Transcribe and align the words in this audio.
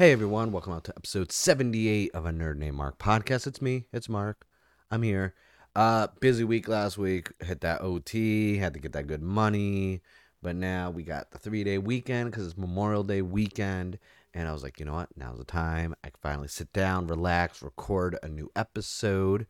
Hey 0.00 0.12
everyone, 0.12 0.50
welcome 0.50 0.72
out 0.72 0.84
to 0.84 0.94
episode 0.96 1.30
78 1.30 2.12
of 2.14 2.24
a 2.24 2.30
Nerd 2.30 2.56
Named 2.56 2.74
Mark 2.74 2.98
podcast. 2.98 3.46
It's 3.46 3.60
me, 3.60 3.84
it's 3.92 4.08
Mark. 4.08 4.46
I'm 4.90 5.02
here. 5.02 5.34
Uh 5.76 6.06
busy 6.20 6.42
week 6.42 6.68
last 6.68 6.96
week, 6.96 7.30
hit 7.44 7.60
that 7.60 7.82
OT, 7.82 8.56
had 8.56 8.72
to 8.72 8.80
get 8.80 8.94
that 8.94 9.08
good 9.08 9.20
money, 9.20 10.00
but 10.40 10.56
now 10.56 10.88
we 10.88 11.02
got 11.02 11.32
the 11.32 11.38
3-day 11.38 11.76
weekend 11.76 12.32
cuz 12.32 12.46
it's 12.46 12.56
Memorial 12.56 13.04
Day 13.04 13.20
weekend 13.20 13.98
and 14.32 14.48
I 14.48 14.54
was 14.54 14.62
like, 14.62 14.80
you 14.80 14.86
know 14.86 14.94
what? 14.94 15.14
Now's 15.18 15.36
the 15.36 15.44
time. 15.44 15.94
I 16.02 16.08
can 16.08 16.18
finally 16.22 16.48
sit 16.48 16.72
down, 16.72 17.06
relax, 17.06 17.62
record 17.62 18.18
a 18.22 18.28
new 18.28 18.50
episode. 18.56 19.46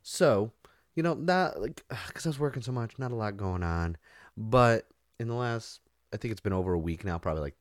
So, 0.00 0.52
you 0.94 1.02
know, 1.02 1.12
not 1.12 1.60
like 1.60 1.86
cuz 2.14 2.24
I 2.24 2.30
was 2.30 2.38
working 2.38 2.62
so 2.62 2.72
much, 2.72 2.98
not 2.98 3.12
a 3.12 3.16
lot 3.16 3.36
going 3.36 3.62
on, 3.62 3.98
but 4.34 4.88
in 5.18 5.28
the 5.28 5.34
last 5.34 5.82
I 6.10 6.16
think 6.16 6.32
it's 6.32 6.40
been 6.40 6.54
over 6.54 6.72
a 6.72 6.78
week 6.78 7.04
now, 7.04 7.18
probably 7.18 7.42
like 7.42 7.56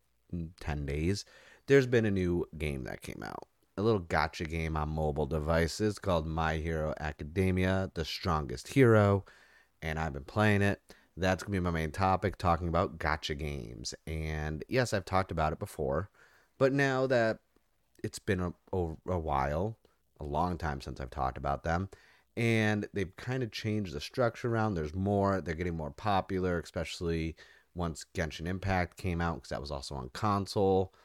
10 0.62 0.86
days 0.86 1.26
there's 1.70 1.88
been 1.88 2.05
a 2.05 2.12
new 2.12 2.48
game 2.58 2.84
that 2.86 3.04
came 3.04 3.22
out. 3.23 3.48
A 3.78 3.84
little 3.84 4.02
gacha 4.02 4.50
game 4.50 4.76
on 4.76 4.90
mobile 4.90 5.28
devices 5.28 6.00
called 6.00 6.26
My 6.26 6.55
Hero 6.55 6.95
Academia, 7.00 7.92
The 7.94 8.04
Strongest 8.04 8.70
Hero. 8.70 9.23
And 9.84 10.00
I've 10.00 10.14
been 10.14 10.23
playing 10.23 10.64
it. 10.64 10.82
That's 11.16 11.44
going 11.44 11.54
to 11.54 11.62
be 11.62 11.64
my 11.64 11.70
main 11.70 11.92
topic, 11.92 12.38
talking 12.38 12.70
about 12.70 12.98
gacha 12.98 13.38
games. 13.38 13.94
And 14.08 14.66
yes, 14.68 14.94
I've 14.94 15.05
talked 15.05 15.32
about 15.32 15.54
it 15.54 15.59
before. 15.59 16.09
But 16.58 16.73
now 16.73 17.05
that 17.05 17.38
it's 18.04 18.20
been 18.20 18.40
a, 18.40 18.54
a, 18.73 18.95
a 19.08 19.20
while, 19.20 19.78
a 20.20 20.26
long 20.26 20.58
time 20.58 20.81
since 20.81 21.00
I've 21.00 21.12
talked 21.12 21.38
about 21.38 21.64
them, 21.64 21.90
and 22.36 22.88
they've 22.94 23.16
kind 23.16 23.44
of 23.44 23.52
changed 23.52 23.94
the 23.94 24.02
structure 24.02 24.52
around. 24.52 24.73
There's 24.73 24.95
more, 24.95 25.40
they're 25.40 25.53
getting 25.53 25.78
more 25.78 25.92
popular, 25.92 26.59
especially 26.59 27.36
once 27.75 28.08
Genshin 28.16 28.47
Impact 28.47 28.97
came 28.97 29.22
out, 29.22 29.36
because 29.36 29.50
that 29.50 29.62
was 29.62 29.72
also 29.72 29.94
on 29.94 30.09
console 30.14 30.95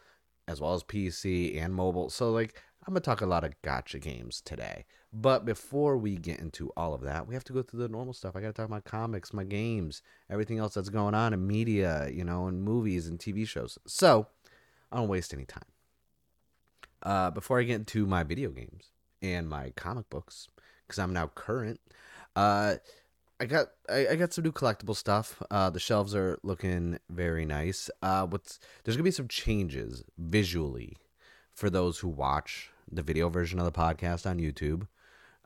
as 0.46 0.60
well 0.60 0.74
as 0.74 0.82
PC 0.82 1.60
and 1.60 1.74
mobile. 1.74 2.10
So, 2.10 2.30
like, 2.30 2.62
I'm 2.86 2.92
going 2.92 3.00
to 3.00 3.04
talk 3.04 3.20
a 3.22 3.26
lot 3.26 3.44
of 3.44 3.54
gacha 3.62 4.00
games 4.00 4.42
today. 4.42 4.84
But 5.12 5.44
before 5.44 5.96
we 5.96 6.16
get 6.16 6.40
into 6.40 6.70
all 6.76 6.92
of 6.92 7.00
that, 7.02 7.26
we 7.26 7.34
have 7.34 7.44
to 7.44 7.52
go 7.52 7.62
through 7.62 7.80
the 7.80 7.88
normal 7.88 8.12
stuff. 8.12 8.36
I 8.36 8.40
got 8.40 8.48
to 8.48 8.52
talk 8.52 8.66
about 8.66 8.84
comics, 8.84 9.32
my 9.32 9.44
games, 9.44 10.02
everything 10.28 10.58
else 10.58 10.74
that's 10.74 10.90
going 10.90 11.14
on 11.14 11.32
in 11.32 11.46
media, 11.46 12.08
you 12.12 12.24
know, 12.24 12.46
and 12.46 12.62
movies 12.62 13.06
and 13.06 13.18
TV 13.18 13.46
shows. 13.46 13.78
So, 13.86 14.26
I 14.92 14.96
don't 14.96 15.08
waste 15.08 15.32
any 15.32 15.44
time. 15.44 15.64
Uh, 17.02 17.30
before 17.30 17.60
I 17.60 17.64
get 17.64 17.76
into 17.76 18.06
my 18.06 18.22
video 18.22 18.50
games 18.50 18.90
and 19.22 19.48
my 19.48 19.70
comic 19.76 20.08
books, 20.10 20.48
because 20.86 20.98
I'm 20.98 21.12
now 21.12 21.28
current, 21.34 21.80
uh, 22.36 22.76
I 23.40 23.46
got 23.46 23.68
I, 23.88 24.08
I, 24.08 24.16
got 24.16 24.32
some 24.32 24.44
new 24.44 24.52
collectible 24.52 24.94
stuff. 24.94 25.42
Uh, 25.50 25.68
the 25.68 25.80
shelves 25.80 26.14
are 26.14 26.38
looking 26.42 26.98
very 27.10 27.44
nice. 27.44 27.90
Uh, 28.00 28.26
what's 28.26 28.60
there's 28.82 28.96
gonna 28.96 29.04
be 29.04 29.10
some 29.10 29.28
changes 29.28 30.04
visually 30.16 30.96
for 31.52 31.68
those 31.68 31.98
who 31.98 32.08
watch 32.08 32.70
the 32.90 33.02
video 33.02 33.28
version 33.28 33.58
of 33.58 33.64
the 33.64 33.72
podcast 33.72 34.28
on 34.28 34.38
YouTube. 34.38 34.86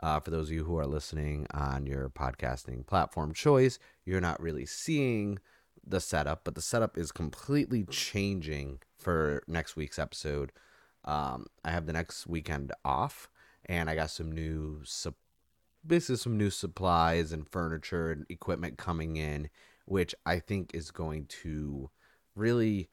Uh, 0.00 0.20
for 0.20 0.30
those 0.30 0.48
of 0.48 0.54
you 0.54 0.64
who 0.64 0.76
are 0.76 0.86
listening 0.86 1.46
on 1.52 1.86
your 1.86 2.08
podcasting 2.10 2.86
platform 2.86 3.32
choice, 3.32 3.78
you're 4.04 4.20
not 4.20 4.40
really 4.40 4.66
seeing 4.66 5.38
the 5.84 6.00
setup, 6.00 6.42
but 6.44 6.54
the 6.54 6.62
setup 6.62 6.96
is 6.98 7.10
completely 7.10 7.84
changing 7.84 8.78
for 8.96 9.42
next 9.48 9.76
week's 9.76 9.98
episode. 9.98 10.52
Um, 11.04 11.46
I 11.64 11.70
have 11.70 11.86
the 11.86 11.92
next 11.94 12.26
weekend 12.26 12.70
off, 12.84 13.28
and 13.64 13.88
I 13.88 13.94
got 13.94 14.10
some 14.10 14.30
new 14.30 14.82
support 14.84 15.16
basically 15.86 16.16
some 16.16 16.36
new 16.36 16.50
supplies 16.50 17.32
and 17.32 17.48
furniture 17.48 18.10
and 18.10 18.26
equipment 18.28 18.78
coming 18.78 19.16
in, 19.16 19.48
which 19.86 20.14
I 20.26 20.38
think 20.38 20.74
is 20.74 20.90
going 20.90 21.26
to 21.42 21.90
really 22.34 22.88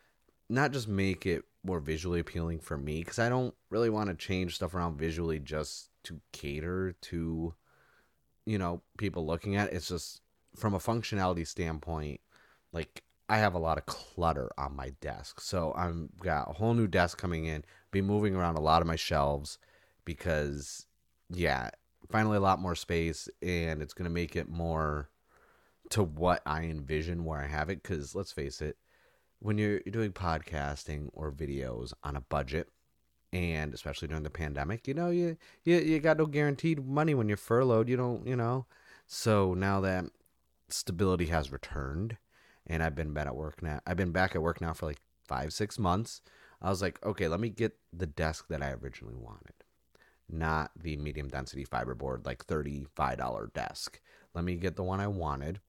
not 0.50 0.72
just 0.72 0.88
make 0.88 1.25
it 1.25 1.44
more 1.63 1.79
visually 1.79 2.19
appealing 2.19 2.59
for 2.59 2.78
me 2.78 3.00
because 3.00 3.19
I 3.19 3.29
don't 3.29 3.56
really 3.69 3.90
want 3.90 4.09
to 4.09 4.16
change 4.16 4.56
stuff 4.56 4.75
around 4.75 4.97
visually 4.97 5.40
just 5.40 5.90
to 6.03 6.22
cater 6.31 6.95
to 7.01 7.56
you 8.45 8.57
know 8.57 8.81
people 8.97 9.25
looking 9.25 9.56
at 9.56 9.69
it. 9.69 9.74
It's 9.74 9.90
just 9.90 10.22
from 10.56 10.74
a 10.74 10.79
functionality 10.79 11.47
standpoint, 11.47 12.22
like 12.72 13.03
I 13.28 13.38
have 13.38 13.56
a 13.56 13.59
lot 13.59 13.78
of 13.78 13.85
clutter 13.88 14.51
on 14.57 14.75
my 14.75 14.91
desk. 15.01 15.41
So 15.41 15.74
I'm 15.75 16.09
got 16.22 16.50
a 16.50 16.53
whole 16.53 16.75
new 16.75 16.88
desk 16.88 17.18
coming 17.18 17.45
in, 17.45 17.63
be 17.91 18.01
moving 18.01 18.35
around 18.35 18.56
a 18.56 18.62
lot 18.62 18.81
of 18.81 18.88
my 18.88 18.95
shelves 18.95 19.57
because 20.06 20.85
yeah, 21.29 21.72
finally 22.12 22.38
a 22.38 22.42
lot 22.42 22.60
more 22.60 22.76
space 22.76 23.30
and 23.42 23.82
it's 23.82 23.94
going 23.94 24.06
to 24.06 24.14
make 24.14 24.36
it 24.36 24.50
more 24.50 25.10
to 25.90 26.04
what 26.04 26.42
I 26.46 26.64
envision 26.64 27.26
where 27.26 27.40
I 27.40 27.48
have 27.48 27.70
it 27.70 27.84
cuz 27.84 28.16
let's 28.16 28.32
face 28.32 28.62
it 28.62 28.78
when 29.40 29.58
you're, 29.58 29.82
you're 29.86 29.92
doing 29.92 30.12
podcasting 30.12 31.10
or 31.14 31.32
videos 31.32 31.94
on 32.04 32.16
a 32.16 32.22
budget 32.22 32.70
and 33.34 33.74
especially 33.74 34.08
during 34.08 34.24
the 34.24 34.30
pandemic 34.30 34.88
you 34.88 34.94
know 34.94 35.10
you, 35.10 35.38
you 35.64 35.78
you 35.78 36.00
got 36.00 36.18
no 36.18 36.26
guaranteed 36.26 36.86
money 36.86 37.14
when 37.14 37.28
you're 37.28 37.38
furloughed 37.38 37.90
you 37.90 37.98
don't 37.98 38.26
you 38.26 38.36
know? 38.36 38.66
So 39.08 39.54
now 39.54 39.82
that 39.82 40.06
stability 40.70 41.28
has 41.28 41.52
returned 41.52 42.18
and 42.66 42.82
I've 42.82 42.96
been 42.96 43.14
back 43.14 43.28
at 43.28 43.36
work 43.36 43.62
now 43.62 43.80
I've 43.86 43.98
been 43.98 44.12
back 44.12 44.36
at 44.36 44.42
work 44.42 44.62
now 44.62 44.74
for 44.74 44.88
like 44.88 45.02
5 45.28 45.54
6 45.54 45.80
months 45.80 46.22
I 46.62 46.70
was 46.70 46.82
like 46.82 47.04
okay 47.06 47.28
let 47.28 47.40
me 47.40 47.50
get 47.50 47.78
the 47.94 48.08
desk 48.08 48.48
that 48.50 48.64
I 48.64 48.72
originally 48.72 49.16
wanted 49.16 49.65
not 50.30 50.72
the 50.75 50.97
medium 50.97 51.30
density 51.30 51.66
fiberboard, 51.66 52.25
like 52.25 52.46
$35 52.46 53.53
desk. 53.53 54.00
Let 54.34 54.44
me 54.44 54.56
get 54.56 54.75
the 54.75 54.84
one 54.84 55.00
I 55.00 55.08
wanted. 55.08 55.59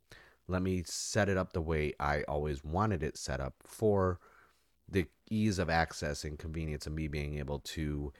Let 0.49 0.63
me 0.63 0.83
set 0.87 1.29
it 1.29 1.37
up 1.37 1.53
the 1.53 1.61
way 1.61 1.95
I 1.99 2.23
always 2.23 2.65
wanted 2.65 3.03
it 3.03 3.17
set 3.17 3.41
up 3.41 3.55
for 3.65 4.21
the 4.89 5.07
ease 5.29 5.59
of 5.59 5.69
access 5.69 6.25
and 6.25 6.39
convenience 6.39 6.87
of 6.87 6.93
me 6.93 7.09
being 7.09 7.39
able 7.39 7.59
to 7.59 8.13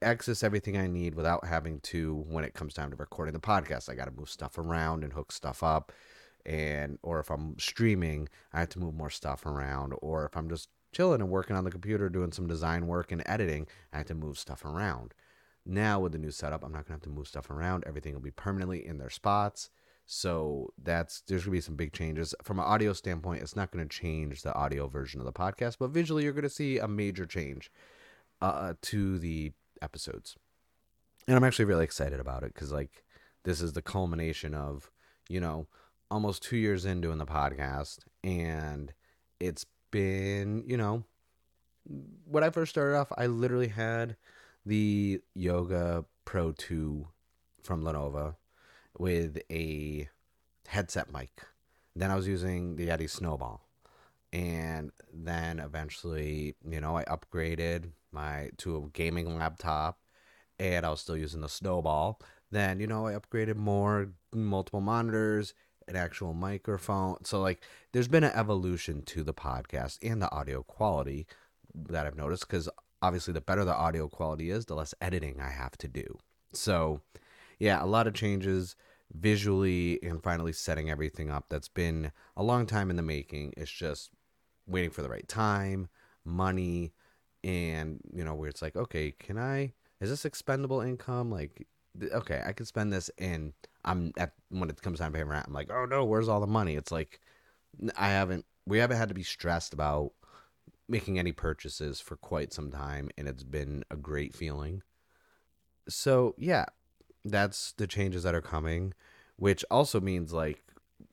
access 0.00 0.42
everything 0.42 0.76
I 0.76 0.86
need 0.86 1.14
without 1.14 1.46
having 1.46 1.80
to 1.80 2.24
when 2.28 2.44
it 2.44 2.54
comes 2.54 2.74
time 2.74 2.90
to 2.90 2.96
recording 2.96 3.34
the 3.34 3.40
podcast. 3.40 3.88
I 3.88 3.94
got 3.94 4.06
to 4.06 4.10
move 4.12 4.30
stuff 4.30 4.58
around 4.58 5.04
and 5.04 5.12
hook 5.12 5.32
stuff 5.32 5.62
up 5.62 5.92
and 6.44 6.98
or 7.02 7.20
if 7.20 7.30
I'm 7.30 7.58
streaming, 7.58 8.28
I 8.52 8.60
have 8.60 8.68
to 8.70 8.78
move 8.78 8.94
more 8.94 9.10
stuff 9.10 9.46
around 9.46 9.94
or 10.02 10.26
if 10.26 10.36
I'm 10.36 10.48
just 10.48 10.68
chilling 10.92 11.20
and 11.20 11.30
working 11.30 11.56
on 11.56 11.64
the 11.64 11.70
computer 11.70 12.08
doing 12.08 12.32
some 12.32 12.46
design 12.46 12.86
work 12.86 13.12
and 13.12 13.22
editing, 13.26 13.66
I 13.92 13.98
have 13.98 14.06
to 14.06 14.14
move 14.14 14.38
stuff 14.38 14.64
around. 14.64 15.14
Now 15.64 16.00
with 16.00 16.12
the 16.12 16.18
new 16.18 16.30
setup, 16.30 16.64
I'm 16.64 16.72
not 16.72 16.86
gonna 16.86 16.94
have 16.94 17.02
to 17.02 17.10
move 17.10 17.28
stuff 17.28 17.50
around. 17.50 17.84
Everything 17.86 18.14
will 18.14 18.20
be 18.20 18.30
permanently 18.30 18.84
in 18.86 18.98
their 18.98 19.10
spots. 19.10 19.70
So 20.06 20.72
that's 20.82 21.22
there's 21.22 21.44
gonna 21.44 21.52
be 21.52 21.60
some 21.60 21.76
big 21.76 21.92
changes 21.92 22.34
from 22.42 22.58
an 22.58 22.64
audio 22.64 22.92
standpoint. 22.92 23.42
It's 23.42 23.56
not 23.56 23.70
gonna 23.70 23.86
change 23.86 24.42
the 24.42 24.54
audio 24.54 24.88
version 24.88 25.20
of 25.20 25.26
the 25.26 25.32
podcast, 25.32 25.76
but 25.78 25.90
visually 25.90 26.24
you're 26.24 26.32
gonna 26.32 26.48
see 26.48 26.78
a 26.78 26.88
major 26.88 27.26
change 27.26 27.70
uh, 28.40 28.74
to 28.82 29.18
the 29.18 29.52
episodes, 29.80 30.36
and 31.28 31.36
I'm 31.36 31.44
actually 31.44 31.66
really 31.66 31.84
excited 31.84 32.18
about 32.18 32.42
it 32.42 32.52
because 32.54 32.72
like 32.72 33.04
this 33.44 33.60
is 33.60 33.72
the 33.72 33.82
culmination 33.82 34.54
of 34.54 34.90
you 35.28 35.40
know 35.40 35.68
almost 36.10 36.42
two 36.42 36.56
years 36.56 36.84
in 36.84 37.00
doing 37.00 37.18
the 37.18 37.26
podcast, 37.26 38.00
and 38.24 38.92
it's 39.38 39.64
been 39.92 40.64
you 40.66 40.76
know 40.76 41.04
when 42.24 42.44
I 42.44 42.50
first 42.50 42.70
started 42.70 42.96
off, 42.96 43.12
I 43.16 43.26
literally 43.26 43.68
had 43.68 44.16
the 44.64 45.20
Yoga 45.34 46.04
Pro 46.24 46.52
2 46.52 47.06
from 47.62 47.82
Lenovo 47.82 48.36
with 48.98 49.38
a 49.50 50.08
headset 50.68 51.12
mic. 51.12 51.42
Then 51.94 52.10
I 52.10 52.16
was 52.16 52.26
using 52.28 52.76
the 52.76 52.88
Yeti 52.88 53.08
Snowball. 53.08 53.66
And 54.32 54.92
then 55.12 55.58
eventually, 55.58 56.54
you 56.66 56.80
know, 56.80 56.96
I 56.96 57.04
upgraded 57.04 57.90
my 58.12 58.50
to 58.58 58.76
a 58.76 58.88
gaming 58.90 59.36
laptop 59.38 59.98
and 60.58 60.86
I 60.86 60.90
was 60.90 61.00
still 61.00 61.16
using 61.16 61.42
the 61.42 61.48
Snowball. 61.48 62.20
Then, 62.50 62.80
you 62.80 62.86
know, 62.86 63.06
I 63.06 63.12
upgraded 63.12 63.56
more 63.56 64.10
multiple 64.32 64.80
monitors, 64.80 65.54
an 65.88 65.96
actual 65.96 66.32
microphone. 66.32 67.24
So 67.24 67.40
like 67.40 67.62
there's 67.92 68.08
been 68.08 68.24
an 68.24 68.32
evolution 68.34 69.02
to 69.02 69.22
the 69.22 69.34
podcast 69.34 69.98
and 70.02 70.22
the 70.22 70.32
audio 70.32 70.62
quality 70.62 71.26
that 71.74 72.06
I've 72.06 72.16
noticed 72.16 72.48
cuz 72.48 72.68
obviously 73.02 73.34
the 73.34 73.40
better 73.40 73.64
the 73.64 73.74
audio 73.74 74.08
quality 74.08 74.50
is, 74.50 74.66
the 74.66 74.74
less 74.74 74.94
editing 75.00 75.40
I 75.40 75.50
have 75.50 75.76
to 75.78 75.88
do. 75.88 76.18
So, 76.52 77.00
yeah, 77.58 77.82
a 77.82 77.86
lot 77.86 78.06
of 78.06 78.14
changes 78.14 78.76
visually 79.12 79.98
and 80.02 80.22
finally 80.22 80.52
setting 80.52 80.88
everything 80.88 81.30
up. 81.30 81.46
That's 81.48 81.68
been 81.68 82.12
a 82.36 82.42
long 82.42 82.66
time 82.66 82.88
in 82.90 82.96
the 82.96 83.02
making. 83.02 83.54
It's 83.56 83.70
just 83.70 84.10
waiting 84.66 84.90
for 84.90 85.02
the 85.02 85.08
right 85.08 85.26
time, 85.28 85.88
money, 86.24 86.92
and 87.44 88.00
you 88.14 88.24
know, 88.24 88.34
where 88.34 88.48
it's 88.48 88.62
like, 88.62 88.76
okay, 88.76 89.12
can 89.18 89.38
I 89.38 89.72
is 90.00 90.10
this 90.10 90.24
expendable 90.24 90.80
income? 90.80 91.30
Like 91.30 91.66
okay, 92.12 92.42
I 92.44 92.52
can 92.52 92.66
spend 92.66 92.92
this 92.92 93.10
and 93.18 93.52
I'm 93.84 94.12
at 94.16 94.32
when 94.48 94.70
it 94.70 94.80
comes 94.80 94.98
time 94.98 95.12
to 95.12 95.18
pay 95.18 95.24
rent, 95.24 95.46
I'm 95.46 95.52
like, 95.52 95.70
oh 95.70 95.84
no, 95.84 96.04
where's 96.04 96.28
all 96.28 96.40
the 96.40 96.46
money? 96.46 96.76
It's 96.76 96.92
like 96.92 97.20
I 97.96 98.08
haven't 98.08 98.44
we 98.66 98.78
haven't 98.78 98.98
had 98.98 99.08
to 99.08 99.14
be 99.14 99.22
stressed 99.22 99.74
about 99.74 100.12
making 100.88 101.18
any 101.18 101.32
purchases 101.32 102.00
for 102.00 102.16
quite 102.16 102.52
some 102.52 102.70
time, 102.70 103.10
and 103.16 103.28
it's 103.28 103.44
been 103.44 103.84
a 103.90 103.96
great 103.96 104.34
feeling. 104.34 104.82
So, 105.88 106.34
yeah, 106.38 106.66
that's 107.24 107.72
the 107.72 107.86
changes 107.86 108.22
that 108.24 108.34
are 108.34 108.42
coming, 108.42 108.94
which 109.36 109.64
also 109.70 110.00
means 110.00 110.32
like 110.32 110.62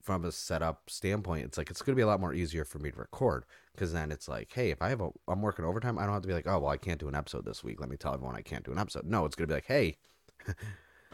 from 0.02 0.26
a 0.26 0.32
setup 0.32 0.90
standpoint, 0.90 1.46
it's 1.46 1.58
like 1.58 1.70
it's 1.70 1.82
going 1.82 1.94
to 1.94 2.00
be 2.00 2.04
a 2.04 2.08
lot 2.08 2.20
more 2.20 2.34
easier 2.34 2.66
for 2.66 2.80
me 2.80 2.92
to 2.92 2.98
record 2.98 3.46
because 3.74 3.94
then 3.94 4.12
it's 4.12 4.28
like, 4.28 4.52
hey, 4.54 4.72
if 4.72 4.82
I 4.82 4.90
have 4.90 5.02
a, 5.02 5.10
I'm 5.28 5.42
working 5.42 5.66
overtime, 5.66 5.98
I 5.98 6.04
don't 6.04 6.14
have 6.14 6.22
to 6.24 6.28
be 6.28 6.34
like, 6.34 6.48
oh, 6.48 6.60
well, 6.60 6.72
I 6.72 6.78
can't 6.78 7.00
do 7.00 7.08
an 7.08 7.16
episode 7.16 7.46
this 7.46 7.64
week. 7.64 7.80
Let 7.80 7.90
me 7.90 7.98
tell 7.98 8.14
everyone 8.14 8.36
I 8.36 8.42
can't 8.42 8.66
do 8.66 8.72
an 8.72 8.78
episode. 8.80 9.06
No, 9.06 9.26
it's 9.26 9.36
gonna 9.36 9.48
be 9.48 9.54
like, 9.56 9.66
hey, 9.66 9.98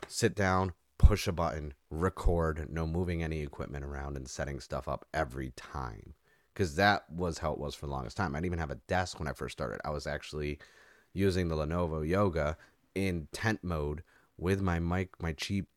sit 0.08 0.36
down, 0.36 0.74
push 0.98 1.28
a 1.28 1.32
button, 1.32 1.74
record, 1.90 2.68
no 2.70 2.88
moving 2.88 3.24
any 3.24 3.42
equipment 3.42 3.86
around 3.86 4.16
and 4.18 4.28
setting 4.28 4.60
stuff 4.60 4.88
up 4.88 5.06
every 5.14 5.52
time. 5.56 6.14
Because 6.56 6.76
that 6.76 7.04
was 7.12 7.40
how 7.40 7.52
it 7.52 7.60
was 7.60 7.76
for 7.76 7.86
the 7.86 7.92
longest 7.92 8.16
time. 8.16 8.34
I 8.34 8.38
didn't 8.40 8.46
even 8.46 8.60
have 8.60 8.72
a 8.72 8.80
desk 8.88 9.20
when 9.20 9.28
I 9.28 9.34
first 9.34 9.52
started. 9.52 9.82
I 9.84 9.90
was 9.90 10.08
actually 10.08 10.58
using 11.12 11.50
the 11.50 11.56
Lenovo 11.56 12.08
Yoga 12.08 12.56
in 12.96 13.28
tent 13.34 13.60
mode 13.62 14.04
with 14.38 14.62
my 14.62 14.80
mic, 14.80 15.22
my 15.22 15.34
cheap 15.34 15.68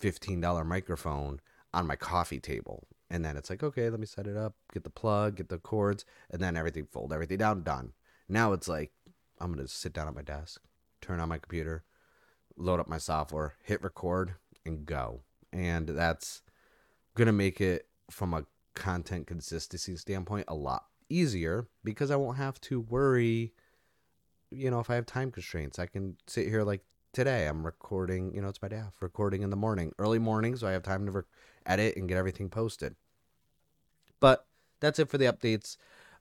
$15 0.00 0.66
microphone 0.66 1.40
on 1.74 1.86
my 1.86 1.94
coffee 1.94 2.40
table. 2.40 2.86
And 3.10 3.22
then 3.22 3.36
it's 3.36 3.50
like, 3.50 3.62
okay, 3.62 3.90
let 3.90 4.00
me 4.00 4.06
set 4.06 4.26
it 4.26 4.36
up, 4.36 4.54
get 4.72 4.82
the 4.82 4.90
plug, 4.90 5.36
get 5.36 5.50
the 5.50 5.58
cords, 5.58 6.06
and 6.30 6.40
then 6.40 6.56
everything, 6.56 6.86
fold 6.90 7.12
everything 7.12 7.36
down, 7.36 7.62
done. 7.62 7.92
Now 8.26 8.54
it's 8.54 8.66
like, 8.66 8.92
I'm 9.38 9.52
going 9.52 9.64
to 9.64 9.70
sit 9.70 9.92
down 9.92 10.08
at 10.08 10.14
my 10.14 10.22
desk, 10.22 10.62
turn 11.02 11.20
on 11.20 11.28
my 11.28 11.38
computer, 11.38 11.84
load 12.56 12.80
up 12.80 12.88
my 12.88 12.98
software, 12.98 13.56
hit 13.62 13.82
record, 13.82 14.36
and 14.64 14.86
go. 14.86 15.20
And 15.52 15.86
that's 15.86 16.40
going 17.14 17.26
to 17.26 17.32
make 17.32 17.60
it, 17.60 17.88
from 18.10 18.34
a 18.34 18.44
content 18.74 19.26
consistency 19.26 19.96
standpoint, 19.96 20.44
a 20.48 20.54
lot 20.54 20.86
easier 21.08 21.68
because 21.82 22.10
I 22.10 22.16
won't 22.16 22.36
have 22.36 22.60
to 22.62 22.80
worry, 22.80 23.52
you 24.50 24.70
know, 24.70 24.80
if 24.80 24.90
I 24.90 24.94
have 24.94 25.06
time 25.06 25.30
constraints. 25.30 25.78
I 25.78 25.86
can 25.86 26.16
sit 26.26 26.48
here 26.48 26.62
like 26.62 26.82
today. 27.12 27.46
I'm 27.46 27.64
recording, 27.64 28.34
you 28.34 28.42
know, 28.42 28.48
it's 28.48 28.60
my 28.60 28.68
day 28.68 28.80
off, 28.80 29.00
recording 29.00 29.42
in 29.42 29.50
the 29.50 29.56
morning, 29.56 29.92
early 29.98 30.18
morning, 30.18 30.56
so 30.56 30.66
I 30.66 30.72
have 30.72 30.82
time 30.82 31.06
to 31.06 31.12
re- 31.12 31.22
edit 31.64 31.96
and 31.96 32.08
get 32.08 32.18
everything 32.18 32.50
posted. 32.50 32.96
But 34.20 34.46
that's 34.80 34.98
it 34.98 35.08
for 35.08 35.18
the 35.18 35.26
updates. 35.26 35.76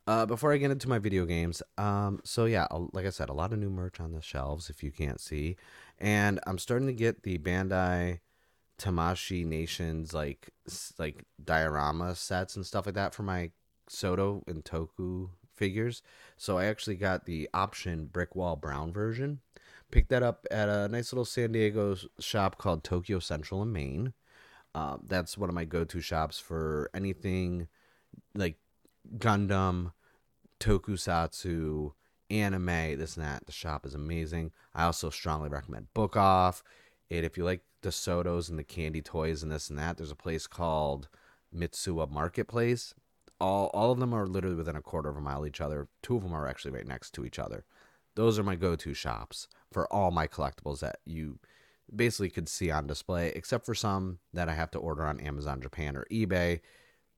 Uh, 0.05 0.25
before 0.25 0.51
I 0.51 0.57
get 0.57 0.69
into 0.69 0.89
my 0.89 0.99
video 0.99 1.25
games, 1.25 1.63
um, 1.77 2.19
so 2.25 2.43
yeah, 2.43 2.67
like 2.91 3.05
I 3.05 3.09
said, 3.09 3.29
a 3.29 3.33
lot 3.33 3.53
of 3.53 3.59
new 3.59 3.69
merch 3.69 4.01
on 4.01 4.11
the 4.11 4.21
shelves 4.21 4.69
if 4.69 4.83
you 4.83 4.91
can't 4.91 5.21
see, 5.21 5.55
and 5.97 6.41
I'm 6.45 6.57
starting 6.57 6.87
to 6.87 6.93
get 6.93 7.23
the 7.23 7.37
Bandai 7.37 8.19
Tamashii 8.79 9.45
Nations 9.45 10.13
like 10.13 10.49
like 10.97 11.25
diorama 11.43 12.15
sets 12.15 12.55
and 12.55 12.65
stuff 12.65 12.85
like 12.85 12.95
that 12.95 13.13
for 13.13 13.23
my 13.23 13.51
Soto 13.87 14.43
and 14.47 14.63
Toku 14.63 15.29
figures. 15.55 16.01
So 16.37 16.57
I 16.57 16.65
actually 16.65 16.95
got 16.95 17.25
the 17.25 17.49
option 17.53 18.05
brick 18.05 18.35
wall 18.35 18.55
brown 18.55 18.91
version. 18.91 19.39
Picked 19.91 20.09
that 20.09 20.23
up 20.23 20.47
at 20.49 20.69
a 20.69 20.87
nice 20.87 21.13
little 21.13 21.25
San 21.25 21.51
Diego 21.51 21.95
shop 22.19 22.57
called 22.57 22.83
Tokyo 22.83 23.19
Central 23.19 23.61
in 23.61 23.71
Maine. 23.71 24.13
Uh, 24.73 24.97
that's 25.05 25.37
one 25.37 25.49
of 25.49 25.55
my 25.55 25.65
go-to 25.65 26.01
shops 26.01 26.39
for 26.39 26.89
anything 26.95 27.67
like 28.33 28.57
Gundam, 29.17 29.91
Tokusatsu, 30.59 31.91
anime, 32.31 32.97
this 32.97 33.15
and 33.15 33.25
that. 33.25 33.45
The 33.45 33.51
shop 33.51 33.85
is 33.85 33.93
amazing. 33.93 34.51
I 34.73 34.85
also 34.85 35.11
strongly 35.11 35.49
recommend 35.49 35.93
Book 35.93 36.17
Off. 36.17 36.63
And 37.11 37.23
if 37.23 37.37
you 37.37 37.43
like 37.43 37.61
the 37.83 37.89
Sotos 37.89 38.49
and 38.49 38.57
the 38.57 38.63
candy 38.63 39.01
toys 39.01 39.43
and 39.43 39.51
this 39.51 39.69
and 39.69 39.77
that, 39.77 39.97
there's 39.97 40.11
a 40.11 40.15
place 40.15 40.47
called 40.47 41.07
Mitsuwa 41.55 42.09
Marketplace. 42.09 42.95
All 43.39 43.67
all 43.73 43.91
of 43.91 43.99
them 43.99 44.13
are 44.13 44.27
literally 44.27 44.55
within 44.55 44.75
a 44.75 44.81
quarter 44.81 45.09
of 45.09 45.17
a 45.17 45.21
mile 45.21 45.45
each 45.45 45.61
other. 45.61 45.87
Two 46.01 46.15
of 46.15 46.23
them 46.23 46.33
are 46.33 46.47
actually 46.47 46.71
right 46.71 46.87
next 46.87 47.11
to 47.11 47.25
each 47.25 47.39
other. 47.39 47.65
Those 48.15 48.37
are 48.37 48.43
my 48.43 48.55
go-to 48.55 48.93
shops 48.93 49.47
for 49.71 49.91
all 49.91 50.11
my 50.11 50.27
collectibles 50.27 50.79
that 50.79 50.97
you 51.05 51.39
basically 51.93 52.29
could 52.29 52.47
see 52.47 52.71
on 52.71 52.87
display, 52.87 53.31
except 53.35 53.65
for 53.65 53.75
some 53.75 54.19
that 54.33 54.49
I 54.49 54.53
have 54.53 54.71
to 54.71 54.79
order 54.79 55.03
on 55.05 55.19
Amazon 55.19 55.61
Japan 55.61 55.95
or 55.97 56.05
eBay 56.11 56.61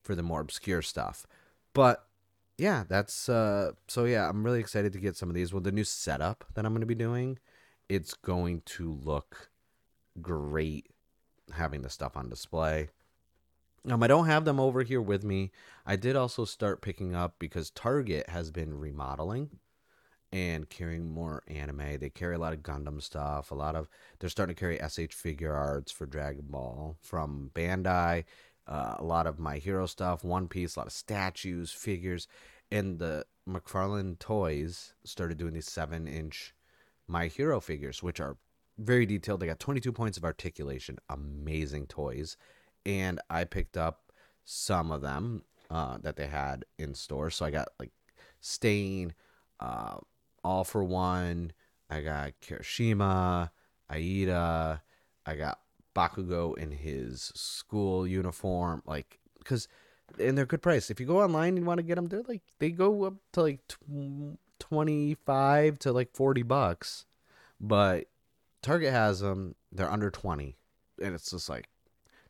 for 0.02 0.14
the 0.14 0.22
more 0.22 0.40
obscure 0.40 0.82
stuff. 0.82 1.26
But 1.74 2.06
yeah, 2.58 2.84
that's 2.88 3.28
uh 3.28 3.72
so 3.88 4.04
yeah, 4.04 4.28
I'm 4.28 4.44
really 4.44 4.60
excited 4.60 4.92
to 4.94 4.98
get 5.00 5.16
some 5.16 5.28
of 5.28 5.34
these. 5.34 5.52
Well, 5.52 5.62
the 5.62 5.72
new 5.72 5.84
setup 5.84 6.44
that 6.54 6.64
I'm 6.64 6.72
going 6.72 6.80
to 6.80 6.86
be 6.86 6.94
doing, 6.94 7.38
it's 7.88 8.14
going 8.14 8.62
to 8.66 8.92
look 8.92 9.50
great 10.22 10.88
having 11.52 11.82
the 11.82 11.90
stuff 11.90 12.16
on 12.16 12.28
display. 12.28 12.88
Um, 13.88 14.02
I 14.02 14.08
don't 14.08 14.26
have 14.26 14.44
them 14.44 14.58
over 14.58 14.82
here 14.82 15.00
with 15.00 15.22
me. 15.22 15.52
I 15.84 15.96
did 15.96 16.16
also 16.16 16.44
start 16.44 16.82
picking 16.82 17.14
up 17.14 17.36
because 17.38 17.70
Target 17.70 18.28
has 18.28 18.50
been 18.50 18.78
remodeling 18.78 19.50
and 20.32 20.68
carrying 20.68 21.08
more 21.08 21.44
anime. 21.46 21.98
They 22.00 22.10
carry 22.10 22.34
a 22.34 22.38
lot 22.38 22.52
of 22.52 22.60
Gundam 22.60 23.00
stuff. 23.00 23.52
A 23.52 23.54
lot 23.54 23.76
of 23.76 23.88
they're 24.18 24.28
starting 24.28 24.56
to 24.56 24.60
carry 24.60 24.76
SH 24.76 25.14
Figuarts 25.14 25.92
for 25.92 26.04
Dragon 26.04 26.46
Ball 26.48 26.96
from 27.00 27.52
Bandai 27.54 28.24
uh, 28.66 28.96
a 28.98 29.04
lot 29.04 29.26
of 29.26 29.38
My 29.38 29.58
Hero 29.58 29.86
stuff, 29.86 30.24
One 30.24 30.48
Piece, 30.48 30.76
a 30.76 30.80
lot 30.80 30.86
of 30.86 30.92
statues, 30.92 31.72
figures, 31.72 32.26
and 32.70 32.98
the 32.98 33.24
McFarlane 33.48 34.18
Toys 34.18 34.94
started 35.04 35.38
doing 35.38 35.54
these 35.54 35.70
seven 35.70 36.08
inch 36.08 36.54
My 37.06 37.28
Hero 37.28 37.60
figures, 37.60 38.02
which 38.02 38.20
are 38.20 38.36
very 38.78 39.06
detailed. 39.06 39.40
They 39.40 39.46
got 39.46 39.60
22 39.60 39.92
points 39.92 40.18
of 40.18 40.24
articulation, 40.24 40.98
amazing 41.08 41.86
toys, 41.86 42.36
and 42.84 43.20
I 43.30 43.44
picked 43.44 43.76
up 43.76 44.12
some 44.44 44.90
of 44.90 45.02
them 45.02 45.42
uh, 45.70 45.98
that 46.02 46.16
they 46.16 46.26
had 46.26 46.64
in 46.78 46.94
store. 46.94 47.30
So 47.30 47.44
I 47.44 47.50
got 47.50 47.68
like 47.78 47.92
Stain, 48.40 49.14
uh, 49.60 49.96
All 50.44 50.64
for 50.64 50.84
One. 50.84 51.52
I 51.90 52.00
got 52.00 52.32
Kirishima, 52.42 53.50
Iida. 53.90 54.80
I 55.24 55.34
got 55.34 55.60
Bakugo 55.94 56.56
in 56.56 56.70
his 56.70 57.32
school 57.34 58.06
uniform, 58.06 58.82
like 58.86 59.18
because 59.38 59.68
and 60.18 60.36
they're 60.36 60.46
good 60.46 60.62
price. 60.62 60.90
If 60.90 61.00
you 61.00 61.06
go 61.06 61.22
online 61.22 61.56
and 61.56 61.66
want 61.66 61.78
to 61.78 61.82
get 61.82 61.96
them, 61.96 62.06
they're 62.06 62.22
like 62.26 62.42
they 62.58 62.70
go 62.70 63.04
up 63.04 63.14
to 63.32 63.42
like 63.42 63.60
twenty 64.58 65.14
five 65.14 65.78
to 65.80 65.92
like 65.92 66.14
forty 66.14 66.42
bucks, 66.42 67.06
but 67.60 68.06
Target 68.66 68.92
has 68.92 69.20
them. 69.20 69.54
They're 69.72 69.90
under 69.90 70.10
twenty, 70.10 70.56
and 71.02 71.14
it's 71.14 71.30
just 71.30 71.48
like 71.48 71.68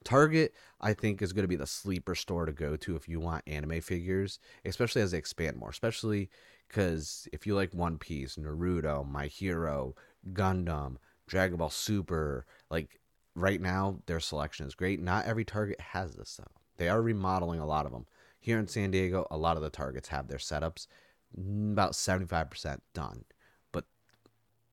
Target. 0.05 0.55
I 0.81 0.93
think 0.93 1.23
is 1.23 1.33
going 1.33 1.44
to 1.44 1.49
be 1.49 1.56
the 1.56 1.67
sleeper 1.67 2.15
store 2.15 2.44
to 2.47 2.53
go 2.53 2.77
to 2.77 2.94
if 2.94 3.09
you 3.09 3.21
want 3.21 3.43
anime 3.47 3.81
figures, 3.81 4.38
especially 4.65 5.03
as 5.03 5.12
they 5.12 5.19
expand 5.19 5.56
more. 5.56 5.71
Especially 5.71 6.29
because 6.69 7.27
if 7.33 7.47
you 7.47 7.55
like 7.55 7.73
One 7.73 7.97
Piece, 7.97 8.37
Naruto, 8.37 9.09
My 9.09 9.27
Hero, 9.27 9.94
Gundam, 10.33 10.97
Dragon 11.26 11.57
Ball 11.57 11.71
Super, 11.71 12.45
like 12.71 13.00
right 13.35 13.61
now 13.61 14.00
their 14.07 14.21
selection 14.21 14.66
is 14.66 14.75
great. 14.75 15.00
Not 15.00 15.25
every 15.25 15.45
Target 15.45 15.81
has 15.81 16.16
this 16.16 16.37
though. 16.37 16.52
They 16.76 16.88
are 16.90 17.00
remodeling 17.00 17.61
a 17.61 17.66
lot 17.66 17.87
of 17.87 17.93
them. 17.93 18.07
Here 18.38 18.59
in 18.59 18.69
San 18.69 18.90
Diego, 18.90 19.26
a 19.31 19.38
lot 19.38 19.57
of 19.57 19.62
the 19.62 19.71
Targets 19.71 20.09
have 20.09 20.28
their 20.28 20.38
setups 20.38 20.87
about 21.37 21.93
75% 21.93 22.81
done, 22.95 23.25
but 23.73 23.85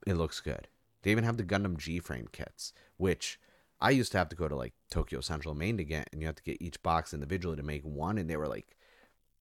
it 0.05 0.15
looks 0.15 0.41
good. 0.41 0.67
They 1.03 1.12
even 1.12 1.24
have 1.24 1.38
the 1.38 1.43
Gundam 1.43 1.77
G 1.77 2.00
frame 2.00 2.27
kits, 2.31 2.74
which 2.98 3.39
I 3.79 3.91
used 3.91 4.12
to 4.13 4.17
have 4.17 4.29
to 4.29 4.36
go 4.36 4.48
to 4.48 4.55
like 4.55 4.74
Tokyo 4.89 5.19
Central 5.19 5.53
Maine 5.53 5.77
to 5.77 5.83
get, 5.83 6.10
and 6.12 6.22
you 6.22 6.27
have 6.27 6.38
to 6.38 6.43
get 6.43 6.62
each 6.62 6.81
box 6.81 7.13
individually 7.13 7.57
to 7.57 7.63
make 7.63 7.83
one, 7.83 8.17
and 8.17 8.29
they 8.29 8.38
were 8.38 8.48
like 8.48 8.77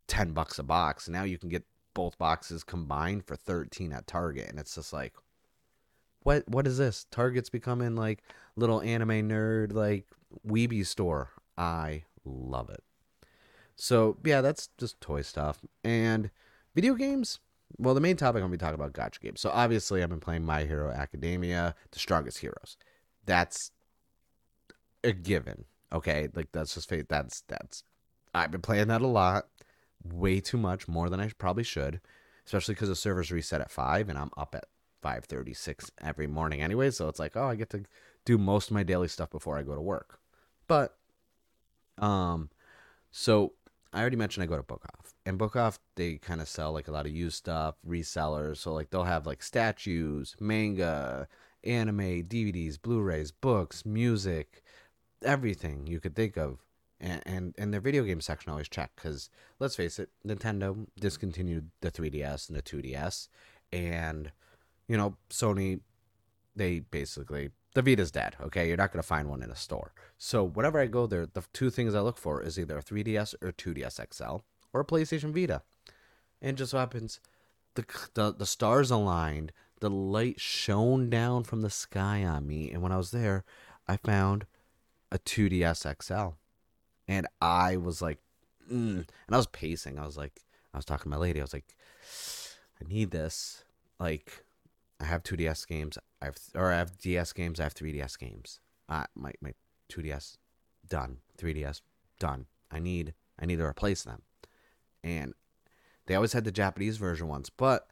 10 0.09 0.33
bucks 0.33 0.59
a 0.59 0.62
box. 0.62 1.09
Now 1.09 1.23
you 1.23 1.38
can 1.38 1.49
get 1.49 1.64
both 1.95 2.19
boxes 2.19 2.64
combined 2.64 3.25
for 3.25 3.37
13 3.37 3.92
at 3.92 4.07
Target, 4.07 4.49
and 4.49 4.59
it's 4.59 4.75
just 4.75 4.92
like, 4.92 5.14
what 6.21 6.49
what 6.49 6.66
is 6.66 6.78
this? 6.78 7.07
Target's 7.11 7.50
becoming 7.50 7.97
like 7.97 8.23
little 8.57 8.81
anime 8.81 9.28
nerd 9.28 9.73
like 9.73 10.07
weeby 10.47 10.87
store. 10.87 11.31
I 11.57 12.04
love 12.25 12.71
it. 12.71 12.83
So 13.76 14.19
yeah, 14.25 14.40
that's 14.40 14.69
just 14.78 15.00
toy 15.00 15.23
stuff 15.23 15.64
and 15.85 16.31
video 16.75 16.95
games. 16.95 17.40
Well, 17.79 17.95
the 17.95 18.00
main 18.00 18.17
topic 18.17 18.37
I'm 18.37 18.45
gonna 18.45 18.52
be 18.52 18.59
talking 18.59 18.75
about 18.81 18.93
gacha 18.93 19.21
games. 19.21 19.41
So 19.41 19.50
obviously, 19.50 20.02
I've 20.02 20.09
been 20.09 20.21
playing 20.21 20.45
My 20.45 20.64
Hero 20.64 20.91
Academia, 20.91 21.75
The 21.91 21.99
Strongest 21.99 22.38
Heroes. 22.38 22.76
That's 23.25 23.71
a 25.05 25.12
given. 25.12 25.64
Okay, 25.93 26.29
like 26.35 26.49
that's 26.52 26.75
just 26.75 26.88
fate. 26.88 27.09
That's 27.09 27.43
that's. 27.49 27.85
I've 28.35 28.50
been 28.50 28.62
playing 28.62 28.88
that 28.88 29.02
a 29.02 29.07
lot, 29.07 29.49
way 30.02 30.41
too 30.41 30.57
much, 30.57 30.88
more 30.88 31.11
than 31.11 31.21
I 31.21 31.31
probably 31.37 31.64
should, 31.64 32.00
especially 32.47 32.75
because 32.75 32.88
the 32.88 32.97
servers 32.97 33.31
reset 33.31 33.61
at 33.61 33.71
five 33.71 34.09
and 34.09 34.19
I'm 34.19 34.31
up 34.37 34.55
at 34.55 34.64
5:36 35.02 35.91
every 36.00 36.26
morning 36.26 36.62
anyway, 36.62 36.91
so 36.91 37.09
it's 37.09 37.19
like, 37.19 37.37
oh, 37.37 37.47
I 37.49 37.57
get 37.57 37.71
to 37.71 37.85
do 38.25 38.38
most 38.38 38.71
of 38.71 38.75
my 38.75 38.83
daily 38.83 39.09
stuff 39.09 39.31
before 39.31 39.59
I 39.59 39.62
go 39.62 39.75
to 39.75 39.81
work. 39.81 40.19
But 40.67 40.97
um 41.99 42.49
so 43.11 43.52
I 43.92 44.00
already 44.00 44.16
mentioned 44.16 44.44
I 44.44 44.46
go 44.46 44.56
to 44.56 44.62
Book 44.62 44.84
Off. 44.99 45.12
And 45.26 45.38
Book 45.38 45.56
Off 45.56 45.78
they 45.96 46.16
kind 46.16 46.40
of 46.40 46.49
sell 46.49 46.72
like 46.72 46.88
a 46.88 46.92
lot 46.92 47.06
of 47.06 47.12
used 47.12 47.37
stuff, 47.37 47.76
resellers, 47.87 48.58
so 48.58 48.72
like 48.72 48.90
they'll 48.90 49.04
have 49.04 49.26
like 49.26 49.42
statues, 49.42 50.34
manga, 50.40 51.28
anime, 51.64 52.25
DVDs, 52.25 52.80
Blu-rays, 52.80 53.30
books, 53.30 53.84
music, 53.84 54.62
everything 55.22 55.87
you 55.87 56.00
could 56.00 56.16
think 56.16 56.37
of. 56.37 56.58
And, 57.00 57.22
and, 57.26 57.54
and 57.58 57.72
their 57.72 57.80
video 57.80 58.04
game 58.04 58.20
section 58.20 58.50
always 58.50 58.68
check 58.68 58.92
because 58.94 59.28
let's 59.58 59.76
face 59.76 59.99
it, 59.99 60.11
Nintendo 60.26 60.87
discontinued 60.99 61.70
the 61.80 61.90
3DS 61.90 62.49
and 62.49 62.56
the 62.56 62.62
2DS, 62.62 63.28
and 63.72 64.30
you 64.88 64.96
know, 64.96 65.16
Sony, 65.30 65.80
they 66.54 66.80
basically 66.80 67.50
the 67.75 67.83
Vita's 67.83 68.11
dead. 68.11 68.37
Okay, 68.41 68.69
you're 68.69 68.76
not 68.76 68.93
gonna 68.93 69.02
find 69.02 69.29
one 69.29 69.43
in 69.43 69.50
a 69.50 69.57
store. 69.57 69.93
So 70.19 70.45
whenever 70.45 70.79
I 70.79 70.87
go 70.87 71.07
there, 71.07 71.26
the 71.26 71.43
two 71.52 71.71
things 71.71 71.95
I 71.95 72.00
look 72.00 72.19
for 72.19 72.43
is 72.43 72.59
either 72.59 72.79
a 72.79 72.83
3DS 72.83 73.35
or 73.43 73.52
2DS 73.52 74.14
XL 74.14 74.45
or 74.73 74.81
a 74.81 74.85
PlayStation 74.85 75.35
Vita. 75.35 75.62
And 76.41 76.57
just 76.57 76.73
so 76.73 76.79
happens, 76.79 77.21
the 77.75 77.85
the 78.14 78.33
the 78.33 78.47
stars 78.47 78.91
aligned. 78.91 79.52
The 79.81 79.91
light 79.91 80.41
shone 80.41 81.11
down 81.11 81.43
from 81.43 81.62
the 81.62 81.71
sky 81.71 82.25
on 82.25 82.47
me, 82.47 82.71
and 82.71 82.83
when 82.83 82.93
I 82.93 82.97
was 82.97 83.11
there, 83.11 83.45
I 83.88 83.97
found 83.97 84.47
a 85.11 85.19
2DS 85.19 86.02
XL, 86.02 86.37
and 87.09 87.26
I 87.41 87.76
was 87.76 88.00
like, 88.00 88.19
mm. 88.71 88.99
and 88.99 89.07
I 89.31 89.37
was 89.37 89.49
pacing. 89.49 89.99
I 89.99 90.07
was 90.07 90.17
like, 90.17 90.41
I 90.73 90.79
was 90.79 90.85
talking 90.85 91.05
to 91.05 91.09
my 91.09 91.17
lady. 91.17 91.41
I 91.41 91.45
was 91.45 91.52
like, 91.52 91.75
I 92.81 92.88
need 92.88 93.11
this. 93.11 93.64
Like, 93.99 94.41
I 95.02 95.06
have 95.06 95.23
2DS 95.23 95.66
games. 95.66 95.99
I 96.21 96.26
have 96.26 96.37
or 96.54 96.73
I 96.73 96.78
have 96.78 96.99
DS 96.99 97.32
games. 97.32 97.59
I 97.59 97.64
have 97.64 97.75
3DS 97.75 98.18
games. 98.18 98.61
Uh, 98.88 99.04
my 99.14 99.32
my 99.40 99.54
2DS 99.90 100.37
done. 100.88 101.18
3DS 101.38 101.80
done. 102.18 102.47
I 102.71 102.78
need 102.78 103.14
I 103.38 103.47
need 103.47 103.56
to 103.56 103.64
replace 103.64 104.04
them. 104.04 104.23
And 105.02 105.35
they 106.06 106.14
always 106.14 106.32
had 106.32 106.44
the 106.44 106.52
Japanese 106.52 106.97
version 106.97 107.28
once, 107.28 107.50
but 107.50 107.88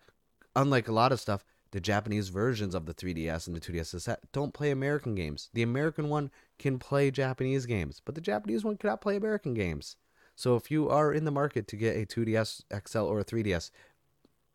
unlike 0.54 0.88
a 0.88 0.92
lot 0.92 1.12
of 1.12 1.20
stuff, 1.20 1.44
the 1.72 1.80
Japanese 1.80 2.28
versions 2.28 2.74
of 2.74 2.86
the 2.86 2.94
3DS 2.94 3.46
and 3.46 3.56
the 3.56 3.60
2DS 3.60 4.00
set 4.00 4.32
don't 4.32 4.54
play 4.54 4.70
American 4.70 5.14
games. 5.14 5.50
The 5.54 5.62
American 5.62 6.08
one 6.08 6.30
can 6.58 6.78
play 6.78 7.10
Japanese 7.10 7.66
games, 7.66 8.00
but 8.04 8.14
the 8.14 8.20
Japanese 8.20 8.64
one 8.64 8.76
cannot 8.76 9.00
play 9.00 9.16
American 9.16 9.54
games. 9.54 9.96
So 10.34 10.56
if 10.56 10.70
you 10.70 10.88
are 10.88 11.12
in 11.12 11.24
the 11.24 11.30
market 11.30 11.68
to 11.68 11.76
get 11.76 11.96
a 11.96 12.06
2DS 12.06 12.62
XL 12.86 12.98
or 13.00 13.20
a 13.20 13.24
3DS, 13.24 13.70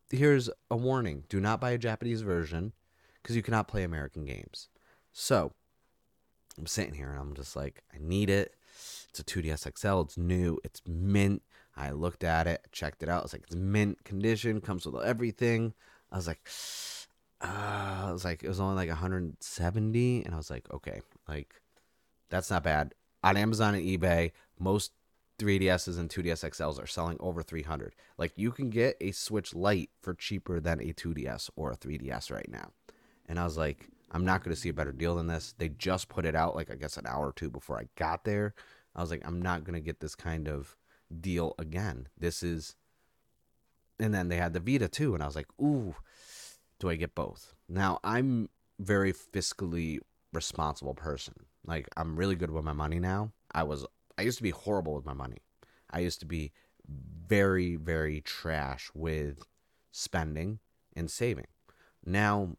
here's 0.10 0.50
a 0.70 0.76
warning: 0.76 1.24
do 1.30 1.40
not 1.40 1.60
buy 1.60 1.72
a 1.72 1.78
Japanese 1.78 2.22
version 2.22 2.74
because 3.22 3.36
you 3.36 3.42
cannot 3.42 3.68
play 3.68 3.84
American 3.84 4.26
games. 4.26 4.70
So 5.12 5.54
I'm 6.58 6.68
sitting 6.68 6.94
here 6.94 7.10
and 7.10 7.20
I'm 7.20 7.34
just 7.34 7.56
like, 7.56 7.84
I 7.94 7.98
need 8.00 8.30
it. 8.30 8.56
It's 9.10 9.20
a 9.20 9.24
2DS 9.24 9.78
XL. 9.78 10.02
It's 10.02 10.18
new. 10.18 10.60
It's 10.64 10.82
mint. 10.86 11.42
I 11.78 11.92
looked 11.92 12.24
at 12.24 12.48
it, 12.48 12.66
checked 12.72 13.04
it 13.04 13.10
out. 13.10 13.24
It's 13.24 13.34
like 13.34 13.44
it's 13.44 13.56
mint 13.56 14.04
condition, 14.06 14.62
comes 14.62 14.86
with 14.86 15.04
everything. 15.04 15.74
I 16.12 16.16
was 16.16 16.28
like, 16.28 16.40
uh, 17.42 18.08
I 18.08 18.12
was 18.12 18.24
like, 18.24 18.44
it 18.44 18.48
was 18.48 18.60
only 18.60 18.76
like 18.76 18.90
170, 18.90 20.24
and 20.24 20.34
I 20.34 20.38
was 20.38 20.50
like, 20.50 20.72
okay, 20.74 21.02
like 21.28 21.54
that's 22.30 22.50
not 22.50 22.64
bad. 22.64 22.94
On 23.24 23.36
Amazon 23.36 23.76
and 23.76 23.86
eBay, 23.86 24.32
most 24.60 24.92
3DSs 25.40 26.00
and 26.00 26.10
2DS 26.10 26.50
XLs 26.50 26.82
are 26.82 26.88
selling 26.88 27.18
over 27.20 27.44
300. 27.44 27.94
Like 28.18 28.34
you 28.36 28.52
can 28.52 28.70
get 28.70 28.96
a 29.02 29.12
Switch 29.12 29.54
Lite 29.54 29.90
for 30.02 30.14
cheaper 30.14 30.60
than 30.60 30.80
a 30.80 30.94
2DS 30.94 31.50
or 31.56 31.72
a 31.72 31.78
3DS 31.78 32.32
right 32.32 32.50
now. 32.50 32.72
And 33.28 33.40
I 33.40 33.44
was 33.44 33.58
like, 33.58 33.88
I'm 34.12 34.24
not 34.24 34.44
going 34.44 34.56
to 34.56 34.60
see 34.60 34.70
a 34.70 34.74
better 34.74 34.92
deal 34.92 35.16
than 35.16 35.28
this. 35.28 35.54
They 35.58 35.70
just 35.70 36.10
put 36.10 36.26
it 36.26 36.36
out 36.36 36.56
like 36.56 36.72
I 36.72 36.76
guess 36.76 36.98
an 36.98 37.08
hour 37.08 37.28
or 37.28 37.34
two 37.34 37.50
before 37.50 37.78
I 37.78 37.88
got 37.96 38.24
there. 38.24 38.54
I 38.96 39.02
was 39.02 39.12
like, 39.12 39.24
I'm 39.26 39.42
not 39.42 39.64
going 39.64 39.74
to 39.74 39.86
get 39.86 40.00
this 40.00 40.16
kind 40.16 40.48
of 40.48 40.78
deal 41.20 41.54
again. 41.60 42.08
This 42.18 42.42
is 42.42 42.76
and 44.00 44.14
then 44.14 44.28
they 44.28 44.38
had 44.38 44.54
the 44.54 44.60
Vita 44.60 44.88
too 44.88 45.14
and 45.14 45.24
I 45.24 45.26
was 45.26 45.36
like, 45.36 45.48
"Ooh, 45.62 45.96
do 46.80 46.90
I 46.90 46.96
get 46.96 47.16
both?" 47.16 47.56
Now, 47.70 48.00
I'm 48.04 48.50
very 48.80 49.14
fiscally 49.14 50.00
responsible 50.34 50.94
person. 50.94 51.34
Like 51.66 51.88
I'm 51.98 52.16
really 52.16 52.36
good 52.36 52.52
with 52.52 52.64
my 52.64 52.74
money 52.74 53.00
now. 53.00 53.32
I 53.54 53.64
was 53.64 53.86
I 54.18 54.24
used 54.24 54.38
to 54.38 54.44
be 54.44 54.52
horrible 54.52 54.94
with 54.96 55.06
my 55.06 55.14
money. 55.14 55.42
I 55.92 56.00
used 56.00 56.20
to 56.22 56.26
be 56.26 56.52
very 57.28 57.76
very 57.76 58.22
trash 58.22 58.92
with 58.94 59.44
spending 59.92 60.60
and 60.96 61.10
saving. 61.10 61.48
Now, 62.06 62.56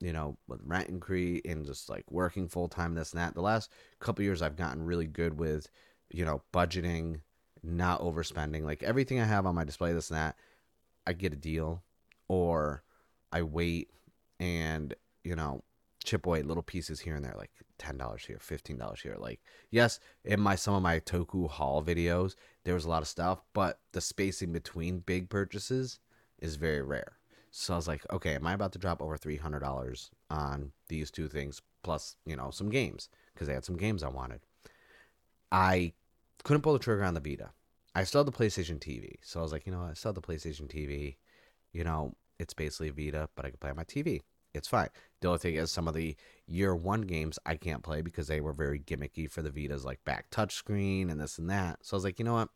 you 0.00 0.12
know, 0.12 0.36
with 0.48 0.60
rent 0.64 0.88
increase 0.88 1.42
and 1.44 1.64
just 1.64 1.88
like 1.88 2.04
working 2.10 2.48
full 2.48 2.68
time, 2.68 2.94
this 2.94 3.12
and 3.12 3.20
that. 3.20 3.34
The 3.34 3.40
last 3.40 3.70
couple 4.00 4.24
years, 4.24 4.42
I've 4.42 4.56
gotten 4.56 4.84
really 4.84 5.06
good 5.06 5.38
with, 5.38 5.68
you 6.10 6.24
know, 6.24 6.42
budgeting, 6.52 7.20
not 7.62 8.00
overspending. 8.00 8.64
Like 8.64 8.82
everything 8.82 9.20
I 9.20 9.24
have 9.24 9.46
on 9.46 9.54
my 9.54 9.64
display, 9.64 9.92
this 9.92 10.10
and 10.10 10.18
that, 10.18 10.36
I 11.06 11.12
get 11.12 11.32
a 11.32 11.36
deal, 11.36 11.82
or 12.28 12.82
I 13.30 13.42
wait 13.42 13.90
and 14.40 14.94
you 15.22 15.36
know 15.36 15.62
chip 16.02 16.26
away 16.26 16.42
little 16.42 16.62
pieces 16.64 17.00
here 17.00 17.14
and 17.14 17.24
there, 17.24 17.34
like 17.38 17.52
ten 17.82 17.98
dollars 17.98 18.24
here, 18.24 18.38
fifteen 18.40 18.78
dollars 18.78 19.00
here. 19.00 19.16
Like 19.18 19.40
yes, 19.70 19.98
in 20.24 20.40
my 20.40 20.54
some 20.54 20.74
of 20.74 20.82
my 20.82 21.00
Toku 21.00 21.48
haul 21.50 21.82
videos, 21.82 22.36
there 22.64 22.74
was 22.74 22.84
a 22.84 22.88
lot 22.88 23.02
of 23.02 23.08
stuff, 23.08 23.42
but 23.52 23.80
the 23.92 24.00
spacing 24.00 24.52
between 24.52 25.00
big 25.00 25.28
purchases 25.28 25.98
is 26.38 26.56
very 26.56 26.82
rare. 26.82 27.16
So 27.50 27.74
I 27.74 27.76
was 27.76 27.88
like, 27.88 28.10
okay, 28.10 28.34
am 28.34 28.46
I 28.46 28.54
about 28.54 28.72
to 28.72 28.78
drop 28.78 29.02
over 29.02 29.16
three 29.16 29.36
hundred 29.36 29.60
dollars 29.60 30.10
on 30.30 30.72
these 30.88 31.10
two 31.10 31.28
things 31.28 31.60
plus 31.82 32.16
you 32.24 32.36
know 32.36 32.50
some 32.50 32.70
games 32.70 33.08
because 33.34 33.48
they 33.48 33.54
had 33.54 33.64
some 33.64 33.76
games 33.76 34.02
I 34.02 34.08
wanted. 34.08 34.40
I 35.50 35.92
couldn't 36.44 36.62
pull 36.62 36.72
the 36.72 36.78
trigger 36.78 37.04
on 37.04 37.14
the 37.14 37.20
Vita. 37.20 37.50
I 37.94 38.04
still 38.04 38.24
had 38.24 38.32
the 38.32 38.38
PlayStation 38.38 38.78
TV, 38.78 39.16
so 39.22 39.40
I 39.40 39.42
was 39.42 39.52
like, 39.52 39.66
you 39.66 39.72
know, 39.72 39.82
I 39.82 39.92
still 39.92 40.14
have 40.14 40.14
the 40.14 40.22
PlayStation 40.22 40.66
TV. 40.66 41.16
You 41.72 41.84
know, 41.84 42.14
it's 42.38 42.54
basically 42.54 42.88
a 42.88 42.92
Vita, 42.92 43.28
but 43.34 43.44
I 43.44 43.50
can 43.50 43.58
play 43.58 43.70
on 43.70 43.76
my 43.76 43.84
TV 43.84 44.22
it's 44.54 44.68
fine. 44.68 44.88
The 45.20 45.28
only 45.28 45.38
thing 45.38 45.54
is 45.54 45.70
some 45.70 45.88
of 45.88 45.94
the 45.94 46.16
year 46.46 46.74
one 46.74 47.02
games 47.02 47.38
I 47.46 47.56
can't 47.56 47.82
play 47.82 48.02
because 48.02 48.26
they 48.26 48.40
were 48.40 48.52
very 48.52 48.80
gimmicky 48.80 49.30
for 49.30 49.42
the 49.42 49.50
Vita's 49.50 49.84
like 49.84 50.04
back 50.04 50.30
touchscreen 50.30 51.10
and 51.10 51.20
this 51.20 51.38
and 51.38 51.48
that. 51.50 51.78
So 51.82 51.94
I 51.94 51.98
was 51.98 52.04
like, 52.04 52.18
you 52.18 52.24
know 52.24 52.34
what? 52.34 52.48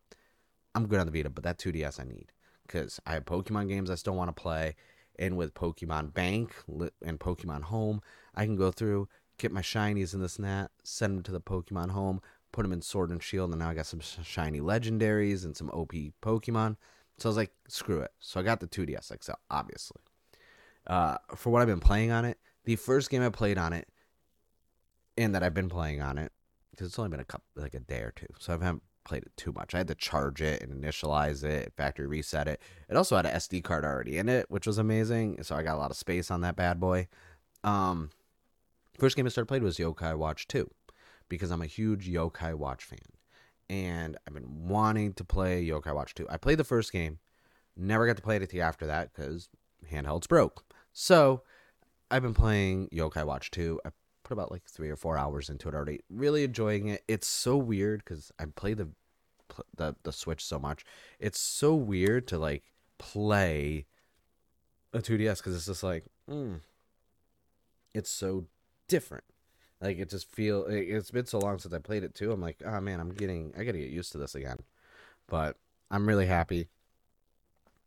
I'm 0.75 0.87
good 0.87 0.99
on 0.99 1.07
the 1.07 1.11
Vita, 1.11 1.29
but 1.29 1.43
that 1.43 1.57
2DS 1.57 1.99
I 1.99 2.03
need 2.03 2.31
because 2.65 2.99
I 3.05 3.13
have 3.13 3.25
Pokemon 3.25 3.69
games 3.69 3.89
I 3.89 3.95
still 3.95 4.15
want 4.15 4.29
to 4.29 4.41
play. 4.41 4.75
And 5.17 5.35
with 5.35 5.55
Pokemon 5.55 6.13
Bank 6.13 6.55
and 7.03 7.19
Pokemon 7.19 7.63
Home, 7.63 8.01
I 8.35 8.45
can 8.45 8.55
go 8.55 8.71
through, 8.71 9.09
get 9.39 9.51
my 9.51 9.61
shinies 9.61 10.13
and 10.13 10.21
this 10.21 10.35
and 10.35 10.45
that, 10.45 10.69
send 10.83 11.15
them 11.15 11.23
to 11.23 11.31
the 11.31 11.41
Pokemon 11.41 11.89
Home, 11.89 12.21
put 12.51 12.61
them 12.61 12.71
in 12.71 12.83
Sword 12.83 13.09
and 13.09 13.23
Shield, 13.23 13.49
and 13.49 13.59
now 13.59 13.69
I 13.69 13.73
got 13.73 13.87
some 13.87 13.99
shiny 13.99 14.61
legendaries 14.61 15.43
and 15.43 15.57
some 15.57 15.71
OP 15.71 15.93
Pokemon. 16.21 16.75
So 17.17 17.29
I 17.29 17.31
was 17.31 17.37
like, 17.37 17.51
screw 17.67 18.01
it. 18.01 18.11
So 18.19 18.39
I 18.39 18.43
got 18.43 18.59
the 18.59 18.67
2DS 18.67 19.11
XL, 19.23 19.31
obviously 19.49 20.01
uh, 20.87 21.17
for 21.35 21.51
what 21.51 21.61
I've 21.61 21.67
been 21.67 21.79
playing 21.79 22.11
on 22.11 22.25
it, 22.25 22.37
the 22.65 22.75
first 22.75 23.09
game 23.09 23.21
I 23.21 23.29
played 23.29 23.57
on 23.57 23.73
it, 23.73 23.87
and 25.17 25.33
that 25.35 25.43
I've 25.43 25.53
been 25.53 25.69
playing 25.69 26.01
on 26.01 26.17
it, 26.17 26.31
because 26.71 26.87
it's 26.87 26.99
only 26.99 27.09
been 27.09 27.19
a 27.19 27.25
couple, 27.25 27.45
like 27.55 27.73
a 27.73 27.79
day 27.79 28.01
or 28.01 28.11
two, 28.15 28.27
so 28.39 28.53
I 28.53 28.55
haven't 28.55 28.83
played 29.07 29.23
it 29.23 29.31
too 29.37 29.53
much. 29.53 29.73
I 29.73 29.79
had 29.79 29.87
to 29.87 29.95
charge 29.95 30.41
it 30.41 30.61
and 30.61 30.83
initialize 30.83 31.43
it, 31.43 31.73
factory 31.75 32.05
reset 32.05 32.47
it. 32.47 32.61
It 32.89 32.97
also 32.97 33.15
had 33.15 33.25
an 33.25 33.35
SD 33.35 33.63
card 33.63 33.85
already 33.85 34.17
in 34.17 34.29
it, 34.29 34.45
which 34.49 34.67
was 34.67 34.77
amazing. 34.77 35.41
So 35.43 35.55
I 35.55 35.63
got 35.63 35.75
a 35.75 35.79
lot 35.79 35.91
of 35.91 35.97
space 35.97 36.29
on 36.29 36.41
that 36.41 36.55
bad 36.55 36.79
boy. 36.79 37.07
Um, 37.63 38.11
first 38.99 39.15
game 39.15 39.25
I 39.25 39.29
started 39.29 39.47
playing 39.47 39.63
was 39.63 39.77
Yokai 39.77 40.15
Watch 40.17 40.47
2 40.47 40.69
because 41.29 41.51
I'm 41.51 41.61
a 41.61 41.67
huge 41.67 42.09
Yokai 42.09 42.53
Watch 42.53 42.83
fan. 42.83 42.99
And 43.69 44.17
I've 44.27 44.33
been 44.33 44.67
wanting 44.67 45.13
to 45.13 45.23
play 45.23 45.65
Yokai 45.65 45.95
Watch 45.95 46.13
2. 46.13 46.27
I 46.29 46.37
played 46.37 46.59
the 46.59 46.63
first 46.63 46.91
game, 46.91 47.19
never 47.75 48.05
got 48.05 48.17
to 48.17 48.21
play 48.21 48.37
it 48.37 48.55
after 48.55 48.85
that 48.87 49.13
because 49.13 49.49
handhelds 49.91 50.27
broke. 50.27 50.63
So 50.99 51.43
I've 52.09 52.23
been 52.23 52.33
playing 52.33 52.89
Yokai 52.89 53.23
Watch 53.23 53.51
2. 53.51 53.81
I 53.85 53.89
put 54.23 54.33
about 54.33 54.49
like 54.49 54.63
three 54.63 54.89
or 54.89 54.95
four 54.95 55.15
hours 55.15 55.47
into 55.47 55.69
it 55.69 55.75
already. 55.75 55.99
Really 56.09 56.43
enjoying 56.43 56.87
it. 56.87 57.03
It's 57.07 57.27
so 57.27 57.55
weird 57.55 58.03
because 58.03 58.31
I 58.39 58.45
play 58.45 58.73
the, 58.73 58.89
the 59.75 59.95
the 60.01 60.11
Switch 60.11 60.43
so 60.43 60.57
much. 60.57 60.83
It's 61.19 61.39
so 61.39 61.75
weird 61.75 62.27
to 62.29 62.39
like 62.39 62.63
play 62.97 63.85
a 64.91 64.97
2DS 64.97 65.37
because 65.37 65.55
it's 65.55 65.67
just 65.67 65.83
like, 65.83 66.05
mm, 66.27 66.61
it's 67.93 68.09
so 68.09 68.45
different. 68.87 69.23
Like 69.79 69.99
it 69.99 70.09
just 70.09 70.31
feel 70.31 70.65
it's 70.65 71.11
been 71.11 71.27
so 71.27 71.37
long 71.37 71.59
since 71.59 71.75
I 71.75 71.77
played 71.77 72.03
it 72.03 72.15
too. 72.15 72.31
I'm 72.31 72.41
like, 72.41 72.57
oh 72.65 72.81
man, 72.81 72.99
I'm 72.99 73.13
getting 73.13 73.53
I 73.55 73.65
gotta 73.65 73.77
get 73.77 73.91
used 73.91 74.13
to 74.13 74.17
this 74.17 74.33
again. 74.33 74.57
But 75.27 75.57
I'm 75.91 76.07
really 76.07 76.25
happy. 76.25 76.69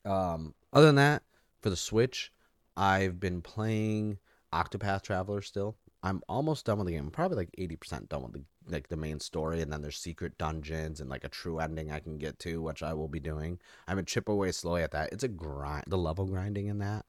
Um, 0.05 0.55
other 0.73 0.87
than 0.87 0.95
that, 0.95 1.25
for 1.61 1.71
the 1.71 1.77
Switch, 1.77 2.31
I've 2.81 3.21
been 3.21 3.43
playing 3.43 4.17
Octopath 4.55 5.03
Traveler 5.03 5.43
still. 5.43 5.77
I'm 6.03 6.23
almost 6.31 6.65
done 6.65 6.79
with 6.79 6.87
the 6.87 6.95
game. 6.95 7.05
I'm 7.05 7.11
probably 7.11 7.37
like 7.37 7.55
80% 7.59 8.09
done 8.09 8.23
with 8.23 8.33
the 8.33 8.43
like 8.71 8.89
the 8.89 8.97
main 8.97 9.21
story 9.21 9.61
and 9.61 9.71
then 9.71 9.83
there's 9.83 9.99
secret 9.99 10.39
dungeons 10.39 10.99
and 10.99 11.11
like 11.11 11.23
a 11.23 11.29
true 11.29 11.59
ending 11.59 11.91
I 11.91 12.01
can 12.01 12.17
get 12.17 12.39
to, 12.39 12.63
which 12.63 12.83
I 12.83 12.95
will 12.95 13.07
be 13.07 13.21
doing. 13.21 13.61
I'm 13.87 13.99
a 13.99 14.03
chip 14.03 14.31
away 14.31 14.53
slowly 14.53 14.83
at 14.83 14.93
that. 14.93 15.13
It's 15.13 15.25
a 15.25 15.29
grind 15.29 15.85
the 15.89 15.99
level 15.99 16.25
grinding 16.25 16.69
in 16.69 16.79
that. 16.79 17.05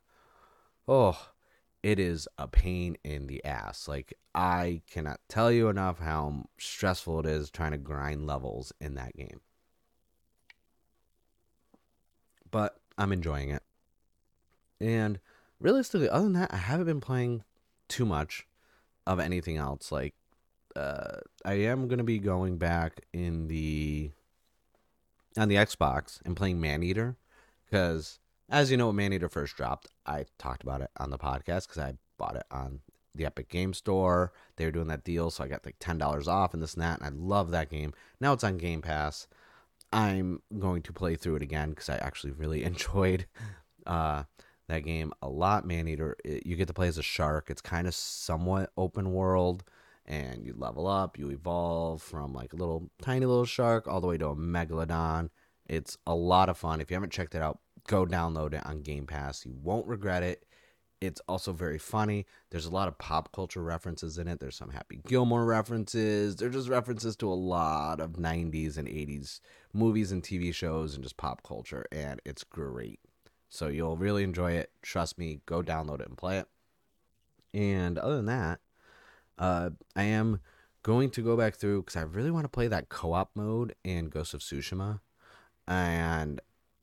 Oh, 0.89 1.29
it 1.81 1.99
is 1.99 2.27
a 2.37 2.49
pain 2.49 2.97
in 3.05 3.27
the 3.27 3.41
ass. 3.45 3.87
Like 3.87 4.13
I 4.35 4.81
cannot 4.91 5.21
tell 5.29 5.53
you 5.53 5.69
enough 5.69 5.99
how 5.99 6.47
stressful 6.57 7.21
it 7.21 7.25
is 7.25 7.49
trying 7.49 7.71
to 7.71 7.77
grind 7.77 8.27
levels 8.27 8.73
in 8.81 8.95
that 8.95 9.15
game. 9.15 9.39
But 12.49 12.75
I'm 12.97 13.13
enjoying 13.13 13.51
it. 13.51 13.63
And 14.81 15.19
realistically, 15.61 16.09
other 16.09 16.23
than 16.23 16.33
that, 16.33 16.53
I 16.53 16.57
haven't 16.57 16.87
been 16.87 17.01
playing 17.01 17.43
too 17.87 18.05
much 18.05 18.47
of 19.05 19.19
anything 19.19 19.57
else. 19.57 19.91
Like, 19.91 20.15
uh, 20.75 21.17
I 21.45 21.53
am 21.53 21.87
gonna 21.87 22.03
be 22.03 22.19
going 22.19 22.57
back 22.57 23.01
in 23.13 23.47
the 23.47 24.11
on 25.37 25.47
the 25.47 25.55
Xbox 25.55 26.19
and 26.25 26.35
playing 26.35 26.59
Maneater 26.59 27.15
because, 27.65 28.19
as 28.49 28.71
you 28.71 28.77
know, 28.77 28.87
when 28.87 28.97
Maneater 28.97 29.29
first 29.29 29.55
dropped, 29.55 29.87
I 30.05 30.25
talked 30.37 30.63
about 30.63 30.81
it 30.81 30.89
on 30.97 31.09
the 31.09 31.17
podcast 31.17 31.67
because 31.67 31.79
I 31.79 31.93
bought 32.17 32.35
it 32.35 32.43
on 32.51 32.81
the 33.15 33.25
Epic 33.25 33.49
Game 33.49 33.73
Store. 33.73 34.31
They 34.55 34.65
were 34.65 34.71
doing 34.71 34.87
that 34.87 35.03
deal, 35.03 35.31
so 35.31 35.43
I 35.43 35.47
got 35.47 35.65
like 35.65 35.77
ten 35.79 35.97
dollars 35.97 36.27
off 36.27 36.53
and 36.53 36.61
this 36.61 36.73
and 36.73 36.83
that, 36.83 37.01
and 37.01 37.07
I 37.07 37.17
love 37.17 37.51
that 37.51 37.69
game. 37.69 37.93
Now 38.19 38.33
it's 38.33 38.43
on 38.43 38.57
Game 38.57 38.81
Pass. 38.81 39.27
I'm 39.93 40.41
going 40.57 40.81
to 40.83 40.93
play 40.93 41.15
through 41.15 41.35
it 41.35 41.41
again 41.41 41.71
because 41.71 41.89
I 41.89 41.97
actually 41.97 42.31
really 42.31 42.63
enjoyed 42.71 43.25
uh, 43.85 44.23
that 44.71 44.83
game 44.83 45.13
a 45.21 45.29
lot. 45.29 45.65
Maneater, 45.65 46.15
it, 46.23 46.45
you 46.45 46.55
get 46.55 46.67
to 46.67 46.73
play 46.73 46.87
as 46.87 46.97
a 46.97 47.03
shark. 47.03 47.49
It's 47.49 47.61
kind 47.61 47.87
of 47.87 47.93
somewhat 47.95 48.71
open 48.77 49.11
world, 49.11 49.63
and 50.05 50.45
you 50.45 50.53
level 50.57 50.87
up, 50.87 51.17
you 51.17 51.29
evolve 51.29 52.01
from 52.01 52.33
like 52.33 52.53
a 52.53 52.57
little 52.57 52.89
tiny 53.01 53.25
little 53.25 53.45
shark 53.45 53.87
all 53.87 54.01
the 54.01 54.07
way 54.07 54.17
to 54.17 54.29
a 54.29 54.35
megalodon. 54.35 55.29
It's 55.67 55.97
a 56.07 56.15
lot 56.15 56.49
of 56.49 56.57
fun. 56.57 56.81
If 56.81 56.89
you 56.89 56.95
haven't 56.95 57.13
checked 57.13 57.35
it 57.35 57.41
out, 57.41 57.59
go 57.87 58.05
download 58.05 58.53
it 58.53 58.65
on 58.65 58.81
Game 58.81 59.05
Pass. 59.05 59.45
You 59.45 59.53
won't 59.61 59.87
regret 59.87 60.23
it. 60.23 60.45
It's 60.99 61.21
also 61.27 61.51
very 61.51 61.79
funny. 61.79 62.27
There's 62.51 62.67
a 62.67 62.71
lot 62.71 62.87
of 62.87 62.97
pop 62.99 63.31
culture 63.31 63.63
references 63.63 64.19
in 64.19 64.27
it. 64.27 64.39
There's 64.39 64.55
some 64.55 64.69
Happy 64.69 64.99
Gilmore 65.07 65.45
references. 65.45 66.35
There's 66.35 66.53
just 66.53 66.69
references 66.69 67.15
to 67.17 67.27
a 67.27 67.33
lot 67.33 67.99
of 67.99 68.13
90s 68.13 68.77
and 68.77 68.87
80s 68.87 69.39
movies 69.73 70.11
and 70.11 70.21
TV 70.21 70.53
shows 70.53 70.93
and 70.93 71.03
just 71.03 71.17
pop 71.17 71.41
culture. 71.41 71.85
And 71.91 72.21
it's 72.23 72.43
great. 72.43 72.99
So 73.51 73.67
you'll 73.67 73.97
really 73.97 74.23
enjoy 74.23 74.53
it. 74.53 74.71
Trust 74.81 75.17
me, 75.17 75.41
go 75.45 75.61
download 75.61 75.99
it 75.99 76.07
and 76.07 76.17
play 76.17 76.39
it. 76.39 76.47
And 77.53 77.97
other 77.97 78.15
than 78.15 78.27
that, 78.27 78.61
uh, 79.37 79.71
I 79.93 80.03
am 80.03 80.39
going 80.83 81.09
to 81.11 81.21
go 81.21 81.35
back 81.35 81.55
through 81.55 81.81
because 81.81 81.97
I 81.97 82.03
really 82.03 82.31
want 82.31 82.45
to 82.45 82.49
play 82.49 82.69
that 82.69 82.87
co 82.87 83.11
op 83.11 83.31
mode 83.35 83.75
in 83.83 84.07
Ghost 84.07 84.33
of 84.33 84.39
Tsushima. 84.39 85.01
And 85.67 86.39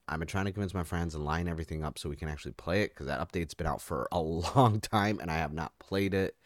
I've 0.07 0.19
been 0.19 0.29
trying 0.29 0.45
to 0.45 0.53
convince 0.53 0.75
my 0.75 0.85
friends 0.85 1.15
and 1.15 1.25
line 1.25 1.49
everything 1.49 1.83
up 1.83 1.99
so 1.99 2.11
we 2.11 2.17
can 2.17 2.29
actually 2.29 2.53
play 2.53 2.83
it 2.83 2.91
because 2.91 3.07
that 3.07 3.27
update's 3.27 3.55
been 3.55 3.67
out 3.67 3.81
for 3.81 4.07
a 4.13 4.21
long 4.57 4.79
time 4.79 5.21
and 5.21 5.31
I 5.31 5.37
have 5.39 5.55
not 5.55 5.73
played 5.79 6.13
it. 6.13 6.37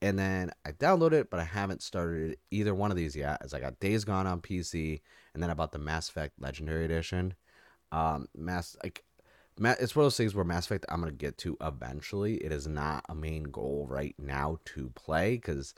And 0.00 0.16
then 0.16 0.52
I 0.64 0.70
downloaded 0.70 1.14
it, 1.14 1.30
but 1.30 1.40
I 1.40 1.44
haven't 1.44 1.82
started 1.82 2.36
either 2.52 2.76
one 2.76 2.92
of 2.92 2.96
these 2.96 3.16
yet. 3.16 3.38
As 3.42 3.52
I 3.52 3.58
got 3.58 3.80
Days 3.80 4.04
Gone 4.04 4.28
on 4.28 4.40
PC, 4.40 5.00
and 5.34 5.42
then 5.42 5.50
I 5.50 5.54
bought 5.54 5.72
the 5.72 5.78
Mass 5.78 6.08
Effect 6.08 6.34
Legendary 6.38 6.84
Edition. 6.84 7.34
Um, 7.90 8.28
Mass 8.36 8.76
like, 8.84 9.02
it's 9.58 9.94
one 9.94 10.02
of 10.02 10.06
those 10.06 10.16
things 10.16 10.34
where 10.34 10.44
Mass 10.44 10.66
Effect 10.66 10.86
I'm 10.88 11.00
gonna 11.00 11.12
get 11.12 11.38
to 11.38 11.56
eventually. 11.60 12.36
It 12.36 12.52
is 12.52 12.66
not 12.66 13.04
a 13.08 13.14
main 13.14 13.44
goal 13.44 13.86
right 13.88 14.14
now 14.18 14.58
to 14.66 14.90
play 14.90 15.36
because 15.36 15.74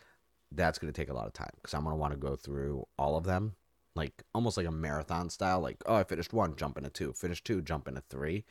that's 0.52 0.78
gonna 0.78 0.92
take 0.92 1.11
a 1.11 1.14
lot 1.14 1.26
of 1.26 1.33
time 1.33 1.50
because 1.56 1.75
I'm 1.75 1.85
gonna 1.85 1.97
want 1.97 2.12
to 2.12 2.18
go 2.18 2.37
through 2.37 2.87
all 2.99 3.16
of 3.16 3.25
them 3.25 3.54
like 3.97 4.23
almost 4.35 4.56
like 4.56 4.66
a 4.66 4.71
marathon 4.71 5.30
style. 5.30 5.61
Like, 5.61 5.83
oh, 5.87 5.97
I 5.97 6.04
finished 6.04 6.33
one, 6.33 6.54
jump 6.56 6.76
into 6.76 6.90
two, 6.90 7.12
finish 7.14 7.42
two, 7.42 7.62
jump 7.62 7.88
into 7.88 8.02
three, 8.09 8.45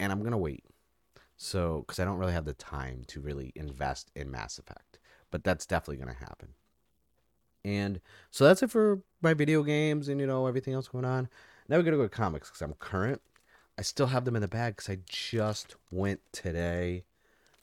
and 0.00 0.10
I'm 0.10 0.22
gonna 0.22 0.38
wait. 0.38 0.64
So, 1.36 1.84
because 1.86 2.00
I 2.00 2.04
don't 2.04 2.18
really 2.18 2.32
have 2.32 2.46
the 2.46 2.54
time 2.54 3.02
to 3.08 3.20
really 3.20 3.52
invest 3.54 4.10
in 4.16 4.30
Mass 4.30 4.58
Effect, 4.58 4.98
but 5.30 5.44
that's 5.44 5.66
definitely 5.66 5.98
gonna 5.98 6.14
happen. 6.18 6.54
And 7.64 8.00
so 8.30 8.44
that's 8.44 8.62
it 8.62 8.70
for 8.70 9.02
my 9.20 9.34
video 9.34 9.62
games 9.62 10.08
and 10.08 10.20
you 10.20 10.26
know 10.26 10.46
everything 10.46 10.72
else 10.72 10.88
going 10.88 11.04
on. 11.04 11.28
Now 11.68 11.76
we're 11.76 11.82
gonna 11.82 11.98
go 11.98 12.04
to 12.04 12.08
comics 12.08 12.48
because 12.48 12.62
I'm 12.62 12.72
current. 12.74 13.20
I 13.78 13.82
still 13.82 14.06
have 14.06 14.24
them 14.24 14.36
in 14.36 14.42
the 14.42 14.48
bag 14.48 14.76
because 14.76 14.88
I 14.88 14.98
just 15.06 15.76
went 15.90 16.20
today 16.32 17.04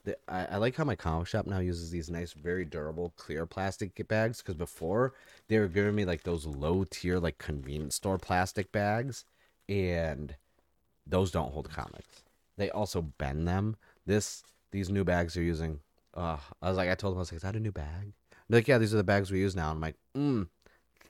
the, 0.06 0.18
I, 0.28 0.46
I, 0.46 0.58
like 0.58 0.76
how 0.76 0.84
my 0.84 0.96
comic 0.96 1.28
shop 1.28 1.48
now 1.48 1.60
uses 1.60 1.90
these 1.90 2.10
nice, 2.10 2.34
very 2.34 2.66
durable, 2.66 3.14
clear 3.16 3.46
plastic 3.46 4.06
bags. 4.08 4.40
Because 4.40 4.56
before 4.56 5.14
they 5.48 5.60
were 5.60 5.68
giving 5.68 5.96
me 5.96 6.06
like 6.06 6.24
those 6.24 6.46
low 6.46 6.84
tier, 6.84 7.20
like 7.20 7.38
convenience 7.38 7.96
store 7.96 8.18
plastic 8.18 8.72
bags, 8.72 9.26
and 9.70 10.36
those 11.08 11.32
don't 11.32 11.54
hold 11.54 11.70
comics. 11.70 12.24
They 12.58 12.70
also 12.70 13.02
bend 13.02 13.48
them. 13.48 13.78
This 14.06 14.44
these 14.72 14.90
new 14.90 15.04
bags 15.04 15.38
are 15.38 15.42
using. 15.44 15.80
Uh, 16.14 16.38
I 16.62 16.70
was 16.70 16.78
like, 16.78 16.90
I 16.90 16.96
told 16.96 17.14
them 17.14 17.20
I 17.20 17.22
was 17.22 17.32
like, 17.32 17.38
is 17.38 17.44
that 17.44 17.56
a 17.56 17.60
new 17.60 17.72
bag? 17.72 18.14
They're 18.50 18.60
like, 18.60 18.68
yeah, 18.68 18.78
these 18.78 18.94
are 18.94 18.98
the 18.98 19.04
bags 19.04 19.32
we 19.32 19.40
use 19.40 19.56
now. 19.56 19.72
I'm 19.72 19.80
like, 19.80 19.96
mm, 20.16 20.48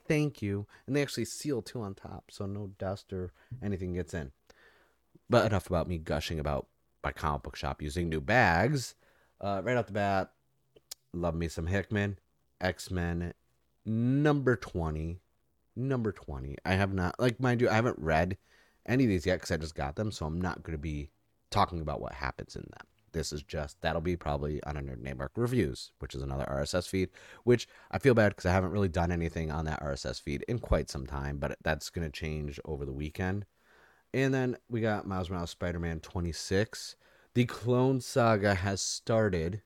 thank 0.07 0.41
you. 0.41 0.67
And 0.85 0.95
they 0.95 1.01
actually 1.01 1.25
seal 1.25 1.61
too 1.61 1.81
on 1.81 1.95
top, 1.95 2.25
so 2.29 2.45
no 2.45 2.69
dust 2.77 3.11
or 3.11 3.31
anything 3.61 3.93
gets 3.93 4.13
in. 4.13 4.31
But 5.33 5.47
enough 5.47 5.65
about 5.65 5.87
me 5.87 5.97
gushing 5.97 6.37
about 6.37 6.67
my 7.03 7.11
comic 7.11 7.41
book 7.41 7.55
shop 7.55 7.81
using 7.81 8.07
new 8.07 8.21
bags. 8.21 8.93
Uh, 9.41 9.63
right 9.63 9.75
off 9.75 9.87
the 9.87 9.93
bat, 9.93 10.31
love 11.11 11.33
me 11.33 11.47
some 11.47 11.65
Hickman, 11.65 12.19
X 12.61 12.91
Men, 12.91 13.33
number 13.83 14.55
twenty, 14.55 15.21
number 15.75 16.11
twenty. 16.11 16.57
I 16.63 16.73
have 16.73 16.93
not 16.93 17.19
like 17.19 17.39
mind 17.39 17.61
you, 17.61 17.69
I 17.71 17.73
haven't 17.73 17.97
read 17.97 18.37
any 18.85 19.05
of 19.05 19.09
these 19.09 19.25
yet 19.25 19.37
because 19.37 19.49
I 19.49 19.57
just 19.57 19.73
got 19.73 19.95
them, 19.95 20.11
so 20.11 20.27
I'm 20.27 20.39
not 20.39 20.61
going 20.61 20.77
to 20.77 20.77
be 20.77 21.09
talking 21.49 21.81
about 21.81 21.99
what 21.99 22.13
happens 22.13 22.55
in 22.55 22.61
them. 22.61 22.85
This 23.11 23.33
is 23.33 23.41
just 23.41 23.81
that'll 23.81 24.01
be 24.01 24.15
probably 24.15 24.63
on 24.65 24.77
a 24.77 24.81
Nerd 24.83 25.01
Network 25.01 25.31
reviews, 25.35 25.93
which 25.97 26.13
is 26.13 26.21
another 26.21 26.45
RSS 26.45 26.87
feed. 26.87 27.09
Which 27.43 27.67
I 27.89 27.97
feel 27.97 28.13
bad 28.13 28.29
because 28.29 28.45
I 28.45 28.51
haven't 28.51 28.69
really 28.69 28.87
done 28.87 29.11
anything 29.11 29.51
on 29.51 29.65
that 29.65 29.81
RSS 29.81 30.21
feed 30.21 30.45
in 30.47 30.59
quite 30.59 30.91
some 30.91 31.07
time, 31.07 31.37
but 31.39 31.57
that's 31.63 31.89
going 31.89 32.05
to 32.05 32.11
change 32.11 32.59
over 32.65 32.85
the 32.85 32.93
weekend. 32.93 33.47
And 34.13 34.33
then 34.33 34.57
we 34.69 34.81
got 34.81 35.07
Miles 35.07 35.29
Morales 35.29 35.49
Spider 35.49 35.79
Man 35.79 35.99
26. 35.99 36.95
The 37.33 37.45
Clone 37.45 37.99
Saga 37.99 38.53
has 38.53 38.81
started. 38.81 39.61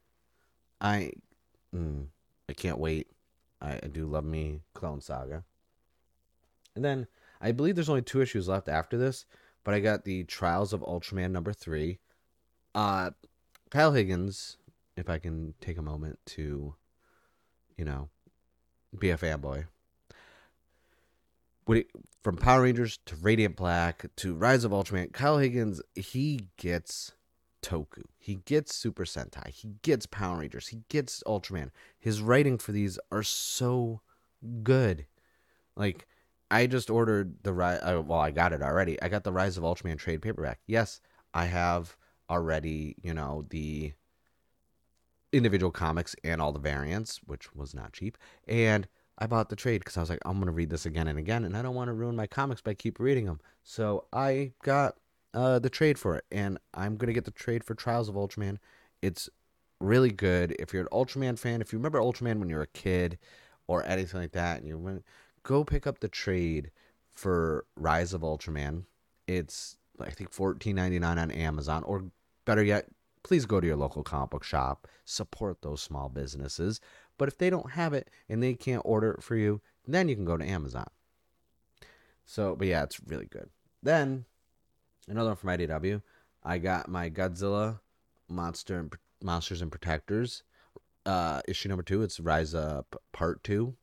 I 0.79 1.11
mm, 1.75 2.07
I 2.47 2.53
can't 2.53 2.79
wait. 2.79 3.07
I, 3.61 3.79
I 3.83 3.87
do 3.87 4.05
love 4.05 4.23
me 4.23 4.61
Clone 4.73 5.01
Saga. 5.01 5.43
And 6.75 6.85
then 6.85 7.07
I 7.41 7.51
believe 7.51 7.75
there's 7.75 7.89
only 7.89 8.03
two 8.03 8.21
issues 8.21 8.47
left 8.47 8.69
after 8.69 8.97
this, 8.97 9.25
but 9.63 9.73
I 9.73 9.79
got 9.79 10.05
the 10.05 10.23
Trials 10.23 10.73
of 10.73 10.81
Ultraman 10.81 11.31
number 11.31 11.51
three. 11.51 11.99
Uh, 12.73 13.11
Kyle 13.69 13.91
Higgins, 13.91 14.57
if 14.95 15.09
I 15.09 15.17
can 15.17 15.55
take 15.59 15.77
a 15.77 15.81
moment 15.81 16.19
to, 16.27 16.75
you 17.75 17.85
know, 17.85 18.09
be 18.97 19.09
a 19.09 19.17
fanboy 19.17 19.65
from 22.23 22.37
Power 22.37 22.63
Rangers 22.63 22.99
to 23.05 23.15
Radiant 23.15 23.55
Black 23.55 24.05
to 24.17 24.33
Rise 24.33 24.63
of 24.63 24.71
Ultraman, 24.71 25.13
Kyle 25.13 25.37
Higgins, 25.37 25.81
he 25.95 26.49
gets 26.57 27.13
Toku. 27.61 28.03
He 28.17 28.35
gets 28.45 28.73
Super 28.73 29.05
Sentai. 29.05 29.49
He 29.49 29.75
gets 29.81 30.05
Power 30.05 30.39
Rangers. 30.39 30.69
He 30.69 30.81
gets 30.89 31.23
Ultraman. 31.27 31.71
His 31.99 32.21
writing 32.21 32.57
for 32.57 32.71
these 32.71 32.99
are 33.11 33.23
so 33.23 34.01
good. 34.63 35.05
Like, 35.75 36.07
I 36.49 36.67
just 36.67 36.89
ordered 36.89 37.43
the 37.43 37.53
rise. 37.53 37.79
Uh, 37.81 38.01
well, 38.05 38.19
I 38.19 38.31
got 38.31 38.53
it 38.53 38.61
already. 38.61 39.01
I 39.01 39.09
got 39.09 39.23
the 39.23 39.33
Rise 39.33 39.57
of 39.57 39.63
Ultraman 39.63 39.97
trade 39.97 40.21
paperback. 40.21 40.59
Yes, 40.65 41.01
I 41.33 41.45
have 41.45 41.97
already. 42.29 42.95
You 43.01 43.13
know 43.13 43.45
the 43.49 43.93
individual 45.33 45.71
comics 45.71 46.15
and 46.23 46.41
all 46.41 46.53
the 46.53 46.59
variants, 46.59 47.19
which 47.25 47.53
was 47.53 47.73
not 47.73 47.93
cheap. 47.93 48.17
And 48.47 48.87
I 49.17 49.27
bought 49.27 49.49
the 49.49 49.55
trade 49.55 49.79
because 49.79 49.97
I 49.97 50.01
was 50.01 50.09
like, 50.09 50.19
I'm 50.25 50.39
gonna 50.39 50.51
read 50.51 50.69
this 50.69 50.85
again 50.85 51.07
and 51.07 51.17
again, 51.17 51.43
and 51.43 51.57
I 51.57 51.61
don't 51.61 51.75
want 51.75 51.89
to 51.89 51.93
ruin 51.93 52.15
my 52.15 52.27
comics 52.27 52.61
by 52.61 52.73
keep 52.73 52.99
reading 52.99 53.25
them. 53.25 53.39
So 53.63 54.05
I 54.13 54.51
got 54.63 54.95
uh, 55.33 55.59
the 55.59 55.69
trade 55.69 55.97
for 55.97 56.15
it, 56.15 56.25
and 56.31 56.57
I'm 56.73 56.97
gonna 56.97 57.13
get 57.13 57.25
the 57.25 57.31
trade 57.31 57.63
for 57.63 57.73
Trials 57.73 58.09
of 58.09 58.15
Ultraman. 58.15 58.57
It's 59.01 59.29
really 59.79 60.11
good. 60.11 60.55
If 60.59 60.73
you're 60.73 60.83
an 60.83 60.89
Ultraman 60.91 61.37
fan, 61.37 61.61
if 61.61 61.73
you 61.73 61.79
remember 61.79 61.99
Ultraman 61.99 62.39
when 62.39 62.49
you 62.49 62.55
were 62.55 62.63
a 62.63 62.67
kid 62.67 63.17
or 63.67 63.85
anything 63.85 64.21
like 64.21 64.31
that, 64.33 64.59
and 64.59 64.67
you 64.67 64.77
went, 64.77 65.03
go 65.43 65.63
pick 65.63 65.87
up 65.87 65.99
the 65.99 66.07
trade 66.07 66.71
for 67.13 67.65
Rise 67.75 68.13
of 68.13 68.21
Ultraman. 68.21 68.83
It's 69.27 69.77
I 69.99 70.11
think 70.11 70.31
$14.99 70.31 71.03
on 71.17 71.31
Amazon, 71.31 71.83
or 71.83 72.05
better 72.45 72.63
yet, 72.63 72.87
please 73.23 73.45
go 73.45 73.59
to 73.59 73.67
your 73.67 73.75
local 73.75 74.03
comic 74.03 74.29
book 74.29 74.43
shop. 74.43 74.87
Support 75.05 75.61
those 75.61 75.81
small 75.81 76.07
businesses. 76.09 76.79
But 77.17 77.27
if 77.27 77.37
they 77.37 77.49
don't 77.49 77.71
have 77.71 77.93
it 77.93 78.09
and 78.29 78.41
they 78.41 78.53
can't 78.53 78.81
order 78.85 79.11
it 79.11 79.23
for 79.23 79.35
you, 79.35 79.61
then 79.87 80.09
you 80.09 80.15
can 80.15 80.25
go 80.25 80.37
to 80.37 80.45
Amazon. 80.45 80.87
So, 82.25 82.55
but 82.55 82.67
yeah, 82.67 82.83
it's 82.83 82.99
really 83.05 83.25
good. 83.25 83.49
Then 83.81 84.25
another 85.07 85.29
one 85.29 85.37
from 85.37 85.49
IDW. 85.49 86.01
I 86.43 86.57
got 86.57 86.89
my 86.89 87.09
Godzilla 87.09 87.79
Monster 88.29 88.79
and 88.79 88.93
Monsters 89.21 89.61
and 89.61 89.71
Protectors 89.71 90.43
uh, 91.07 91.41
issue 91.47 91.69
number 91.69 91.83
two. 91.83 92.03
It's 92.03 92.19
Rise 92.19 92.53
Up 92.53 93.01
Part 93.13 93.43
Two. 93.43 93.75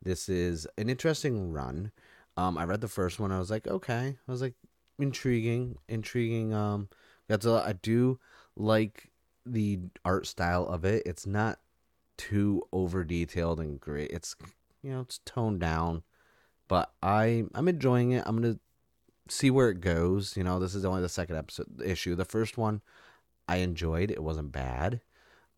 This 0.00 0.28
is 0.28 0.66
an 0.78 0.88
interesting 0.88 1.52
run. 1.52 1.90
Um, 2.36 2.56
I 2.56 2.64
read 2.64 2.80
the 2.80 2.88
first 2.88 3.18
one. 3.18 3.32
I 3.32 3.38
was 3.38 3.50
like, 3.50 3.66
okay. 3.66 4.16
I 4.26 4.30
was 4.30 4.40
like, 4.40 4.54
intriguing, 4.98 5.76
intriguing. 5.88 6.54
Um, 6.54 6.88
Godzilla. 7.28 7.66
I 7.66 7.72
do 7.72 8.20
like 8.56 9.10
the 9.44 9.80
art 10.04 10.26
style 10.26 10.66
of 10.66 10.84
it. 10.84 11.02
It's 11.04 11.26
not 11.26 11.58
too 12.18 12.62
over 12.72 13.04
detailed 13.04 13.60
and 13.60 13.80
great. 13.80 14.10
It's 14.10 14.36
you 14.82 14.92
know 14.92 15.00
it's 15.00 15.20
toned 15.24 15.60
down, 15.60 16.02
but 16.68 16.92
I 17.02 17.44
I'm 17.54 17.68
enjoying 17.68 18.12
it. 18.12 18.24
I'm 18.26 18.36
gonna 18.36 18.58
see 19.28 19.50
where 19.50 19.70
it 19.70 19.80
goes. 19.80 20.36
You 20.36 20.44
know, 20.44 20.58
this 20.58 20.74
is 20.74 20.84
only 20.84 21.00
the 21.00 21.08
second 21.08 21.36
episode 21.36 21.80
issue. 21.82 22.14
The 22.14 22.26
first 22.26 22.58
one 22.58 22.82
I 23.48 23.56
enjoyed. 23.58 24.10
It 24.10 24.22
wasn't 24.22 24.52
bad. 24.52 25.00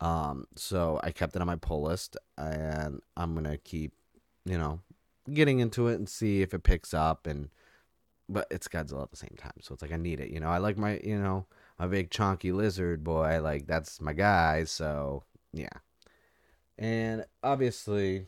Um, 0.00 0.46
so 0.56 1.00
I 1.02 1.10
kept 1.10 1.34
it 1.36 1.42
on 1.42 1.46
my 1.46 1.56
pull 1.56 1.82
list, 1.82 2.16
and 2.38 3.00
I'm 3.16 3.34
gonna 3.34 3.58
keep 3.58 3.92
you 4.44 4.58
know 4.58 4.80
getting 5.32 5.60
into 5.60 5.88
it 5.88 5.94
and 5.94 6.08
see 6.08 6.42
if 6.42 6.54
it 6.54 6.62
picks 6.62 6.94
up 6.94 7.26
and. 7.26 7.48
But 8.32 8.46
it's 8.48 8.68
Godzilla 8.68 9.02
at 9.02 9.10
the 9.10 9.16
same 9.16 9.34
time, 9.36 9.54
so 9.60 9.74
it's 9.74 9.82
like 9.82 9.92
I 9.92 9.96
need 9.96 10.20
it. 10.20 10.30
You 10.30 10.38
know, 10.38 10.50
I 10.50 10.58
like 10.58 10.78
my 10.78 11.00
you 11.02 11.18
know 11.18 11.46
my 11.80 11.88
big 11.88 12.12
chunky 12.12 12.52
lizard 12.52 13.02
boy. 13.02 13.40
Like 13.42 13.66
that's 13.66 14.00
my 14.00 14.12
guy. 14.12 14.62
So 14.64 15.24
yeah. 15.52 15.80
And 16.80 17.26
obviously, 17.42 18.26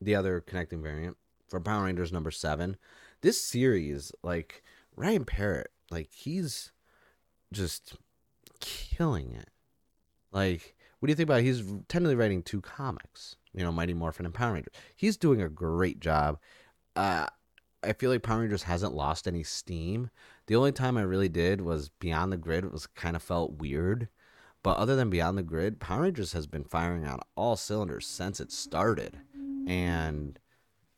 the 0.00 0.14
other 0.14 0.40
connecting 0.40 0.80
variant 0.80 1.16
for 1.48 1.58
Power 1.60 1.84
Rangers 1.84 2.12
number 2.12 2.30
seven, 2.30 2.76
this 3.20 3.42
series, 3.42 4.12
like 4.22 4.62
Ryan 4.96 5.24
Parrott, 5.24 5.72
like 5.90 6.10
he's 6.12 6.70
just 7.52 7.96
killing 8.60 9.32
it. 9.32 9.50
Like, 10.30 10.76
what 10.98 11.08
do 11.08 11.10
you 11.10 11.16
think 11.16 11.28
about? 11.28 11.42
He's 11.42 11.62
technically 11.88 12.14
writing 12.14 12.42
two 12.42 12.60
comics. 12.60 13.36
You 13.52 13.64
know, 13.64 13.72
Mighty 13.72 13.94
Morphin 13.94 14.26
and 14.26 14.34
Power 14.34 14.54
Rangers. 14.54 14.74
He's 14.96 15.16
doing 15.16 15.42
a 15.42 15.48
great 15.48 16.00
job. 16.00 16.38
Uh, 16.96 17.26
I 17.82 17.92
feel 17.92 18.10
like 18.10 18.22
Power 18.22 18.40
Rangers 18.40 18.64
hasn't 18.64 18.94
lost 18.94 19.28
any 19.28 19.42
steam. 19.42 20.10
The 20.46 20.56
only 20.56 20.72
time 20.72 20.96
I 20.96 21.02
really 21.02 21.28
did 21.28 21.60
was 21.60 21.88
Beyond 21.88 22.32
the 22.32 22.36
Grid. 22.36 22.64
It 22.64 22.72
was 22.72 22.86
kind 22.86 23.14
of 23.16 23.22
felt 23.22 23.58
weird, 23.58 24.08
but 24.64 24.78
other 24.78 24.96
than 24.96 25.10
Beyond 25.10 25.36
the 25.36 25.42
Grid, 25.42 25.78
Power 25.78 26.02
Rangers 26.02 26.32
has 26.32 26.46
been 26.46 26.64
firing 26.64 27.04
on 27.04 27.20
all 27.36 27.54
cylinders 27.54 28.06
since 28.06 28.40
it 28.40 28.50
started. 28.50 29.18
And 29.68 30.40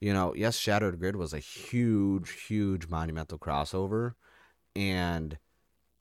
you 0.01 0.13
know, 0.13 0.33
yes, 0.37 0.57
Shattered 0.57 1.01
Grid 1.01 1.17
was 1.17 1.35
a 1.35 1.41
huge, 1.41 2.45
huge 2.45 2.87
monumental 2.87 3.39
crossover, 3.39 4.15
and 4.77 5.37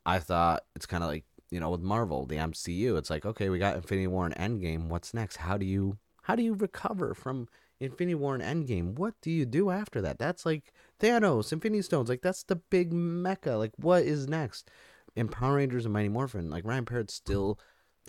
I 0.05 0.19
thought 0.19 0.63
it's 0.75 0.85
kind 0.85 1.03
of 1.03 1.09
like 1.09 1.25
you 1.49 1.59
know 1.59 1.71
with 1.71 1.81
Marvel, 1.81 2.27
the 2.27 2.35
MCU. 2.35 2.97
It's 2.97 3.09
like 3.09 3.25
okay, 3.25 3.49
we 3.49 3.57
got 3.57 3.75
Infinity 3.75 4.07
War 4.07 4.27
and 4.27 4.35
Endgame. 4.35 4.87
What's 4.87 5.13
next? 5.13 5.37
How 5.37 5.57
do 5.57 5.65
you 5.65 5.97
how 6.23 6.35
do 6.35 6.43
you 6.43 6.53
recover 6.53 7.15
from 7.15 7.47
Infinity 7.79 8.15
War 8.15 8.35
and 8.35 8.43
Endgame? 8.43 8.93
What 8.93 9.15
do 9.21 9.31
you 9.31 9.45
do 9.45 9.71
after 9.71 10.01
that? 10.01 10.19
That's 10.19 10.45
like 10.45 10.71
Thanos, 10.99 11.51
Infinity 11.51 11.81
Stones. 11.81 12.09
Like 12.09 12.21
that's 12.21 12.43
the 12.43 12.57
big 12.57 12.93
mecca. 12.93 13.53
Like 13.53 13.73
what 13.77 14.03
is 14.03 14.27
next? 14.27 14.69
In 15.15 15.29
Power 15.29 15.55
Rangers 15.55 15.85
and 15.85 15.93
Mighty 15.93 16.09
Morphin, 16.09 16.49
like 16.49 16.65
Ryan 16.65 16.85
Parrott 16.85 17.09
still. 17.09 17.59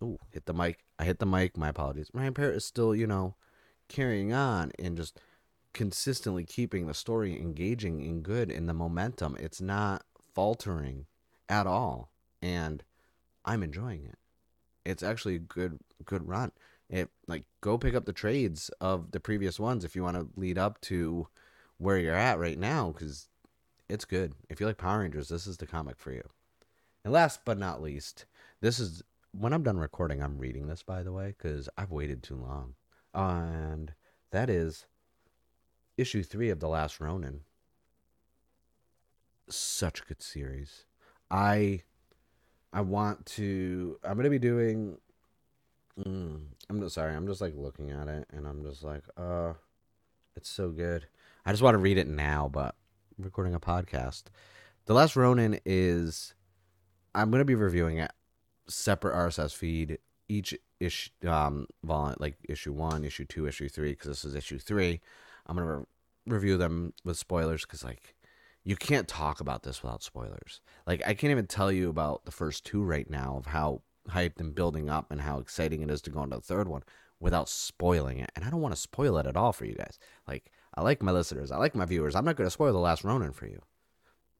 Oh, 0.03 0.19
hit 0.31 0.47
the 0.47 0.53
mic. 0.53 0.85
I 0.99 1.05
hit 1.05 1.19
the 1.21 1.27
mic. 1.27 1.57
My 1.57 1.69
apologies. 1.69 2.11
Ryan 2.12 2.35
Parrott 2.35 2.57
is 2.57 2.64
still, 2.64 2.95
you 2.95 3.07
know, 3.07 3.37
carrying 3.88 4.33
on 4.33 4.73
and 4.79 4.97
just 4.97 5.19
consistently 5.73 6.45
keeping 6.45 6.87
the 6.87 6.95
story 6.95 7.40
engaging 7.40 8.03
and 8.03 8.23
good 8.23 8.51
in 8.51 8.66
the 8.66 8.75
momentum. 8.75 9.37
It's 9.38 9.61
not 9.61 10.05
faltering 10.35 11.07
at 11.49 11.66
all. 11.66 12.11
And 12.42 12.83
I'm 13.45 13.62
enjoying 13.62 14.05
it. 14.05 14.19
It's 14.85 15.03
actually 15.03 15.37
a 15.37 15.40
good 15.40 15.79
good 16.05 16.27
run. 16.27 16.53
It 16.88 17.11
like 17.27 17.45
go 17.61 17.79
pick 17.79 17.95
up 17.95 18.05
the 18.05 18.12
trades 18.12 18.71
of 18.81 19.11
the 19.12 19.21
previous 19.21 19.59
ones 19.59 19.85
if 19.85 19.97
you 19.97 20.03
want 20.03 20.16
to 20.16 20.29
lead 20.37 20.59
up 20.59 20.81
to 20.83 21.29
where 21.79 21.99
you're 21.99 22.14
at 22.14 22.38
right 22.38 22.59
now 22.59 22.92
cuz 22.92 23.29
it's 23.88 24.05
good. 24.05 24.35
If 24.49 24.61
you 24.61 24.66
like 24.66 24.79
Power 24.79 25.01
Rangers, 25.01 25.29
this 25.29 25.47
is 25.47 25.57
the 25.57 25.66
comic 25.66 25.99
for 25.99 26.12
you. 26.12 26.29
And 27.07 27.12
last 27.12 27.45
but 27.45 27.57
not 27.57 27.81
least, 27.81 28.27
this 28.61 28.81
is 28.81 29.01
when 29.31 29.53
I'm 29.53 29.62
done 29.62 29.79
recording, 29.79 30.21
I'm 30.21 30.38
reading 30.38 30.66
this 30.66 30.83
by 30.83 31.05
the 31.05 31.12
way 31.12 31.37
cuz 31.38 31.69
I've 31.79 31.92
waited 31.92 32.21
too 32.21 32.35
long. 32.35 32.75
And 33.14 33.95
that 34.33 34.51
is 34.51 34.87
issue 35.97 36.25
3 36.25 36.51
of 36.51 36.59
The 36.59 36.66
Last 36.66 36.99
Ronin. 36.99 37.45
Such 39.49 40.01
a 40.01 40.05
good 40.05 40.21
series. 40.21 40.85
I 41.31 41.85
I 42.73 42.81
want 42.81 43.25
to. 43.37 44.01
I'm 44.03 44.16
gonna 44.16 44.29
be 44.29 44.40
doing. 44.40 44.99
Mm, 46.01 46.40
I'm 46.69 46.81
just 46.81 46.97
sorry. 46.97 47.14
I'm 47.14 47.29
just 47.29 47.40
like 47.40 47.55
looking 47.55 47.92
at 47.92 48.09
it, 48.09 48.27
and 48.33 48.49
I'm 48.49 48.64
just 48.64 48.83
like, 48.83 49.05
uh, 49.16 49.53
it's 50.35 50.49
so 50.49 50.71
good. 50.71 51.07
I 51.45 51.53
just 51.53 51.62
want 51.62 51.75
to 51.77 51.79
read 51.79 51.99
it 51.99 52.09
now, 52.09 52.49
but 52.53 52.75
I'm 53.16 53.25
recording 53.25 53.55
a 53.55 53.61
podcast. 53.61 54.25
The 54.87 54.95
Last 54.95 55.14
Ronin 55.14 55.61
is. 55.64 56.35
I'm 57.16 57.31
gonna 57.31 57.44
be 57.44 57.55
reviewing 57.55 57.98
it 57.98 58.12
separate 58.68 59.14
RSS 59.14 59.55
feed 59.55 59.98
each 60.29 60.55
issue, 60.81 61.11
um, 61.26 61.66
vol- 61.85 62.14
like 62.18 62.37
issue 62.48 62.72
one, 62.72 63.05
issue 63.05 63.24
two, 63.24 63.46
issue 63.46 63.68
three, 63.68 63.92
because 63.92 64.09
this 64.09 64.24
is 64.24 64.35
issue 64.35 64.59
three. 64.59 65.00
I'm 65.46 65.57
gonna 65.57 65.79
re- 65.79 65.85
review 66.26 66.57
them 66.59 66.92
with 67.05 67.16
spoilers, 67.16 67.62
because 67.62 67.85
like 67.85 68.14
you 68.64 68.76
can't 68.76 69.09
talk 69.09 69.40
about 69.40 69.62
this 69.62 69.83
without 69.83 70.02
spoilers. 70.02 70.61
Like 70.87 71.02
I 71.07 71.14
can't 71.14 71.31
even 71.31 71.46
tell 71.46 71.70
you 71.72 71.88
about 71.88 72.24
the 72.24 72.33
first 72.33 72.64
two 72.64 72.83
right 72.83 73.09
now 73.09 73.37
of 73.38 73.46
how 73.46 73.83
hyped 74.11 74.40
and 74.40 74.55
building 74.55 74.88
up 74.90 75.11
and 75.11 75.20
how 75.20 75.38
exciting 75.38 75.83
it 75.83 75.90
is 75.90 76.02
to 76.02 76.11
go 76.11 76.22
into 76.22 76.37
the 76.37 76.42
third 76.42 76.68
one 76.68 76.83
without 77.20 77.48
spoiling 77.48 78.18
it. 78.18 78.31
And 78.37 78.44
I 78.44 78.50
don't 78.50 78.61
want 78.61 78.74
to 78.74 78.81
spoil 78.81 79.18
it 79.18 79.26
at 79.26 79.37
all 79.37 79.52
for 79.52 79.64
you 79.64 79.74
guys. 79.74 79.98
Like 80.29 80.50
I 80.74 80.83
like 80.83 81.02
my 81.02 81.12
listeners, 81.12 81.50
I 81.50 81.57
like 81.57 81.74
my 81.74 81.87
viewers. 81.87 82.14
I'm 82.14 82.24
not 82.24 82.37
to 82.37 82.50
spoil 82.50 82.72
the 82.72 82.79
last 82.79 83.05
Ronin 83.05 83.33
for 83.33 83.46
you. 83.46 83.61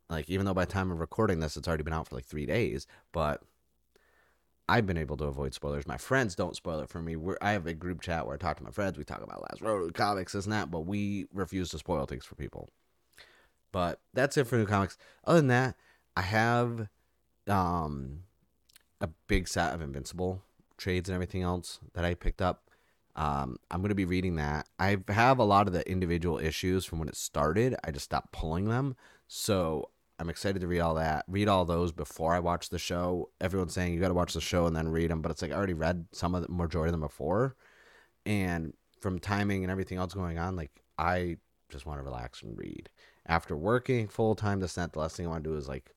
Like 0.09 0.31
even 0.31 0.47
though 0.47 0.55
by 0.55 0.65
the 0.65 0.73
time 0.73 0.91
of 0.91 1.01
recording 1.01 1.41
this, 1.41 1.57
it's 1.57 1.67
already 1.67 1.83
been 1.83 1.93
out 1.93 2.09
for 2.09 2.15
like 2.15 2.25
three 2.25 2.47
days, 2.47 2.87
but 3.13 3.43
I've 4.69 4.87
been 4.87 4.99
able 4.99 5.17
to 5.19 5.25
avoid 5.25 5.55
spoilers. 5.55 5.87
My 5.87 5.97
friends 5.97 6.35
don't 6.35 6.57
spoil 6.57 6.81
it 6.81 6.89
for 6.89 7.01
me. 7.01 7.15
We're, 7.15 7.39
I 7.41 7.53
have 7.53 7.67
a 7.67 7.75
group 7.75 8.01
chat 8.01 8.27
where 8.27 8.35
I 8.35 8.39
talk 8.39 8.57
to 8.59 8.65
my 8.65 8.71
friends. 8.71 8.99
We 8.99 9.05
talk 9.05 9.23
about 9.23 9.43
Last 9.43 9.61
Ronin 9.61 9.91
comics, 9.91 10.33
this 10.33 10.45
and 10.45 10.53
that, 10.53 10.71
but 10.71 10.81
we 10.81 11.27
refuse 11.33 11.71
to 11.71 11.79
spoil 11.79 12.07
things 12.07 12.25
for 12.25 12.35
people. 12.35 12.69
But 13.71 14.01
that's 14.13 14.37
it 14.37 14.47
for 14.47 14.57
new 14.57 14.67
comics. 14.67 14.97
Other 15.25 15.39
than 15.39 15.49
that, 15.49 15.77
I 16.17 16.23
have 16.23 16.89
um 17.47 18.23
a 19.01 19.09
big 19.29 19.47
set 19.47 19.75
of 19.75 19.83
Invincible 19.83 20.43
trades 20.77 21.09
and 21.09 21.15
everything 21.15 21.43
else 21.43 21.79
that 21.95 22.05
I 22.05 22.15
picked 22.15 22.43
up. 22.43 22.71
Um, 23.15 23.57
I'm 23.71 23.83
gonna 23.83 23.95
be 23.95 24.05
reading 24.05 24.37
that. 24.37 24.69
I 24.79 24.99
have 25.09 25.39
a 25.39 25.45
lot 25.45 25.67
of 25.67 25.73
the 25.73 25.89
individual 25.89 26.39
issues 26.39 26.85
from 26.85 26.99
when 26.99 27.09
it 27.09 27.17
started. 27.17 27.77
I 27.85 27.91
just 27.91 28.05
stopped 28.07 28.33
pulling 28.33 28.67
them, 28.69 28.97
so 29.29 29.91
I'm 30.19 30.31
excited 30.31 30.61
to 30.61 30.67
read 30.67 30.81
all 30.81 30.95
that. 30.95 31.25
Read 31.29 31.49
all 31.49 31.65
those 31.65 31.93
before 31.93 32.35
I 32.35 32.39
watch 32.39 32.71
the 32.71 32.79
show. 32.79 33.31
Everyone's 33.41 33.75
saying 33.75 33.93
you 33.93 34.01
got 34.01 34.09
to 34.09 34.15
watch 34.15 34.33
the 34.33 34.41
show 34.41 34.67
and 34.67 34.75
then 34.75 34.89
read 34.89 35.11
them, 35.11 35.21
but 35.21 35.31
it's 35.31 35.43
like 35.43 35.53
I 35.53 35.55
already 35.55 35.75
read 35.75 36.07
some 36.13 36.35
of 36.35 36.43
the 36.43 36.49
majority 36.49 36.89
of 36.89 36.93
them 36.93 37.01
before, 37.01 37.57
and 38.25 38.73
from 39.01 39.19
timing 39.19 39.63
and 39.63 39.71
everything 39.71 39.99
else 39.99 40.15
going 40.15 40.39
on, 40.39 40.57
like 40.57 40.71
I 40.99 41.37
just 41.69 41.87
want 41.87 41.99
to 41.99 42.05
relax 42.05 42.43
and 42.43 42.57
read 42.57 42.89
after 43.27 43.57
working 43.57 44.09
full 44.09 44.35
time 44.35 44.61
this 44.61 44.77
net 44.77 44.93
the 44.93 44.99
last 44.99 45.17
thing 45.17 45.27
i 45.27 45.29
want 45.29 45.43
to 45.43 45.51
do 45.51 45.57
is 45.57 45.69
like 45.69 45.95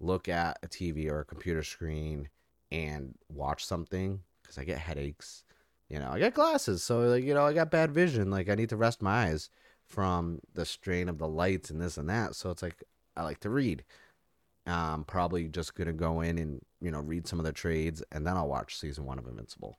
look 0.00 0.28
at 0.28 0.58
a 0.62 0.68
tv 0.68 1.10
or 1.10 1.20
a 1.20 1.24
computer 1.24 1.62
screen 1.62 2.28
and 2.70 3.14
watch 3.28 3.64
something 3.64 4.20
because 4.42 4.58
i 4.58 4.64
get 4.64 4.78
headaches 4.78 5.44
you 5.88 5.98
know 5.98 6.10
i 6.10 6.18
got 6.18 6.34
glasses 6.34 6.82
so 6.82 7.00
like 7.00 7.24
you 7.24 7.34
know 7.34 7.46
i 7.46 7.52
got 7.52 7.70
bad 7.70 7.92
vision 7.92 8.30
like 8.30 8.48
i 8.48 8.54
need 8.54 8.68
to 8.68 8.76
rest 8.76 9.02
my 9.02 9.26
eyes 9.26 9.50
from 9.84 10.40
the 10.54 10.64
strain 10.64 11.08
of 11.08 11.18
the 11.18 11.28
lights 11.28 11.70
and 11.70 11.80
this 11.80 11.98
and 11.98 12.08
that 12.08 12.34
so 12.34 12.50
it's 12.50 12.62
like 12.62 12.82
i 13.16 13.22
like 13.22 13.40
to 13.40 13.50
read 13.50 13.84
i'm 14.66 15.04
probably 15.04 15.48
just 15.48 15.74
gonna 15.74 15.92
go 15.92 16.20
in 16.20 16.38
and 16.38 16.60
you 16.80 16.90
know 16.90 17.00
read 17.00 17.26
some 17.26 17.38
of 17.38 17.44
the 17.44 17.52
trades 17.52 18.02
and 18.12 18.26
then 18.26 18.36
i'll 18.36 18.48
watch 18.48 18.78
season 18.78 19.04
one 19.04 19.18
of 19.18 19.26
invincible 19.26 19.78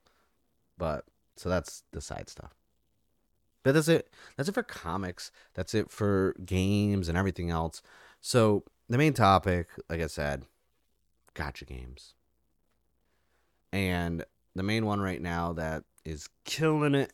but 0.77 1.05
so 1.35 1.49
that's 1.49 1.83
the 1.91 2.01
side 2.01 2.29
stuff 2.29 2.53
but 3.63 3.73
that's 3.73 3.87
it. 3.87 4.09
That's 4.35 4.49
it 4.49 4.53
for 4.53 4.63
comics. 4.63 5.31
That's 5.53 5.73
it 5.73 5.89
for 5.89 6.35
games 6.45 7.07
and 7.09 7.17
everything 7.17 7.49
else. 7.49 7.81
So 8.21 8.63
the 8.89 8.97
main 8.97 9.13
topic, 9.13 9.67
like 9.89 10.01
I 10.01 10.07
said, 10.07 10.45
gacha 11.33 11.65
games. 11.65 12.13
And 13.71 14.23
the 14.53 14.63
main 14.63 14.85
one 14.85 15.01
right 15.01 15.21
now 15.21 15.53
that 15.53 15.83
is 16.05 16.29
killing 16.43 16.93
it 16.93 17.13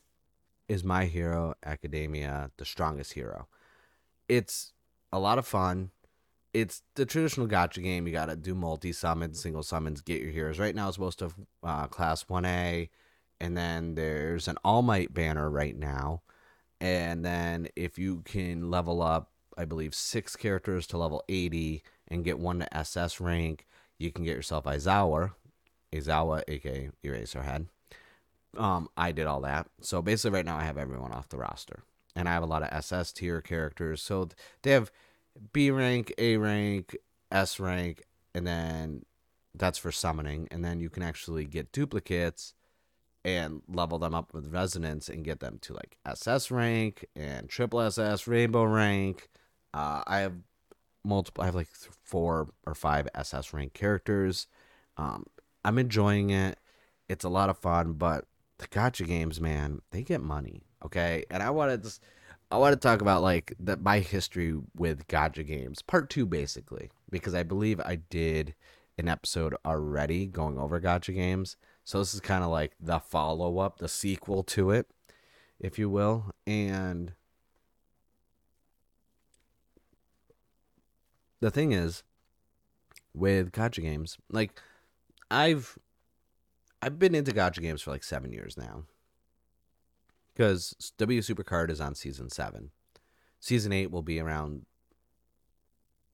is 0.67 0.83
My 0.83 1.05
Hero 1.05 1.53
Academia, 1.63 2.51
the 2.57 2.65
strongest 2.65 3.13
hero. 3.13 3.47
It's 4.27 4.73
a 5.11 5.19
lot 5.19 5.37
of 5.37 5.47
fun. 5.47 5.91
It's 6.53 6.81
the 6.95 7.05
traditional 7.05 7.47
gacha 7.47 7.83
game. 7.83 8.07
You 8.07 8.13
got 8.13 8.25
to 8.25 8.35
do 8.35 8.55
multi 8.55 8.91
summons, 8.91 9.41
single 9.41 9.63
summons, 9.63 10.01
get 10.01 10.21
your 10.21 10.31
heroes. 10.31 10.59
Right 10.59 10.75
now, 10.75 10.89
it's 10.89 10.99
most 10.99 11.21
of 11.21 11.35
uh, 11.63 11.87
class 11.87 12.23
1A. 12.23 12.89
And 13.39 13.55
then 13.55 13.95
there's 13.95 14.47
an 14.47 14.57
All 14.63 14.81
Might 14.81 15.13
banner 15.13 15.49
right 15.49 15.75
now 15.75 16.21
and 16.81 17.25
then 17.25 17.67
if 17.75 17.99
you 17.99 18.21
can 18.21 18.71
level 18.71 19.01
up 19.01 19.31
i 19.57 19.65
believe 19.65 19.93
six 19.93 20.37
characters 20.37 20.87
to 20.87 20.97
level 20.97 21.21
80 21.27 21.83
and 22.07 22.23
get 22.23 22.39
one 22.39 22.59
to 22.59 22.77
ss 22.77 23.19
rank 23.19 23.65
you 23.99 24.11
can 24.11 24.23
get 24.23 24.35
yourself 24.35 24.63
Aizawa, 24.63 25.33
Aizawa, 25.93 26.41
aka 26.47 26.89
Eraserhead. 27.03 27.67
Um, 28.57 28.87
I 28.97 29.11
did 29.11 29.27
all 29.27 29.41
that. 29.41 29.67
So 29.81 30.01
basically, 30.01 30.37
right 30.37 30.45
now 30.45 30.57
I 30.57 30.63
have 30.63 30.77
everyone 30.77 31.11
off 31.11 31.29
the 31.29 31.37
roster, 31.37 31.83
and 32.15 32.27
I 32.27 32.31
have 32.33 32.41
a 32.41 32.47
lot 32.47 32.63
of 32.63 32.69
SS 32.71 33.11
tier 33.11 33.41
characters. 33.41 34.01
So 34.01 34.29
they 34.63 34.71
have 34.71 34.89
B 35.53 35.71
rank, 35.71 36.13
A 36.17 36.37
rank, 36.37 36.97
S 37.31 37.59
rank, 37.59 38.03
and 38.33 38.45
then 38.45 39.05
that's 39.55 39.77
for 39.77 39.91
summoning. 39.91 40.47
And 40.51 40.63
then 40.63 40.79
you 40.79 40.89
can 40.89 41.03
actually 41.03 41.45
get 41.45 41.71
duplicates 41.71 42.53
and 43.25 43.61
level 43.67 43.99
them 43.99 44.15
up 44.15 44.33
with 44.33 44.53
resonance 44.53 45.09
and 45.09 45.25
get 45.25 45.39
them 45.39 45.59
to 45.61 45.73
like 45.73 45.97
SS 46.05 46.51
rank 46.51 47.05
and 47.15 47.49
triple 47.49 47.81
SS 47.81 48.27
rainbow 48.27 48.63
rank. 48.63 49.29
Uh, 49.73 50.03
I 50.07 50.19
have 50.19 50.33
multiple. 51.03 51.43
I 51.43 51.45
have 51.45 51.55
like 51.55 51.69
four 52.03 52.47
or 52.65 52.75
five 52.75 53.07
SS 53.15 53.53
rank 53.53 53.73
characters. 53.73 54.47
Um, 54.97 55.25
I'm 55.63 55.77
enjoying 55.77 56.29
it. 56.29 56.59
It's 57.07 57.25
a 57.25 57.29
lot 57.29 57.49
of 57.49 57.57
fun, 57.57 57.93
but 57.93 58.25
the 58.59 58.67
gacha 58.67 59.05
games, 59.05 59.41
man, 59.41 59.81
they 59.91 60.03
get 60.03 60.21
money. 60.21 60.63
Okay, 60.85 61.25
and 61.29 61.43
I 61.43 61.49
wanted 61.49 61.83
to, 61.83 61.99
I 62.51 62.57
want 62.57 62.73
to 62.73 62.79
talk 62.79 63.01
about 63.01 63.21
like 63.21 63.53
that 63.59 63.81
my 63.81 63.99
history 63.99 64.55
with 64.75 65.07
gacha 65.07 65.45
games, 65.45 65.81
part 65.81 66.09
two, 66.09 66.25
basically, 66.25 66.89
because 67.09 67.35
I 67.35 67.43
believe 67.43 67.79
I 67.79 67.97
did 68.09 68.55
an 68.97 69.07
episode 69.07 69.55
already 69.65 70.25
going 70.25 70.57
over 70.57 70.81
gacha 70.81 71.13
games. 71.13 71.57
So 71.85 71.99
this 71.99 72.13
is 72.13 72.19
kind 72.19 72.43
of 72.43 72.49
like 72.49 72.73
the 72.79 72.99
follow 72.99 73.59
up, 73.59 73.77
the 73.77 73.87
sequel 73.87 74.43
to 74.43 74.71
it, 74.71 74.87
if 75.59 75.77
you 75.77 75.89
will. 75.89 76.31
And 76.47 77.13
the 81.39 81.51
thing 81.51 81.71
is, 81.71 82.03
with 83.13 83.51
gacha 83.51 83.81
games, 83.81 84.17
like 84.31 84.59
I've 85.29 85.77
I've 86.81 86.97
been 86.97 87.13
into 87.13 87.31
gacha 87.31 87.61
games 87.61 87.83
for 87.83 87.91
like 87.91 88.03
seven 88.03 88.31
years 88.31 88.57
now. 88.57 88.85
Because 90.33 90.93
W 90.97 91.21
Supercard 91.21 91.69
is 91.69 91.81
on 91.81 91.95
season 91.95 92.29
seven. 92.29 92.71
Season 93.39 93.71
eight 93.71 93.91
will 93.91 94.01
be 94.01 94.19
around 94.19 94.65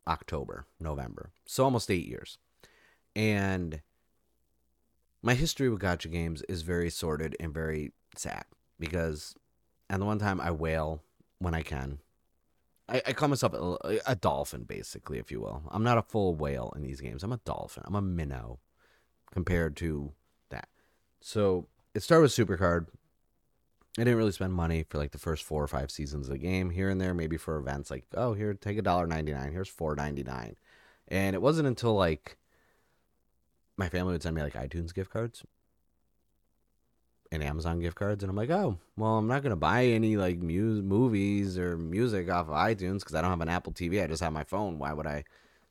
October, 0.08 0.65
November. 0.80 1.32
So 1.45 1.63
almost 1.63 1.91
eight 1.91 2.08
years. 2.08 2.38
And 3.15 3.82
my 5.21 5.34
history 5.34 5.69
with 5.69 5.82
gacha 5.82 6.12
games 6.12 6.43
is 6.43 6.62
very 6.62 6.89
sordid 6.89 7.36
and 7.39 7.54
very 7.54 7.93
sad 8.15 8.45
because 8.80 9.36
and 9.89 10.01
the 10.01 10.06
one 10.06 10.19
time 10.19 10.39
I 10.41 10.51
wail 10.51 11.01
when 11.39 11.54
I 11.54 11.62
can. 11.62 11.99
I, 12.88 13.01
I 13.08 13.13
call 13.13 13.30
myself 13.30 13.54
a, 13.54 13.99
a, 14.06 14.15
dolphin, 14.15 14.63
basically, 14.63 15.17
if 15.17 15.32
you 15.32 15.41
will. 15.41 15.63
I'm 15.71 15.84
not 15.84 15.97
a 15.97 16.04
full 16.04 16.36
whale 16.36 16.71
in 16.75 16.84
these 16.84 17.01
games. 17.01 17.23
I'm 17.23 17.32
a 17.32 17.39
dolphin. 17.43 17.84
I'm 17.86 17.95
a 17.95 18.01
minnow 18.01 18.60
compared 19.32 19.75
to 19.78 20.12
that. 20.49 20.69
So 21.19 21.67
it 21.95 22.04
started 22.04 22.21
with 22.21 22.32
Supercard. 22.32 22.88
I 23.97 24.03
didn't 24.03 24.17
really 24.17 24.31
spend 24.34 24.53
money 24.53 24.84
for 24.84 24.97
like 24.97 25.12
the 25.12 25.17
first 25.17 25.43
four 25.43 25.63
or 25.63 25.67
five 25.67 25.89
seasons 25.89 26.27
of 26.27 26.34
the 26.34 26.39
game. 26.39 26.69
Here 26.69 26.89
and 26.89 26.99
there, 26.99 27.13
maybe 27.13 27.38
for 27.38 27.58
events, 27.58 27.89
like 27.89 28.05
oh, 28.15 28.34
here, 28.34 28.53
take 28.53 28.77
a 28.77 28.81
dollar 28.81 29.08
ninety 29.08 29.31
nine. 29.31 29.51
Here's 29.51 29.69
four 29.69 29.95
ninety 29.95 30.23
nine. 30.23 30.55
And 31.08 31.34
it 31.34 31.41
wasn't 31.41 31.67
until 31.67 31.93
like 31.95 32.38
my 33.77 33.88
family 33.89 34.13
would 34.13 34.23
send 34.23 34.36
me 34.36 34.41
like 34.41 34.53
iTunes 34.53 34.93
gift 34.93 35.12
cards 35.12 35.43
and 37.31 37.43
Amazon 37.43 37.79
gift 37.79 37.95
cards, 37.95 38.23
and 38.23 38.29
I'm 38.29 38.36
like, 38.36 38.49
oh, 38.49 38.77
well, 38.97 39.17
I'm 39.17 39.27
not 39.27 39.43
gonna 39.43 39.55
buy 39.55 39.86
any 39.86 40.17
like 40.17 40.39
mu- 40.39 40.81
movies 40.81 41.58
or 41.58 41.77
music 41.77 42.29
off 42.29 42.47
of 42.49 42.53
iTunes 42.53 42.99
because 42.99 43.15
I 43.15 43.21
don't 43.21 43.31
have 43.31 43.41
an 43.41 43.49
Apple 43.49 43.73
TV. 43.73 44.03
I 44.03 44.08
just 44.08 44.23
have 44.23 44.34
my 44.34 44.43
phone. 44.43 44.77
Why 44.77 44.93
would 44.93 45.08
I, 45.08 45.23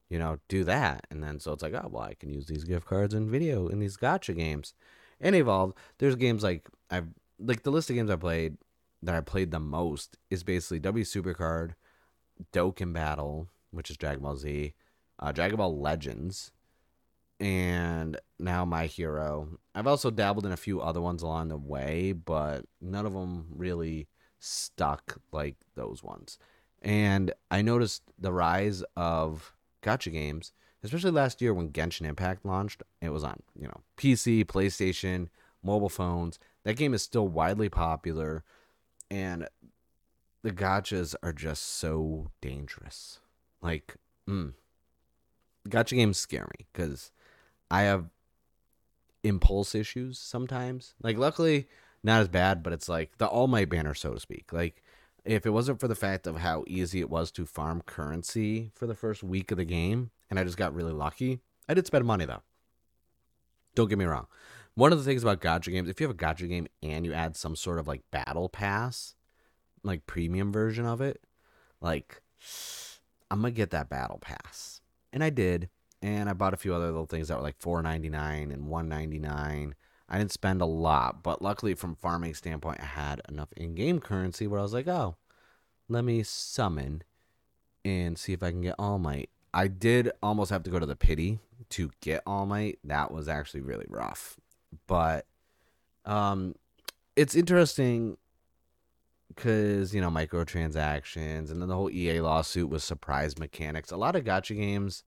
you 0.09 0.19
know, 0.19 0.39
do 0.49 0.65
that? 0.65 1.07
And 1.11 1.23
then 1.23 1.39
so 1.41 1.53
it's 1.53 1.63
like, 1.63 1.75
oh, 1.75 1.89
well, 1.91 2.03
I 2.03 2.15
can 2.15 2.31
use 2.31 2.47
these 2.47 2.65
gift 2.65 2.87
cards 2.87 3.15
in 3.15 3.31
video 3.31 3.69
in 3.69 3.81
these 3.81 3.97
gacha 3.97 4.35
games. 4.35 4.75
And 5.21 5.37
evolved. 5.37 5.77
There's 5.99 6.17
games 6.17 6.43
like 6.43 6.69
I've 6.91 7.09
like 7.39 7.63
the 7.63 7.73
list 7.73 7.91
of 7.91 7.97
games 7.97 8.11
I 8.11 8.17
played 8.17 8.57
that 9.03 9.15
I 9.15 9.21
played 9.21 9.51
the 9.51 9.61
most 9.61 10.17
is 10.31 10.43
basically 10.43 10.79
W 10.81 11.05
Supercard, 11.05 11.75
Dokkan 12.53 12.93
Battle, 12.93 13.49
which 13.71 13.91
is 13.91 13.97
Dragon 13.97 14.23
Ball 14.23 14.37
Z, 14.37 14.75
uh, 15.19 15.33
Dragon 15.33 15.59
Ball 15.59 15.79
Legends, 15.79 16.53
and 17.39 18.19
now 18.39 18.65
my 18.65 18.87
hero. 18.87 19.59
I've 19.75 19.87
also 19.87 20.11
dabbled 20.11 20.47
in 20.47 20.53
a 20.53 20.57
few 20.57 20.81
other 20.81 21.01
ones 21.01 21.23
along 21.23 21.49
the 21.49 21.57
way, 21.57 22.13
but 22.13 22.65
none 22.81 23.07
of 23.07 23.13
them 23.13 23.47
really 23.51 24.09
stuck 24.39 25.21
like 25.33 25.57
those 25.75 26.03
ones. 26.03 26.39
And 26.83 27.33
I 27.51 27.63
noticed 27.63 28.03
the 28.19 28.33
rise 28.33 28.85
of 28.97 29.55
gacha 29.83 30.13
games, 30.13 30.53
especially 30.83 31.11
last 31.11 31.41
year 31.41 31.55
when 31.55 31.71
Genshin 31.71 32.07
Impact 32.07 32.45
launched. 32.45 32.83
It 33.01 33.09
was 33.09 33.25
on, 33.25 33.41
you 33.59 33.67
know, 33.67 33.81
PC, 33.97 34.45
PlayStation, 34.45 35.29
mobile 35.63 35.89
phones. 35.89 36.39
That 36.65 36.77
game 36.77 36.95
is 36.95 37.03
still 37.03 37.29
widely 37.29 37.69
popular 37.69 38.45
and 39.11 39.49
the 40.43 40.53
gachas 40.53 41.15
are 41.23 41.33
just 41.33 41.63
so 41.63 42.31
dangerous. 42.41 43.21
Like, 43.63 43.97
mm, 44.29 44.53
gacha 45.69 45.97
games 45.97 46.19
scare 46.19 46.49
me 46.59 46.67
because 46.73 47.11
I 47.71 47.83
have 47.83 48.11
impulse 49.23 49.75
issues 49.75 50.19
sometimes. 50.19 50.95
Like, 51.03 51.17
luckily, 51.17 51.67
not 52.03 52.21
as 52.21 52.29
bad, 52.29 52.63
but 52.63 52.73
it's 52.73 52.89
like 52.89 53.17
the 53.19 53.27
All 53.27 53.47
Might 53.47 53.71
banner, 53.71 53.95
so 53.95 54.13
to 54.13 54.21
speak. 54.21 54.53
Like, 54.53 54.83
if 55.25 55.47
it 55.47 55.51
wasn't 55.51 55.81
for 55.81 55.89
the 55.89 55.95
fact 55.95 56.27
of 56.27 56.37
how 56.37 56.65
easy 56.67 57.01
it 57.01 57.09
was 57.09 57.31
to 57.33 57.47
farm 57.47 57.83
currency 57.87 58.71
for 58.75 58.87
the 58.87 58.95
first 58.95 59.23
week 59.23 59.51
of 59.51 59.57
the 59.57 59.65
game, 59.65 60.11
and 60.29 60.39
I 60.39 60.45
just 60.45 60.59
got 60.59 60.75
really 60.75 60.93
lucky, 60.93 61.41
I 61.69 61.75
did 61.75 61.87
spend 61.87 62.05
money 62.05 62.27
though. 62.27 62.43
Don't 63.75 63.89
get 63.89 63.99
me 63.99 64.05
wrong. 64.05 64.27
One 64.77 64.93
of 64.93 64.99
the 64.99 65.05
things 65.05 65.23
about 65.23 65.41
gacha 65.41 65.71
games, 65.73 65.89
if 65.89 66.01
you 66.01 66.07
have 66.09 66.17
a 66.17 66.19
gacha 66.19 66.49
game 66.49 66.67
and 66.83 67.07
you 67.07 67.13
add 67.13 67.37
some 67.37 67.55
sort 67.55 67.79
of 67.79 67.87
like 67.87 68.03
battle 68.11 68.49
pass, 68.49 69.15
like 69.83 70.07
premium 70.07 70.53
version 70.53 70.85
of 70.85 71.01
it, 71.01 71.21
like 71.81 72.23
I'm 73.31 73.41
gonna 73.41 73.53
get 73.53 73.71
that 73.71 73.89
battle 73.89 74.19
pass, 74.19 74.81
and 75.13 75.23
I 75.23 75.31
did 75.31 75.69
and 76.03 76.29
I 76.29 76.35
bought 76.35 76.55
a 76.55 76.59
few 76.59 76.75
other 76.75 76.87
little 76.87 77.07
things 77.07 77.29
that 77.29 77.37
were 77.37 77.43
like 77.43 77.61
four 77.61 77.83
ninety 77.83 78.09
nine 78.09 78.51
and 78.51 78.67
one 78.67 78.89
ninety 78.89 79.19
nine. 79.19 79.75
I 80.09 80.19
didn't 80.19 80.33
spend 80.33 80.61
a 80.61 80.67
lot, 80.67 81.23
but 81.23 81.41
luckily 81.41 81.75
from 81.75 81.97
farming 81.97 82.35
standpoint, 82.35 82.81
I 82.81 82.85
had 82.85 83.23
enough 83.29 83.53
in 83.57 83.75
game 83.75 84.01
currency 84.01 84.47
where 84.47 84.61
I 84.61 84.63
was 84.63 84.75
like, 84.75 84.87
oh, 84.87 85.17
let 85.89 86.05
me 86.05 86.23
summon 86.23 87.03
and 87.85 88.19
see 88.19 88.33
if 88.33 88.43
I 88.43 88.51
can 88.51 88.61
get 88.61 88.75
All 88.79 88.99
Might. 88.99 89.31
I 89.55 89.69
did 89.69 90.11
almost 90.23 90.51
have 90.51 90.63
to 90.65 90.71
go 90.71 90.79
to 90.79 90.87
the 90.87 90.97
pity 90.97 91.39
to 91.71 91.91
get 92.01 92.23
All 92.27 92.45
Might. 92.45 92.79
That 92.85 93.13
was 93.13 93.29
actually 93.29 93.63
really 93.63 93.87
rough, 93.89 94.37
but 94.87 95.27
um, 96.05 96.55
it's 97.17 97.35
interesting 97.35 98.17
because 99.29 99.95
you 99.95 100.01
know 100.01 100.11
microtransactions 100.11 101.51
and 101.51 101.61
then 101.61 101.69
the 101.69 101.75
whole 101.75 101.91
EA 101.91 102.21
lawsuit 102.21 102.69
was 102.71 102.85
surprise 102.85 103.39
mechanics. 103.39 103.91
A 103.91 103.97
lot 103.97 104.17
of 104.17 104.25
gacha 104.25 104.57
games 104.57 105.05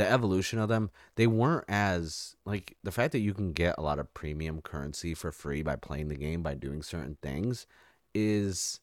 the 0.00 0.10
evolution 0.10 0.58
of 0.58 0.70
them, 0.70 0.90
they 1.16 1.26
weren't 1.26 1.66
as 1.68 2.34
like 2.46 2.76
the 2.82 2.90
fact 2.90 3.12
that 3.12 3.18
you 3.18 3.34
can 3.34 3.52
get 3.52 3.74
a 3.76 3.82
lot 3.82 3.98
of 3.98 4.12
premium 4.14 4.62
currency 4.62 5.14
for 5.14 5.30
free 5.30 5.62
by 5.62 5.76
playing 5.76 6.08
the 6.08 6.16
game 6.16 6.42
by 6.42 6.54
doing 6.54 6.82
certain 6.82 7.18
things 7.22 7.66
is 8.14 8.80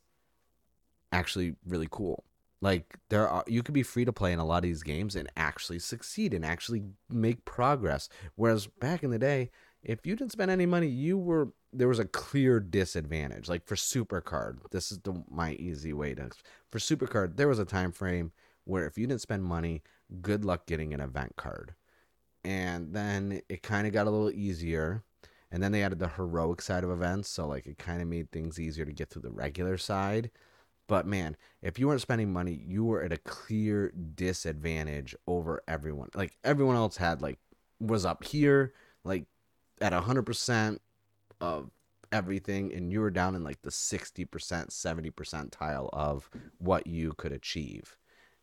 actually 1.11 1.55
really 1.65 1.87
cool. 1.89 2.23
Like 2.61 2.97
there 3.09 3.27
are 3.27 3.43
you 3.47 3.63
could 3.63 3.73
be 3.73 3.83
free 3.83 4.05
to 4.05 4.13
play 4.13 4.31
in 4.31 4.37
a 4.37 4.45
lot 4.45 4.57
of 4.57 4.63
these 4.63 4.83
games 4.83 5.15
and 5.15 5.27
actually 5.35 5.79
succeed 5.79 6.35
and 6.35 6.45
actually 6.45 6.83
make 7.09 7.45
progress. 7.45 8.09
Whereas 8.35 8.67
back 8.67 9.03
in 9.03 9.09
the 9.09 9.19
day, 9.19 9.49
if 9.87 10.05
you 10.05 10.15
didn't 10.15 10.33
spend 10.33 10.51
any 10.51 10.65
money, 10.65 10.87
you 10.87 11.17
were 11.17 11.53
there 11.73 11.87
was 11.87 11.99
a 11.99 12.05
clear 12.05 12.59
disadvantage. 12.59 13.47
Like 13.47 13.65
for 13.65 13.75
Supercard, 13.75 14.57
this 14.71 14.91
is 14.91 14.99
the, 14.99 15.23
my 15.31 15.53
easy 15.53 15.93
way 15.93 16.13
to 16.13 16.29
for 16.71 16.77
Supercard, 16.77 17.37
there 17.37 17.47
was 17.47 17.59
a 17.59 17.65
time 17.65 17.91
frame 17.91 18.31
where 18.65 18.85
if 18.85 18.97
you 18.97 19.07
didn't 19.07 19.21
spend 19.21 19.43
money, 19.45 19.81
good 20.21 20.43
luck 20.43 20.67
getting 20.67 20.93
an 20.93 20.99
event 20.99 21.35
card. 21.37 21.73
And 22.43 22.93
then 22.93 23.41
it 23.49 23.63
kind 23.63 23.87
of 23.87 23.93
got 23.93 24.07
a 24.07 24.11
little 24.11 24.31
easier. 24.31 25.03
And 25.51 25.63
then 25.63 25.71
they 25.71 25.83
added 25.83 25.99
the 25.99 26.09
heroic 26.09 26.61
side 26.61 26.83
of 26.83 26.91
events. 26.91 27.29
So, 27.29 27.47
like, 27.47 27.65
it 27.65 27.77
kind 27.77 28.01
of 28.01 28.07
made 28.09 28.31
things 28.31 28.59
easier 28.59 28.83
to 28.83 28.91
get 28.91 29.09
through 29.09 29.21
the 29.21 29.31
regular 29.31 29.77
side. 29.77 30.29
But 30.87 31.05
man, 31.05 31.37
if 31.61 31.79
you 31.79 31.87
weren't 31.87 32.01
spending 32.01 32.31
money, 32.31 32.61
you 32.65 32.83
were 32.83 33.01
at 33.01 33.13
a 33.13 33.17
clear 33.17 33.91
disadvantage 33.91 35.15
over 35.25 35.61
everyone. 35.67 36.09
Like, 36.13 36.37
everyone 36.43 36.75
else 36.75 36.97
had, 36.97 37.21
like, 37.21 37.39
was 37.79 38.05
up 38.05 38.25
here, 38.25 38.73
like, 39.05 39.25
at 39.81 39.93
100% 39.93 40.79
of 41.41 41.71
everything. 42.11 42.73
And 42.73 42.91
you 42.91 43.01
were 43.01 43.11
down 43.11 43.35
in, 43.35 43.43
like, 43.43 43.61
the 43.61 43.69
60%, 43.69 44.27
70% 44.27 45.51
tile 45.51 45.89
of 45.93 46.29
what 46.57 46.87
you 46.87 47.13
could 47.13 47.31
achieve. 47.31 47.97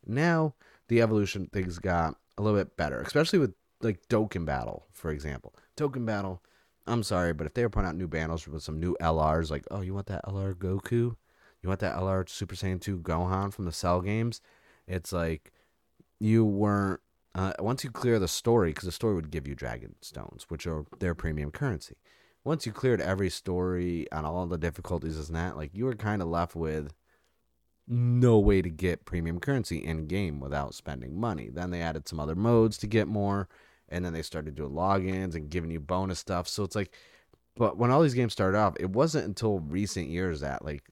Now, 0.05 0.55
the 0.87 1.01
evolution 1.01 1.49
things 1.51 1.79
got 1.79 2.15
a 2.37 2.41
little 2.41 2.59
bit 2.59 2.77
better, 2.77 3.01
especially 3.01 3.39
with 3.39 3.53
like 3.81 4.07
Dokkan 4.07 4.45
Battle, 4.45 4.85
for 4.93 5.11
example. 5.11 5.53
Dokkan 5.77 6.05
Battle, 6.05 6.43
I'm 6.87 7.03
sorry, 7.03 7.33
but 7.33 7.47
if 7.47 7.53
they 7.53 7.63
were 7.63 7.69
putting 7.69 7.89
out 7.89 7.95
new 7.95 8.07
battles 8.07 8.47
with 8.47 8.63
some 8.63 8.79
new 8.79 8.95
LRs, 9.01 9.51
like, 9.51 9.65
oh, 9.71 9.81
you 9.81 9.93
want 9.93 10.07
that 10.07 10.25
LR 10.25 10.53
Goku? 10.53 11.15
You 11.61 11.69
want 11.69 11.79
that 11.79 11.95
LR 11.95 12.27
Super 12.29 12.55
Saiyan 12.55 12.79
2 12.79 12.99
Gohan 12.99 13.53
from 13.53 13.65
the 13.65 13.71
Cell 13.71 14.01
games? 14.01 14.41
It's 14.87 15.11
like 15.11 15.51
you 16.19 16.45
weren't. 16.45 17.01
Uh, 17.35 17.51
once 17.59 17.83
you 17.83 17.91
clear 17.91 18.17
the 18.17 18.29
story, 18.29 18.69
because 18.69 18.85
the 18.85 18.91
story 18.93 19.13
would 19.13 19.29
give 19.29 19.45
you 19.45 19.53
Dragon 19.55 19.95
Stones, 20.01 20.45
which 20.47 20.65
are 20.65 20.85
their 20.99 21.13
premium 21.13 21.51
currency. 21.51 21.97
Once 22.45 22.65
you 22.65 22.71
cleared 22.71 23.01
every 23.01 23.29
story 23.29 24.07
and 24.11 24.25
all 24.25 24.47
the 24.47 24.57
difficulties 24.57 25.17
and 25.27 25.35
that, 25.35 25.57
like 25.57 25.71
you 25.73 25.83
were 25.83 25.95
kind 25.95 26.21
of 26.21 26.29
left 26.29 26.55
with 26.55 26.93
no 27.87 28.39
way 28.39 28.61
to 28.61 28.69
get 28.69 29.05
premium 29.05 29.39
currency 29.39 29.77
in 29.83 30.07
game 30.07 30.39
without 30.39 30.73
spending 30.73 31.19
money. 31.19 31.49
Then 31.51 31.71
they 31.71 31.81
added 31.81 32.07
some 32.07 32.19
other 32.19 32.35
modes 32.35 32.77
to 32.79 32.87
get 32.87 33.07
more, 33.07 33.49
and 33.89 34.05
then 34.05 34.13
they 34.13 34.21
started 34.21 34.55
doing 34.55 34.71
logins 34.71 35.35
and 35.35 35.49
giving 35.49 35.71
you 35.71 35.79
bonus 35.79 36.19
stuff. 36.19 36.47
So 36.47 36.63
it's 36.63 36.75
like, 36.75 36.93
but 37.57 37.77
when 37.77 37.91
all 37.91 38.01
these 38.01 38.13
games 38.13 38.33
started 38.33 38.57
off, 38.57 38.75
it 38.79 38.89
wasn't 38.89 39.25
until 39.25 39.59
recent 39.59 40.07
years 40.07 40.39
that 40.39 40.63
like 40.63 40.83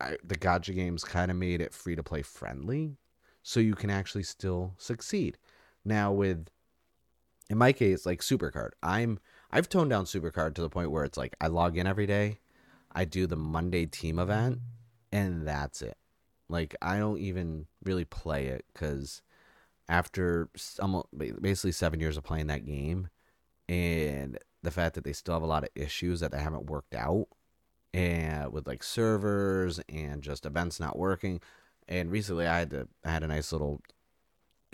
I, 0.00 0.16
the 0.24 0.36
gacha 0.36 0.74
games 0.74 1.04
kind 1.04 1.30
of 1.30 1.36
made 1.36 1.60
it 1.60 1.74
free 1.74 1.96
to 1.96 2.02
play 2.02 2.22
friendly, 2.22 2.96
so 3.42 3.60
you 3.60 3.74
can 3.74 3.90
actually 3.90 4.24
still 4.24 4.74
succeed. 4.78 5.36
Now 5.84 6.12
with 6.12 6.48
in 7.50 7.58
my 7.58 7.72
case, 7.72 8.06
like 8.06 8.20
Supercard, 8.20 8.70
I'm 8.82 9.18
I've 9.50 9.68
toned 9.68 9.90
down 9.90 10.04
Supercard 10.04 10.54
to 10.54 10.62
the 10.62 10.70
point 10.70 10.90
where 10.90 11.04
it's 11.04 11.18
like 11.18 11.34
I 11.40 11.48
log 11.48 11.76
in 11.76 11.86
every 11.86 12.06
day, 12.06 12.38
I 12.92 13.04
do 13.04 13.26
the 13.26 13.36
Monday 13.36 13.86
team 13.86 14.18
event, 14.18 14.60
and 15.12 15.46
that's 15.46 15.82
it. 15.82 15.96
Like 16.48 16.76
I 16.80 16.98
don't 16.98 17.18
even 17.18 17.66
really 17.82 18.04
play 18.04 18.46
it 18.46 18.64
because 18.72 19.22
after 19.88 20.48
almost 20.78 21.08
basically 21.18 21.72
seven 21.72 21.98
years 21.98 22.16
of 22.16 22.22
playing 22.24 22.46
that 22.46 22.64
game, 22.66 23.08
and 23.68 24.38
the 24.62 24.70
fact 24.70 24.94
that 24.94 25.04
they 25.04 25.12
still 25.12 25.34
have 25.34 25.42
a 25.42 25.46
lot 25.46 25.64
of 25.64 25.70
issues 25.74 26.20
that 26.20 26.30
they 26.30 26.40
haven't 26.40 26.70
worked 26.70 26.94
out, 26.94 27.26
and 27.92 28.52
with 28.52 28.68
like 28.68 28.84
servers 28.84 29.80
and 29.88 30.22
just 30.22 30.46
events 30.46 30.78
not 30.78 30.98
working. 30.98 31.40
And 31.88 32.12
recently, 32.12 32.46
I 32.46 32.60
had 32.60 32.70
to 32.70 32.88
I 33.04 33.10
had 33.10 33.24
a 33.24 33.28
nice 33.28 33.50
little 33.50 33.80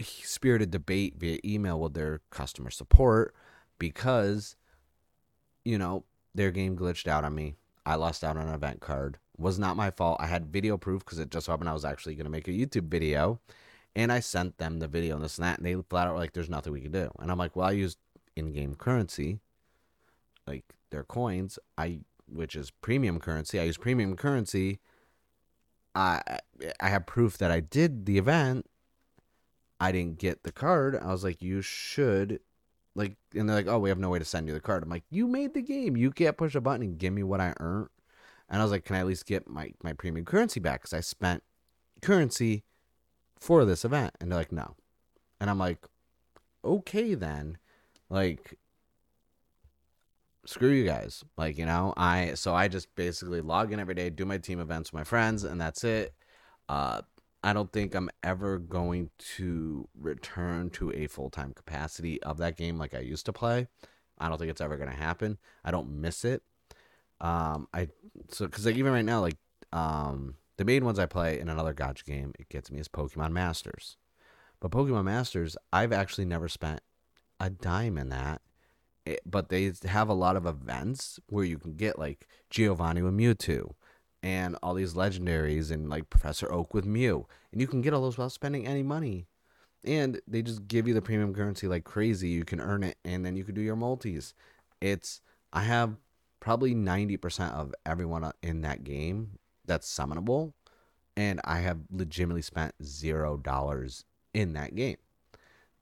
spirited 0.00 0.70
debate 0.70 1.14
via 1.16 1.38
email 1.44 1.80
with 1.80 1.94
their 1.94 2.20
customer 2.30 2.70
support 2.70 3.34
because 3.78 4.56
you 5.64 5.78
know 5.78 6.04
their 6.34 6.50
game 6.50 6.76
glitched 6.76 7.08
out 7.08 7.24
on 7.24 7.34
me. 7.34 7.56
I 7.84 7.94
lost 7.94 8.24
out 8.24 8.36
on 8.36 8.48
an 8.48 8.54
event 8.54 8.80
card. 8.80 9.18
Was 9.38 9.58
not 9.58 9.76
my 9.76 9.90
fault. 9.90 10.18
I 10.20 10.26
had 10.26 10.46
video 10.46 10.76
proof 10.76 11.04
because 11.04 11.18
it 11.18 11.30
just 11.30 11.46
happened 11.46 11.68
I 11.68 11.72
was 11.72 11.84
actually 11.84 12.14
going 12.14 12.24
to 12.24 12.30
make 12.30 12.48
a 12.48 12.52
YouTube 12.52 12.88
video. 12.88 13.40
And 13.94 14.12
I 14.12 14.20
sent 14.20 14.58
them 14.58 14.78
the 14.78 14.88
video 14.88 15.14
and 15.14 15.24
this 15.24 15.38
and 15.38 15.46
that. 15.46 15.58
And 15.58 15.66
they 15.66 15.74
flat 15.88 16.06
out 16.06 16.14
were 16.14 16.18
like, 16.18 16.32
there's 16.32 16.50
nothing 16.50 16.72
we 16.72 16.80
can 16.80 16.92
do. 16.92 17.10
And 17.18 17.30
I'm 17.30 17.38
like, 17.38 17.56
well, 17.56 17.68
I 17.68 17.72
used 17.72 17.98
in 18.34 18.52
game 18.52 18.74
currency, 18.74 19.40
like 20.46 20.64
their 20.90 21.04
coins, 21.04 21.58
I 21.78 22.00
which 22.28 22.56
is 22.56 22.70
premium 22.70 23.18
currency. 23.20 23.58
I 23.58 23.64
use 23.64 23.78
premium 23.78 24.16
currency. 24.16 24.80
I 25.94 26.20
I 26.80 26.88
have 26.88 27.06
proof 27.06 27.38
that 27.38 27.50
I 27.50 27.60
did 27.60 28.06
the 28.06 28.18
event. 28.18 28.66
I 29.80 29.92
didn't 29.92 30.18
get 30.18 30.42
the 30.42 30.52
card. 30.52 30.98
I 31.00 31.12
was 31.12 31.24
like, 31.24 31.42
you 31.42 31.62
should 31.62 32.40
like 32.94 33.16
and 33.34 33.48
they're 33.48 33.56
like, 33.56 33.66
Oh, 33.68 33.78
we 33.78 33.90
have 33.90 33.98
no 33.98 34.08
way 34.08 34.18
to 34.18 34.24
send 34.24 34.48
you 34.48 34.54
the 34.54 34.60
card. 34.60 34.82
I'm 34.82 34.88
like, 34.88 35.04
You 35.10 35.28
made 35.28 35.54
the 35.54 35.62
game. 35.62 35.96
You 35.96 36.10
can't 36.10 36.36
push 36.36 36.54
a 36.54 36.60
button 36.60 36.82
and 36.82 36.98
give 36.98 37.12
me 37.12 37.22
what 37.22 37.40
I 37.40 37.54
earned. 37.60 37.90
And 38.48 38.60
I 38.60 38.64
was 38.64 38.72
like, 38.72 38.84
Can 38.84 38.96
I 38.96 39.00
at 39.00 39.06
least 39.06 39.26
get 39.26 39.48
my, 39.48 39.72
my 39.82 39.92
premium 39.92 40.24
currency 40.24 40.60
back? 40.60 40.80
Because 40.80 40.94
I 40.94 41.00
spent 41.00 41.42
currency 42.00 42.64
for 43.38 43.64
this 43.64 43.84
event. 43.84 44.14
And 44.20 44.32
they're 44.32 44.38
like, 44.38 44.52
No. 44.52 44.74
And 45.40 45.50
I'm 45.50 45.58
like, 45.58 45.86
Okay 46.64 47.14
then. 47.14 47.58
Like 48.08 48.58
screw 50.46 50.70
you 50.70 50.84
guys. 50.84 51.24
Like, 51.36 51.58
you 51.58 51.66
know, 51.66 51.92
I 51.96 52.34
so 52.34 52.54
I 52.54 52.68
just 52.68 52.94
basically 52.94 53.40
log 53.40 53.72
in 53.72 53.80
every 53.80 53.94
day, 53.94 54.10
do 54.10 54.24
my 54.24 54.38
team 54.38 54.60
events 54.60 54.92
with 54.92 55.00
my 55.00 55.04
friends, 55.04 55.44
and 55.44 55.60
that's 55.60 55.84
it. 55.84 56.14
Uh 56.68 57.02
I 57.42 57.52
don't 57.52 57.72
think 57.72 57.94
I'm 57.94 58.10
ever 58.22 58.58
going 58.58 59.10
to 59.36 59.88
return 59.98 60.70
to 60.70 60.92
a 60.92 61.06
full 61.06 61.30
time 61.30 61.52
capacity 61.52 62.22
of 62.22 62.38
that 62.38 62.56
game 62.56 62.78
like 62.78 62.94
I 62.94 63.00
used 63.00 63.26
to 63.26 63.32
play. 63.32 63.68
I 64.18 64.28
don't 64.28 64.38
think 64.38 64.50
it's 64.50 64.60
ever 64.60 64.76
going 64.76 64.90
to 64.90 64.96
happen. 64.96 65.38
I 65.64 65.70
don't 65.70 66.00
miss 66.00 66.24
it. 66.24 66.42
Um, 67.20 67.68
I 67.72 67.88
so 68.28 68.46
because 68.46 68.66
like 68.66 68.76
even 68.76 68.92
right 68.92 69.04
now, 69.04 69.20
like 69.20 69.36
um, 69.72 70.36
the 70.56 70.64
main 70.64 70.84
ones 70.84 70.98
I 70.98 71.06
play 71.06 71.38
in 71.38 71.48
another 71.48 71.74
gacha 71.74 72.04
game, 72.04 72.32
it 72.38 72.48
gets 72.48 72.70
me 72.70 72.80
is 72.80 72.88
Pokemon 72.88 73.32
Masters. 73.32 73.96
But 74.60 74.70
Pokemon 74.70 75.04
Masters, 75.04 75.56
I've 75.72 75.92
actually 75.92 76.24
never 76.24 76.48
spent 76.48 76.80
a 77.38 77.50
dime 77.50 77.98
in 77.98 78.08
that. 78.08 78.40
It, 79.04 79.20
but 79.24 79.50
they 79.50 79.72
have 79.84 80.08
a 80.08 80.14
lot 80.14 80.36
of 80.36 80.46
events 80.46 81.20
where 81.28 81.44
you 81.44 81.58
can 81.58 81.74
get 81.74 81.98
like 81.98 82.26
Giovanni 82.50 83.02
with 83.02 83.14
Mewtwo 83.14 83.74
and 84.26 84.56
all 84.60 84.74
these 84.74 84.94
legendaries 84.94 85.70
and 85.70 85.88
like 85.88 86.10
Professor 86.10 86.52
Oak 86.52 86.74
with 86.74 86.84
Mew. 86.84 87.28
And 87.52 87.60
you 87.60 87.68
can 87.68 87.80
get 87.80 87.94
all 87.94 88.02
those 88.02 88.18
without 88.18 88.32
spending 88.32 88.66
any 88.66 88.82
money. 88.82 89.28
And 89.84 90.20
they 90.26 90.42
just 90.42 90.66
give 90.66 90.88
you 90.88 90.94
the 90.94 91.00
premium 91.00 91.32
currency 91.32 91.68
like 91.68 91.84
crazy. 91.84 92.30
You 92.30 92.44
can 92.44 92.60
earn 92.60 92.82
it 92.82 92.98
and 93.04 93.24
then 93.24 93.36
you 93.36 93.44
can 93.44 93.54
do 93.54 93.60
your 93.60 93.76
multis. 93.76 94.34
It's 94.80 95.20
I 95.52 95.62
have 95.62 95.94
probably 96.40 96.74
90% 96.74 97.52
of 97.52 97.72
everyone 97.86 98.24
uh, 98.24 98.32
in 98.42 98.62
that 98.62 98.82
game 98.82 99.38
that's 99.64 99.88
summonable 99.88 100.54
and 101.16 101.40
I 101.44 101.58
have 101.58 101.78
legitimately 101.92 102.42
spent 102.42 102.74
0 102.82 103.36
dollars 103.36 104.04
in 104.34 104.54
that 104.54 104.74
game. 104.74 104.98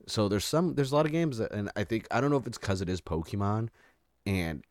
So 0.05 0.29
there's 0.29 0.45
some 0.45 0.75
there's 0.75 0.91
a 0.91 0.95
lot 0.95 1.07
of 1.07 1.11
games 1.11 1.39
that 1.39 1.51
and 1.51 1.71
I 1.75 1.83
think 1.83 2.07
I 2.11 2.21
don't 2.21 2.29
know 2.29 2.37
if 2.37 2.45
it's 2.45 2.59
cuz 2.59 2.79
it 2.79 2.89
is 2.89 3.01
Pokemon 3.01 3.69
and 4.27 4.63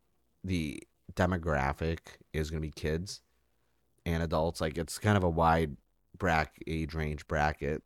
the 0.45 0.81
demographic 1.17 1.99
is 2.33 2.51
going 2.51 2.63
to 2.63 2.69
be 2.69 2.71
kids 2.71 3.21
and 4.07 4.23
adults. 4.23 4.61
Like 4.61 4.79
it's 4.79 4.99
kind 4.99 5.17
of 5.17 5.25
a 5.25 5.31
wide 5.31 5.77
bracket 6.17 6.63
age 6.67 6.95
range 6.95 7.27
bracket 7.27 7.83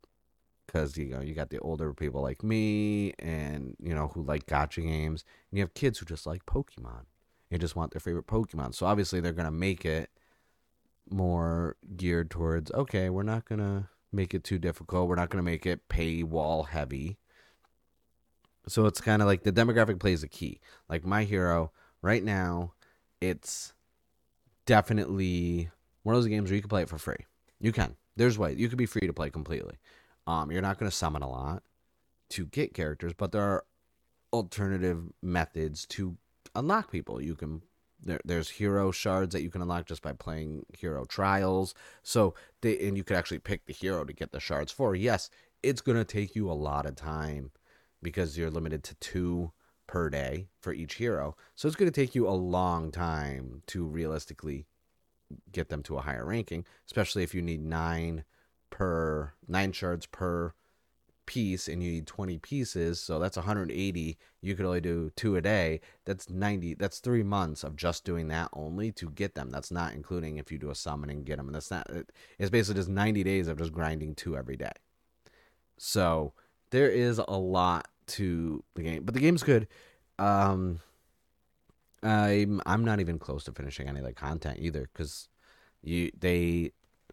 because 0.67 0.97
you 0.97 1.07
know 1.07 1.21
you 1.21 1.35
got 1.35 1.51
the 1.51 1.59
older 1.61 1.95
people 1.95 2.23
like 2.23 2.43
me 2.43 3.15
and 3.19 3.75
you 3.83 3.95
know 3.95 4.09
who 4.09 4.23
like 4.23 4.47
gacha 4.47 4.83
games, 4.83 5.25
and 5.51 5.59
you 5.59 5.63
have 5.63 5.75
kids 5.75 5.99
who 5.99 6.07
just 6.07 6.27
like 6.27 6.45
Pokemon 6.47 7.07
and 7.51 7.61
just 7.61 7.77
want 7.77 7.93
their 7.93 8.01
favorite 8.01 8.27
Pokemon. 8.27 8.75
So 8.75 8.87
obviously 8.87 9.21
they're 9.21 9.33
gonna 9.33 9.51
make 9.51 9.85
it 9.85 10.11
more 11.11 11.77
geared 11.97 12.31
towards 12.31 12.71
okay, 12.73 13.09
we're 13.11 13.23
not 13.23 13.49
gonna 13.49 13.89
make 14.13 14.35
it 14.35 14.45
too 14.45 14.59
difficult. 14.59 15.09
We're 15.09 15.17
not 15.17 15.31
gonna 15.31 15.43
make 15.43 15.67
it 15.67 15.89
paywall 15.89 16.69
heavy. 16.69 17.19
So 18.67 18.85
it's 18.85 19.01
kind 19.01 19.23
of 19.23 19.29
like 19.29 19.45
the 19.45 19.53
demographic 19.53 19.99
plays 19.99 20.23
a 20.23 20.29
key. 20.29 20.61
Like 20.89 21.05
my 21.05 21.25
hero 21.25 21.73
right 22.03 22.23
now, 22.23 22.75
it's 23.21 23.73
definitely 24.67 25.71
one 26.03 26.15
of 26.15 26.23
those 26.23 26.29
games 26.29 26.51
where 26.51 26.57
you 26.57 26.63
can 26.63 26.69
play 26.69 26.83
it 26.83 26.89
for 26.89 26.99
free. 26.99 27.27
You 27.61 27.73
can. 27.73 27.97
There's 28.17 28.39
way 28.39 28.55
you 28.55 28.69
could 28.69 28.79
be 28.79 28.87
free 28.87 29.07
to 29.07 29.13
play 29.13 29.31
completely. 29.31 29.79
Um, 30.27 30.51
you're 30.51 30.63
not 30.63 30.79
going 30.79 30.91
to 30.91 30.97
summon 30.97 31.23
a 31.23 31.29
lot 31.29 31.63
to 32.31 32.47
get 32.47 32.75
characters, 32.75 33.13
but 33.17 33.33
there 33.33 33.43
are 33.43 33.65
alternative 34.33 35.05
methods 35.23 35.87
to 35.87 36.17
unlock 36.55 36.91
people. 36.91 37.21
You 37.21 37.35
can 37.35 37.63
there, 38.01 38.21
there's 38.25 38.49
hero 38.49 38.91
shards 38.91 39.33
that 39.33 39.43
you 39.43 39.51
can 39.51 39.63
unlock 39.63 39.87
just 39.87 40.03
by 40.03 40.13
playing 40.13 40.65
hero 40.77 41.05
trials. 41.05 41.75
So 42.03 42.35
they 42.61 42.79
and 42.87 42.97
you 42.97 43.05
could 43.05 43.17
actually 43.17 43.41
pick 43.41 43.67
the 43.67 43.73
hero 43.73 44.05
to 44.05 44.13
get 44.13 44.33
the 44.33 44.41
shards 44.41 44.73
for. 44.73 44.95
Yes, 44.95 45.31
it's 45.63 45.81
going 45.81 45.99
to 45.99 46.05
take 46.05 46.37
you 46.37 46.51
a 46.51 46.53
lot 46.53 46.87
of 46.87 46.97
time 46.97 47.51
because 48.03 48.39
you're 48.39 48.51
limited 48.51 48.85
to 48.85 48.95
two 48.97 49.53
per 49.87 50.11
day 50.11 50.49
for 50.61 50.73
each 50.73 50.95
hero. 50.95 51.37
So 51.57 51.67
it's 51.67 51.77
going 51.77 51.91
to 51.91 52.01
take 52.01 52.15
you 52.15 52.29
a 52.29 52.31
long 52.31 52.91
time 52.93 53.63
to 53.69 53.85
realistically 53.85 54.67
get 55.53 55.69
them 55.69 55.83
to 55.85 55.97
a 55.97 56.03
higher 56.03 56.25
ranking, 56.25 56.65
especially 56.87 57.23
if 57.23 57.35
you 57.35 57.43
need 57.43 57.63
nine 57.63 58.25
per 58.71 59.33
nine 59.47 59.73
shards 59.73 60.07
per 60.07 60.53
piece 61.29 61.69
and 61.69 61.83
you 61.83 61.93
need 61.93 62.07
20 62.07 62.39
pieces. 62.39 62.99
So 62.99 63.19
that's 63.19 63.37
180 63.37 64.17
you 64.41 64.55
could 64.55 64.65
only 64.65 64.81
do 64.81 65.11
two 65.15 65.37
a 65.37 65.43
day. 65.43 65.81
That's 66.07 66.31
90 66.31 66.75
that's 66.75 67.01
three 67.01 67.23
months 67.23 67.63
of 67.65 67.77
just 67.77 68.05
doing 68.05 68.29
that 68.29 68.49
only 68.55 68.91
to 68.93 69.11
get 69.11 69.35
them. 69.35 69.51
That's 69.51 69.71
not 69.71 69.93
including 69.93 70.39
if 70.39 70.51
you 70.51 70.59
do 70.59 70.71
a 70.71 70.75
summon 70.75 71.11
and 71.11 71.27
get 71.27 71.37
them. 71.37 71.47
And 71.47 71.55
that's 71.55 71.71
not 71.71 71.87
it's 72.39 72.51
basically 72.51 72.81
just 72.81 72.89
90 72.89 73.23
days 73.25 73.47
of 73.47 73.59
just 73.59 73.73
grinding 73.73 74.15
two 74.15 74.37
every 74.39 74.57
day. 74.57 74.73
So 75.77 76.33
there 76.71 76.91
is 76.91 77.19
a 77.19 77.37
lot 77.37 77.89
to 78.07 78.65
the 78.75 78.83
game 78.83 79.05
but 79.05 79.13
the 79.13 79.21
game's 79.21 79.43
good. 79.43 79.69
Um 80.19 80.81
I'm 82.03 82.61
I'm 82.67 82.85
not 82.85 83.01
even 83.01 83.19
close 83.19 83.45
to 83.45 83.53
finishing 83.53 83.89
any 83.89 84.01
of 84.01 84.07
the 84.07 84.13
content 84.13 84.59
either 84.61 84.89
because 84.93 85.29
you 85.83 86.11
they 86.19 86.73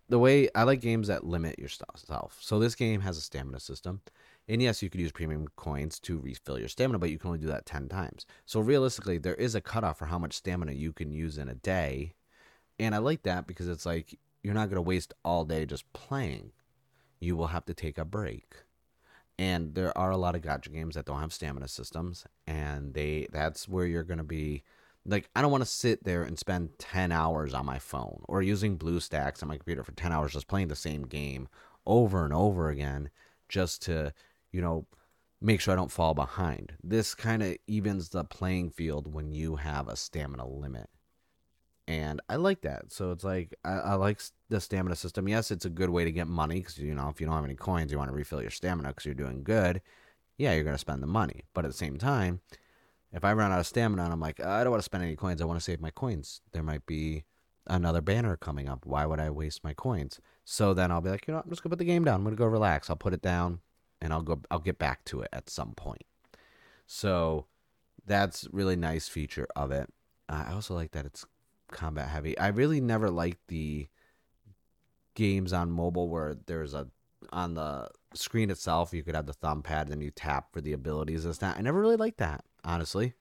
the 0.10 0.20
way 0.20 0.50
I 0.54 0.64
like 0.64 0.82
games 0.82 1.08
that 1.08 1.26
limit 1.26 1.58
yourself. 1.58 2.38
So 2.40 2.60
this 2.60 2.76
game 2.76 3.02
has 3.02 3.18
a 3.18 3.22
stamina 3.22 3.60
system, 3.60 4.02
and 4.48 4.62
yes, 4.62 4.84
you 4.84 4.90
could 4.90 5.02
use 5.02 5.12
premium 5.12 5.48
coins 5.56 6.00
to 6.02 6.20
refill 6.20 6.60
your 6.60 6.68
stamina, 6.68 7.00
but 7.00 7.10
you 7.10 7.18
can 7.18 7.30
only 7.30 7.40
do 7.40 7.48
that 7.48 7.66
ten 7.66 7.90
times. 7.90 8.26
So 8.46 8.60
realistically, 8.60 9.18
there 9.18 9.36
is 9.36 9.56
a 9.56 9.62
cutoff 9.62 9.98
for 10.00 10.06
how 10.06 10.20
much 10.20 10.34
stamina 10.34 10.74
you 10.74 10.94
can 10.94 11.12
use 11.12 11.38
in 11.38 11.50
a 11.50 11.56
day, 11.56 12.14
and 12.80 12.94
I 12.94 13.00
like 13.00 13.24
that 13.24 13.48
because 13.48 13.68
it's 13.68 13.86
like 13.86 14.20
you're 14.44 14.54
not 14.54 14.70
gonna 14.70 14.82
waste 14.82 15.14
all 15.24 15.46
day 15.46 15.66
just 15.66 15.92
playing. 15.94 16.52
You 17.20 17.36
will 17.36 17.48
have 17.48 17.66
to 17.66 17.74
take 17.74 17.98
a 17.98 18.06
break 18.06 18.56
and 19.38 19.76
there 19.76 19.98
are 19.98 20.12
a 20.12 20.18
lot 20.18 20.36
of 20.36 20.42
gacha 20.42 20.72
games 20.72 20.96
that 20.96 21.06
don't 21.06 21.20
have 21.20 21.34
stamina 21.34 21.68
systems 21.68 22.26
and 22.48 22.94
they 22.94 23.28
that's 23.32 23.68
where 23.68 23.86
you're 23.86 24.04
going 24.04 24.18
to 24.18 24.24
be 24.24 24.64
like 25.06 25.30
I 25.36 25.42
don't 25.42 25.52
want 25.52 25.64
to 25.64 25.70
sit 25.70 26.04
there 26.04 26.24
and 26.24 26.38
spend 26.38 26.78
10 26.80 27.12
hours 27.12 27.54
on 27.54 27.66
my 27.66 27.80
phone 27.80 28.22
or 28.28 28.42
using 28.42 28.78
BlueStacks 28.78 29.42
on 29.42 29.50
my 29.50 29.58
computer 29.58 29.84
for 29.84 29.92
10 29.92 30.12
hours 30.12 30.34
just 30.34 30.48
playing 30.48 30.68
the 30.68 30.76
same 30.76 31.04
game 31.04 31.48
over 31.86 32.26
and 32.26 32.34
over 32.34 32.70
again 32.70 33.10
just 33.48 33.84
to, 33.84 34.14
you 34.52 34.62
know, 34.62 34.88
make 35.42 35.62
sure 35.62 35.74
I 35.74 35.76
don't 35.76 35.92
fall 35.92 36.14
behind. 36.14 36.74
This 36.84 37.14
kind 37.14 37.44
of 37.44 37.58
evens 37.68 38.10
the 38.10 38.24
playing 38.24 38.72
field 38.72 39.14
when 39.14 39.32
you 39.32 39.58
have 39.58 39.88
a 39.88 39.96
stamina 39.96 40.48
limit. 40.48 40.90
And 41.88 42.20
I 42.30 42.38
like 42.38 42.62
that. 42.62 42.92
So 42.92 43.12
it's 43.12 43.24
like, 43.24 43.54
I, 43.64 43.74
I 43.74 43.94
like 43.94 44.20
the 44.50 44.60
stamina 44.60 44.96
system. 44.96 45.28
Yes, 45.28 45.52
it's 45.52 45.66
a 45.66 45.70
good 45.70 45.92
way 45.92 46.04
to 46.04 46.12
get 46.12 46.28
money 46.28 46.60
because, 46.60 46.80
you 46.80 46.96
know, 46.96 47.10
if 47.10 47.22
you 47.22 47.28
don't 47.28 47.36
have 47.36 47.46
any 47.46 47.54
coins, 47.54 47.92
you 47.92 48.00
want 48.00 48.10
to 48.10 48.16
refill 48.16 48.42
your 48.42 48.50
stamina 48.50 48.90
because 48.90 49.06
you're 49.06 49.14
doing 49.14 49.44
good. 49.44 49.82
Yeah, 50.40 50.54
you're 50.54 50.64
going 50.64 50.74
to 50.74 50.80
spend 50.80 51.04
the 51.04 51.08
money. 51.08 51.44
But 51.54 51.64
at 51.64 51.72
the 51.72 51.78
same 51.78 52.00
time, 52.00 52.42
if 53.16 53.24
I 53.24 53.32
run 53.32 53.52
out 53.52 53.60
of 53.60 53.66
stamina 53.66 54.04
and 54.04 54.14
I'm 54.14 54.20
like, 54.20 54.44
I 54.44 54.64
don't 54.64 54.72
want 54.72 54.82
to 54.82 54.86
spend 54.86 55.04
any 55.04 55.16
coins, 55.16 55.42
I 55.42 55.46
want 55.46 55.58
to 55.58 55.64
save 55.64 55.80
my 55.80 55.90
coins. 55.90 56.42
There 56.52 56.62
might 56.62 56.86
be 56.86 57.24
another 57.66 58.02
banner 58.02 58.36
coming 58.36 58.68
up. 58.68 58.86
Why 58.86 59.06
would 59.06 59.22
I 59.22 59.30
waste 59.30 59.64
my 59.64 59.74
coins? 59.74 60.20
So 60.44 60.74
then 60.74 60.92
I'll 60.92 61.02
be 61.02 61.10
like, 61.10 61.26
you 61.26 61.34
know, 61.34 61.40
I'm 61.40 61.50
just 61.50 61.64
gonna 61.64 61.72
put 61.72 61.80
the 61.80 61.86
game 61.86 62.04
down. 62.04 62.16
I'm 62.16 62.24
gonna 62.26 62.36
go 62.36 62.46
relax. 62.46 62.90
I'll 62.90 62.98
put 62.98 63.14
it 63.14 63.22
down, 63.22 63.60
and 64.02 64.12
I'll 64.12 64.22
go. 64.22 64.42
I'll 64.52 64.60
get 64.60 64.78
back 64.78 65.06
to 65.06 65.22
it 65.22 65.30
at 65.32 65.50
some 65.50 65.74
point. 65.76 66.04
So 66.86 67.48
that's 68.06 68.48
really 68.52 68.76
nice 68.76 69.08
feature 69.08 69.48
of 69.56 69.72
it. 69.72 69.90
I 70.28 70.52
also 70.52 70.76
like 70.76 70.92
that 70.92 71.06
it's 71.06 71.26
combat 71.72 72.10
heavy. 72.10 72.38
I 72.38 72.50
really 72.50 72.82
never 72.82 73.10
liked 73.10 73.48
the 73.48 73.88
games 75.16 75.54
on 75.54 75.72
mobile 75.72 76.10
where 76.10 76.36
there's 76.46 76.74
a 76.74 76.88
on 77.32 77.56
the 77.56 77.90
screen 78.14 78.52
itself 78.52 78.94
you 78.94 79.02
could 79.02 79.16
have 79.16 79.26
the 79.26 79.34
thumb 79.34 79.64
pad 79.64 79.90
and 79.90 80.04
you 80.04 80.12
tap 80.12 80.52
for 80.52 80.62
the 80.62 80.74
abilities 80.74 81.26
and 81.26 81.34
stuff. 81.34 81.56
I 81.58 81.62
never 81.62 81.80
really 81.80 81.96
liked 81.96 82.18
that 82.18 82.44
honestly. 82.66 83.14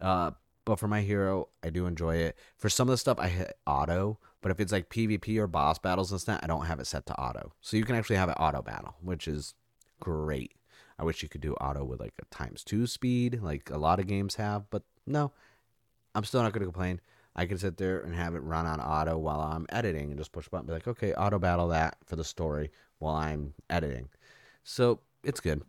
Uh, 0.00 0.32
but 0.64 0.78
for 0.78 0.88
my 0.88 1.00
hero, 1.00 1.48
I 1.62 1.70
do 1.70 1.86
enjoy 1.86 2.16
it. 2.16 2.36
For 2.58 2.68
some 2.68 2.88
of 2.88 2.92
the 2.92 2.98
stuff, 2.98 3.18
I 3.18 3.28
hit 3.28 3.56
auto, 3.66 4.18
but 4.42 4.52
if 4.52 4.60
it's 4.60 4.72
like 4.72 4.90
PvP 4.90 5.38
or 5.38 5.46
boss 5.46 5.78
battles 5.78 6.12
and 6.12 6.20
stuff, 6.20 6.40
I 6.42 6.46
don't 6.46 6.66
have 6.66 6.80
it 6.80 6.86
set 6.86 7.06
to 7.06 7.14
auto. 7.18 7.52
So 7.60 7.76
you 7.76 7.84
can 7.84 7.96
actually 7.96 8.16
have 8.16 8.28
it 8.28 8.36
auto 8.38 8.62
battle, 8.62 8.96
which 9.02 9.26
is 9.26 9.54
great. 10.00 10.54
I 10.98 11.04
wish 11.04 11.22
you 11.22 11.28
could 11.28 11.40
do 11.40 11.54
auto 11.54 11.82
with 11.82 12.00
like 12.00 12.12
a 12.20 12.26
times 12.26 12.62
two 12.62 12.86
speed, 12.86 13.40
like 13.42 13.70
a 13.70 13.78
lot 13.78 14.00
of 14.00 14.06
games 14.06 14.34
have, 14.34 14.68
but 14.68 14.82
no, 15.06 15.32
I'm 16.14 16.24
still 16.24 16.42
not 16.42 16.52
going 16.52 16.60
to 16.60 16.70
complain. 16.70 17.00
I 17.34 17.46
can 17.46 17.58
sit 17.58 17.76
there 17.76 18.00
and 18.00 18.14
have 18.14 18.34
it 18.34 18.40
run 18.40 18.66
on 18.66 18.80
auto 18.80 19.16
while 19.16 19.40
I'm 19.40 19.66
editing 19.70 20.10
and 20.10 20.18
just 20.18 20.32
push 20.32 20.46
a 20.46 20.50
button, 20.50 20.66
be 20.66 20.72
like, 20.72 20.88
okay, 20.88 21.14
auto 21.14 21.38
battle 21.38 21.68
that 21.68 21.96
for 22.04 22.16
the 22.16 22.24
story 22.24 22.70
while 22.98 23.14
I'm 23.14 23.54
editing. 23.70 24.08
So 24.64 25.00
it's 25.24 25.40
good. 25.40 25.62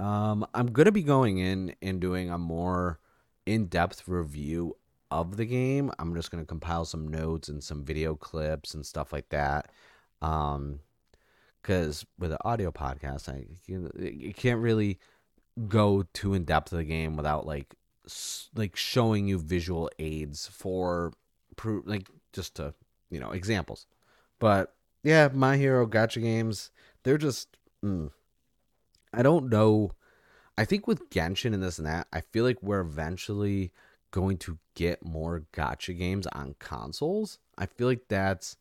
Um, 0.00 0.46
I'm 0.54 0.68
gonna 0.68 0.92
be 0.92 1.02
going 1.02 1.38
in 1.38 1.74
and 1.82 2.00
doing 2.00 2.30
a 2.30 2.38
more 2.38 3.00
in-depth 3.46 4.06
review 4.06 4.76
of 5.10 5.36
the 5.36 5.44
game. 5.44 5.90
I'm 5.98 6.14
just 6.14 6.30
gonna 6.30 6.44
compile 6.44 6.84
some 6.84 7.08
notes 7.08 7.48
and 7.48 7.62
some 7.62 7.84
video 7.84 8.14
clips 8.14 8.74
and 8.74 8.84
stuff 8.86 9.12
like 9.12 9.28
that. 9.30 9.70
Um, 10.22 10.80
because 11.62 12.06
with 12.18 12.32
an 12.32 12.38
audio 12.44 12.70
podcast, 12.70 13.28
I 13.28 13.44
you, 13.66 14.32
can't 14.34 14.60
really 14.60 14.98
go 15.66 16.04
too 16.14 16.34
in 16.34 16.44
depth 16.44 16.72
of 16.72 16.78
the 16.78 16.84
game 16.84 17.16
without 17.16 17.46
like 17.46 17.74
like 18.54 18.76
showing 18.76 19.28
you 19.28 19.38
visual 19.38 19.90
aids 19.98 20.46
for 20.46 21.12
proof, 21.56 21.84
like 21.86 22.08
just 22.32 22.54
to 22.56 22.74
you 23.10 23.20
know 23.20 23.32
examples. 23.32 23.86
But 24.38 24.74
yeah, 25.02 25.28
My 25.32 25.56
Hero 25.56 25.86
Gacha 25.86 26.22
games, 26.22 26.70
they're 27.02 27.18
just 27.18 27.56
mm, 27.84 28.10
I 29.12 29.22
don't 29.22 29.48
know. 29.48 29.92
I 30.56 30.64
think 30.64 30.86
with 30.86 31.10
Genshin 31.10 31.54
and 31.54 31.62
this 31.62 31.78
and 31.78 31.86
that, 31.86 32.08
I 32.12 32.20
feel 32.20 32.44
like 32.44 32.62
we're 32.62 32.80
eventually 32.80 33.72
going 34.10 34.38
to 34.38 34.58
get 34.74 35.04
more 35.04 35.44
gacha 35.52 35.96
games 35.96 36.26
on 36.28 36.54
consoles. 36.58 37.38
I 37.56 37.66
feel 37.66 37.86
like 37.86 38.08
that's 38.08 38.56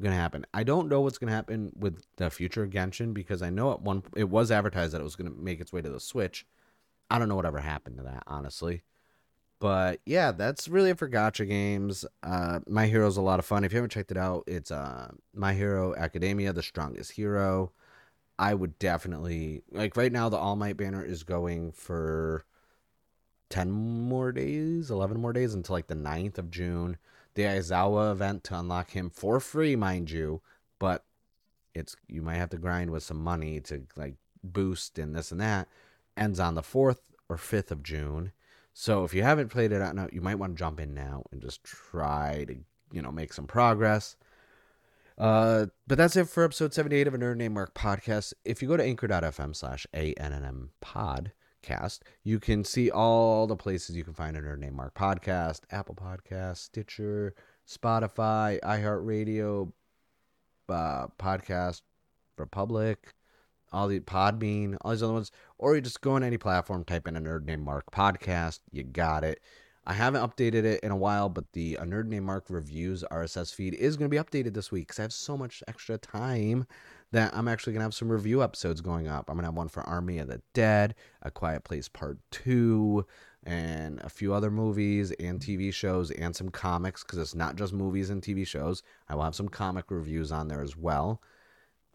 going 0.00 0.12
to 0.12 0.20
happen. 0.20 0.44
I 0.54 0.62
don't 0.62 0.88
know 0.88 1.00
what's 1.00 1.18
going 1.18 1.28
to 1.28 1.34
happen 1.34 1.72
with 1.76 2.02
the 2.16 2.30
future 2.30 2.62
of 2.62 2.70
Genshin 2.70 3.12
because 3.14 3.42
I 3.42 3.50
know 3.50 3.72
at 3.72 3.82
one 3.82 4.02
it 4.16 4.28
was 4.28 4.50
advertised 4.50 4.92
that 4.92 5.00
it 5.00 5.04
was 5.04 5.16
going 5.16 5.30
to 5.30 5.36
make 5.36 5.60
its 5.60 5.72
way 5.72 5.80
to 5.80 5.88
the 5.88 6.00
Switch. 6.00 6.46
I 7.10 7.18
don't 7.18 7.28
know 7.28 7.36
whatever 7.36 7.60
happened 7.60 7.96
to 7.96 8.02
that, 8.04 8.22
honestly. 8.26 8.82
But 9.60 10.00
yeah, 10.06 10.30
that's 10.30 10.68
really 10.68 10.90
it 10.90 10.98
for 10.98 11.08
gacha 11.08 11.48
games. 11.48 12.04
Uh, 12.22 12.60
My 12.68 12.86
Hero's 12.86 13.16
a 13.16 13.22
lot 13.22 13.40
of 13.40 13.44
fun. 13.44 13.64
If 13.64 13.72
you 13.72 13.76
haven't 13.78 13.90
checked 13.90 14.12
it 14.12 14.16
out, 14.16 14.44
it's 14.46 14.70
uh, 14.70 15.10
My 15.34 15.52
Hero 15.54 15.96
Academia: 15.96 16.52
The 16.52 16.62
Strongest 16.62 17.12
Hero. 17.12 17.72
I 18.38 18.54
would 18.54 18.78
definitely 18.78 19.62
like 19.72 19.96
right 19.96 20.12
now 20.12 20.28
the 20.28 20.36
All 20.36 20.56
Might 20.56 20.76
banner 20.76 21.04
is 21.04 21.22
going 21.24 21.72
for 21.72 22.44
10 23.50 23.70
more 23.70 24.30
days, 24.32 24.90
11 24.90 25.20
more 25.20 25.32
days 25.32 25.54
until 25.54 25.74
like 25.74 25.88
the 25.88 25.94
9th 25.94 26.38
of 26.38 26.50
June. 26.50 26.98
The 27.34 27.42
Aizawa 27.42 28.12
event 28.12 28.44
to 28.44 28.58
unlock 28.58 28.90
him 28.90 29.10
for 29.10 29.38
free, 29.38 29.76
mind 29.76 30.10
you, 30.10 30.40
but 30.78 31.04
it's 31.74 31.96
you 32.08 32.22
might 32.22 32.36
have 32.36 32.50
to 32.50 32.58
grind 32.58 32.90
with 32.90 33.02
some 33.02 33.22
money 33.22 33.60
to 33.60 33.82
like 33.96 34.14
boost 34.42 34.98
and 34.98 35.14
this 35.14 35.30
and 35.32 35.40
that. 35.40 35.68
Ends 36.16 36.40
on 36.40 36.54
the 36.54 36.62
4th 36.62 36.98
or 37.28 37.36
5th 37.36 37.70
of 37.70 37.82
June. 37.82 38.32
So 38.72 39.04
if 39.04 39.14
you 39.14 39.22
haven't 39.22 39.48
played 39.48 39.72
it 39.72 39.82
out 39.82 39.94
now, 39.94 40.08
you 40.12 40.20
might 40.20 40.36
want 40.36 40.54
to 40.54 40.58
jump 40.58 40.80
in 40.80 40.94
now 40.94 41.24
and 41.32 41.42
just 41.42 41.64
try 41.64 42.44
to, 42.46 42.56
you 42.92 43.02
know, 43.02 43.12
make 43.12 43.32
some 43.32 43.46
progress. 43.46 44.16
Uh, 45.18 45.66
but 45.86 45.98
that's 45.98 46.14
it 46.16 46.28
for 46.28 46.44
episode 46.44 46.72
78 46.72 47.08
of 47.08 47.14
a 47.14 47.18
Nerd 47.18 47.36
Named 47.36 47.54
Mark 47.54 47.74
podcast. 47.74 48.34
If 48.44 48.62
you 48.62 48.68
go 48.68 48.76
to 48.76 48.84
anchor.fm 48.84 49.56
slash 49.56 49.84
ANNM 49.92 50.68
podcast, 50.80 52.00
you 52.22 52.38
can 52.38 52.64
see 52.64 52.88
all 52.88 53.48
the 53.48 53.56
places 53.56 53.96
you 53.96 54.04
can 54.04 54.14
find 54.14 54.36
a 54.36 54.40
Nerd 54.40 54.58
Named 54.58 54.76
Mark 54.76 54.94
podcast 54.94 55.62
Apple 55.72 55.96
Podcast, 55.96 56.58
Stitcher, 56.58 57.34
Spotify, 57.66 58.60
iHeartRadio, 58.60 59.72
uh, 60.68 61.08
Podcast 61.18 61.82
Republic, 62.36 63.12
all 63.72 63.88
the 63.88 63.98
Podbean, 63.98 64.76
all 64.82 64.92
these 64.92 65.02
other 65.02 65.12
ones. 65.12 65.32
Or 65.58 65.74
you 65.74 65.80
just 65.80 66.00
go 66.00 66.12
on 66.12 66.22
any 66.22 66.38
platform, 66.38 66.84
type 66.84 67.08
in 67.08 67.16
a 67.16 67.20
Nerd 67.20 67.44
Named 67.44 67.64
Mark 67.64 67.90
podcast. 67.90 68.60
You 68.70 68.84
got 68.84 69.24
it. 69.24 69.40
I 69.88 69.94
haven't 69.94 70.20
updated 70.20 70.64
it 70.64 70.80
in 70.80 70.90
a 70.90 70.96
while, 70.96 71.30
but 71.30 71.50
the 71.54 71.76
A 71.76 71.86
Nerd 71.86 72.08
Named 72.08 72.26
Mark 72.26 72.44
Reviews 72.50 73.04
RSS 73.10 73.54
feed 73.54 73.72
is 73.72 73.96
going 73.96 74.10
to 74.10 74.14
be 74.14 74.22
updated 74.22 74.52
this 74.52 74.70
week 74.70 74.88
because 74.88 74.98
I 74.98 75.02
have 75.02 75.14
so 75.14 75.34
much 75.34 75.62
extra 75.66 75.96
time 75.96 76.66
that 77.10 77.34
I'm 77.34 77.48
actually 77.48 77.72
going 77.72 77.80
to 77.80 77.84
have 77.84 77.94
some 77.94 78.12
review 78.12 78.42
episodes 78.42 78.82
going 78.82 79.08
up. 79.08 79.30
I'm 79.30 79.36
going 79.36 79.44
to 79.44 79.46
have 79.46 79.56
one 79.56 79.68
for 79.68 79.82
Army 79.84 80.18
of 80.18 80.28
the 80.28 80.42
Dead, 80.52 80.94
A 81.22 81.30
Quiet 81.30 81.64
Place 81.64 81.88
Part 81.88 82.18
2, 82.32 83.06
and 83.44 83.98
a 84.02 84.10
few 84.10 84.34
other 84.34 84.50
movies 84.50 85.10
and 85.12 85.40
TV 85.40 85.72
shows 85.72 86.10
and 86.10 86.36
some 86.36 86.50
comics 86.50 87.02
because 87.02 87.18
it's 87.18 87.34
not 87.34 87.56
just 87.56 87.72
movies 87.72 88.10
and 88.10 88.20
TV 88.20 88.46
shows. 88.46 88.82
I 89.08 89.14
will 89.14 89.24
have 89.24 89.34
some 89.34 89.48
comic 89.48 89.86
reviews 89.90 90.30
on 90.30 90.48
there 90.48 90.60
as 90.60 90.76
well. 90.76 91.22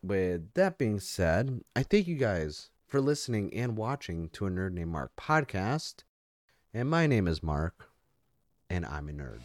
With 0.02 0.52
that 0.56 0.80
being 0.80 1.00
said, 1.00 1.62
I 1.76 1.84
thank 1.84 2.08
you 2.08 2.16
guys 2.16 2.72
for 2.88 3.00
listening 3.00 3.54
and 3.54 3.78
watching 3.78 4.30
to 4.30 4.48
a 4.48 4.50
Nerd 4.50 4.72
Named 4.72 4.90
Mark 4.90 5.12
podcast. 5.16 6.02
And 6.76 6.90
my 6.90 7.06
name 7.06 7.28
is 7.28 7.44
Mark, 7.44 7.88
and 8.68 8.84
I'm 8.84 9.08
a 9.08 9.12
nerd. 9.12 9.42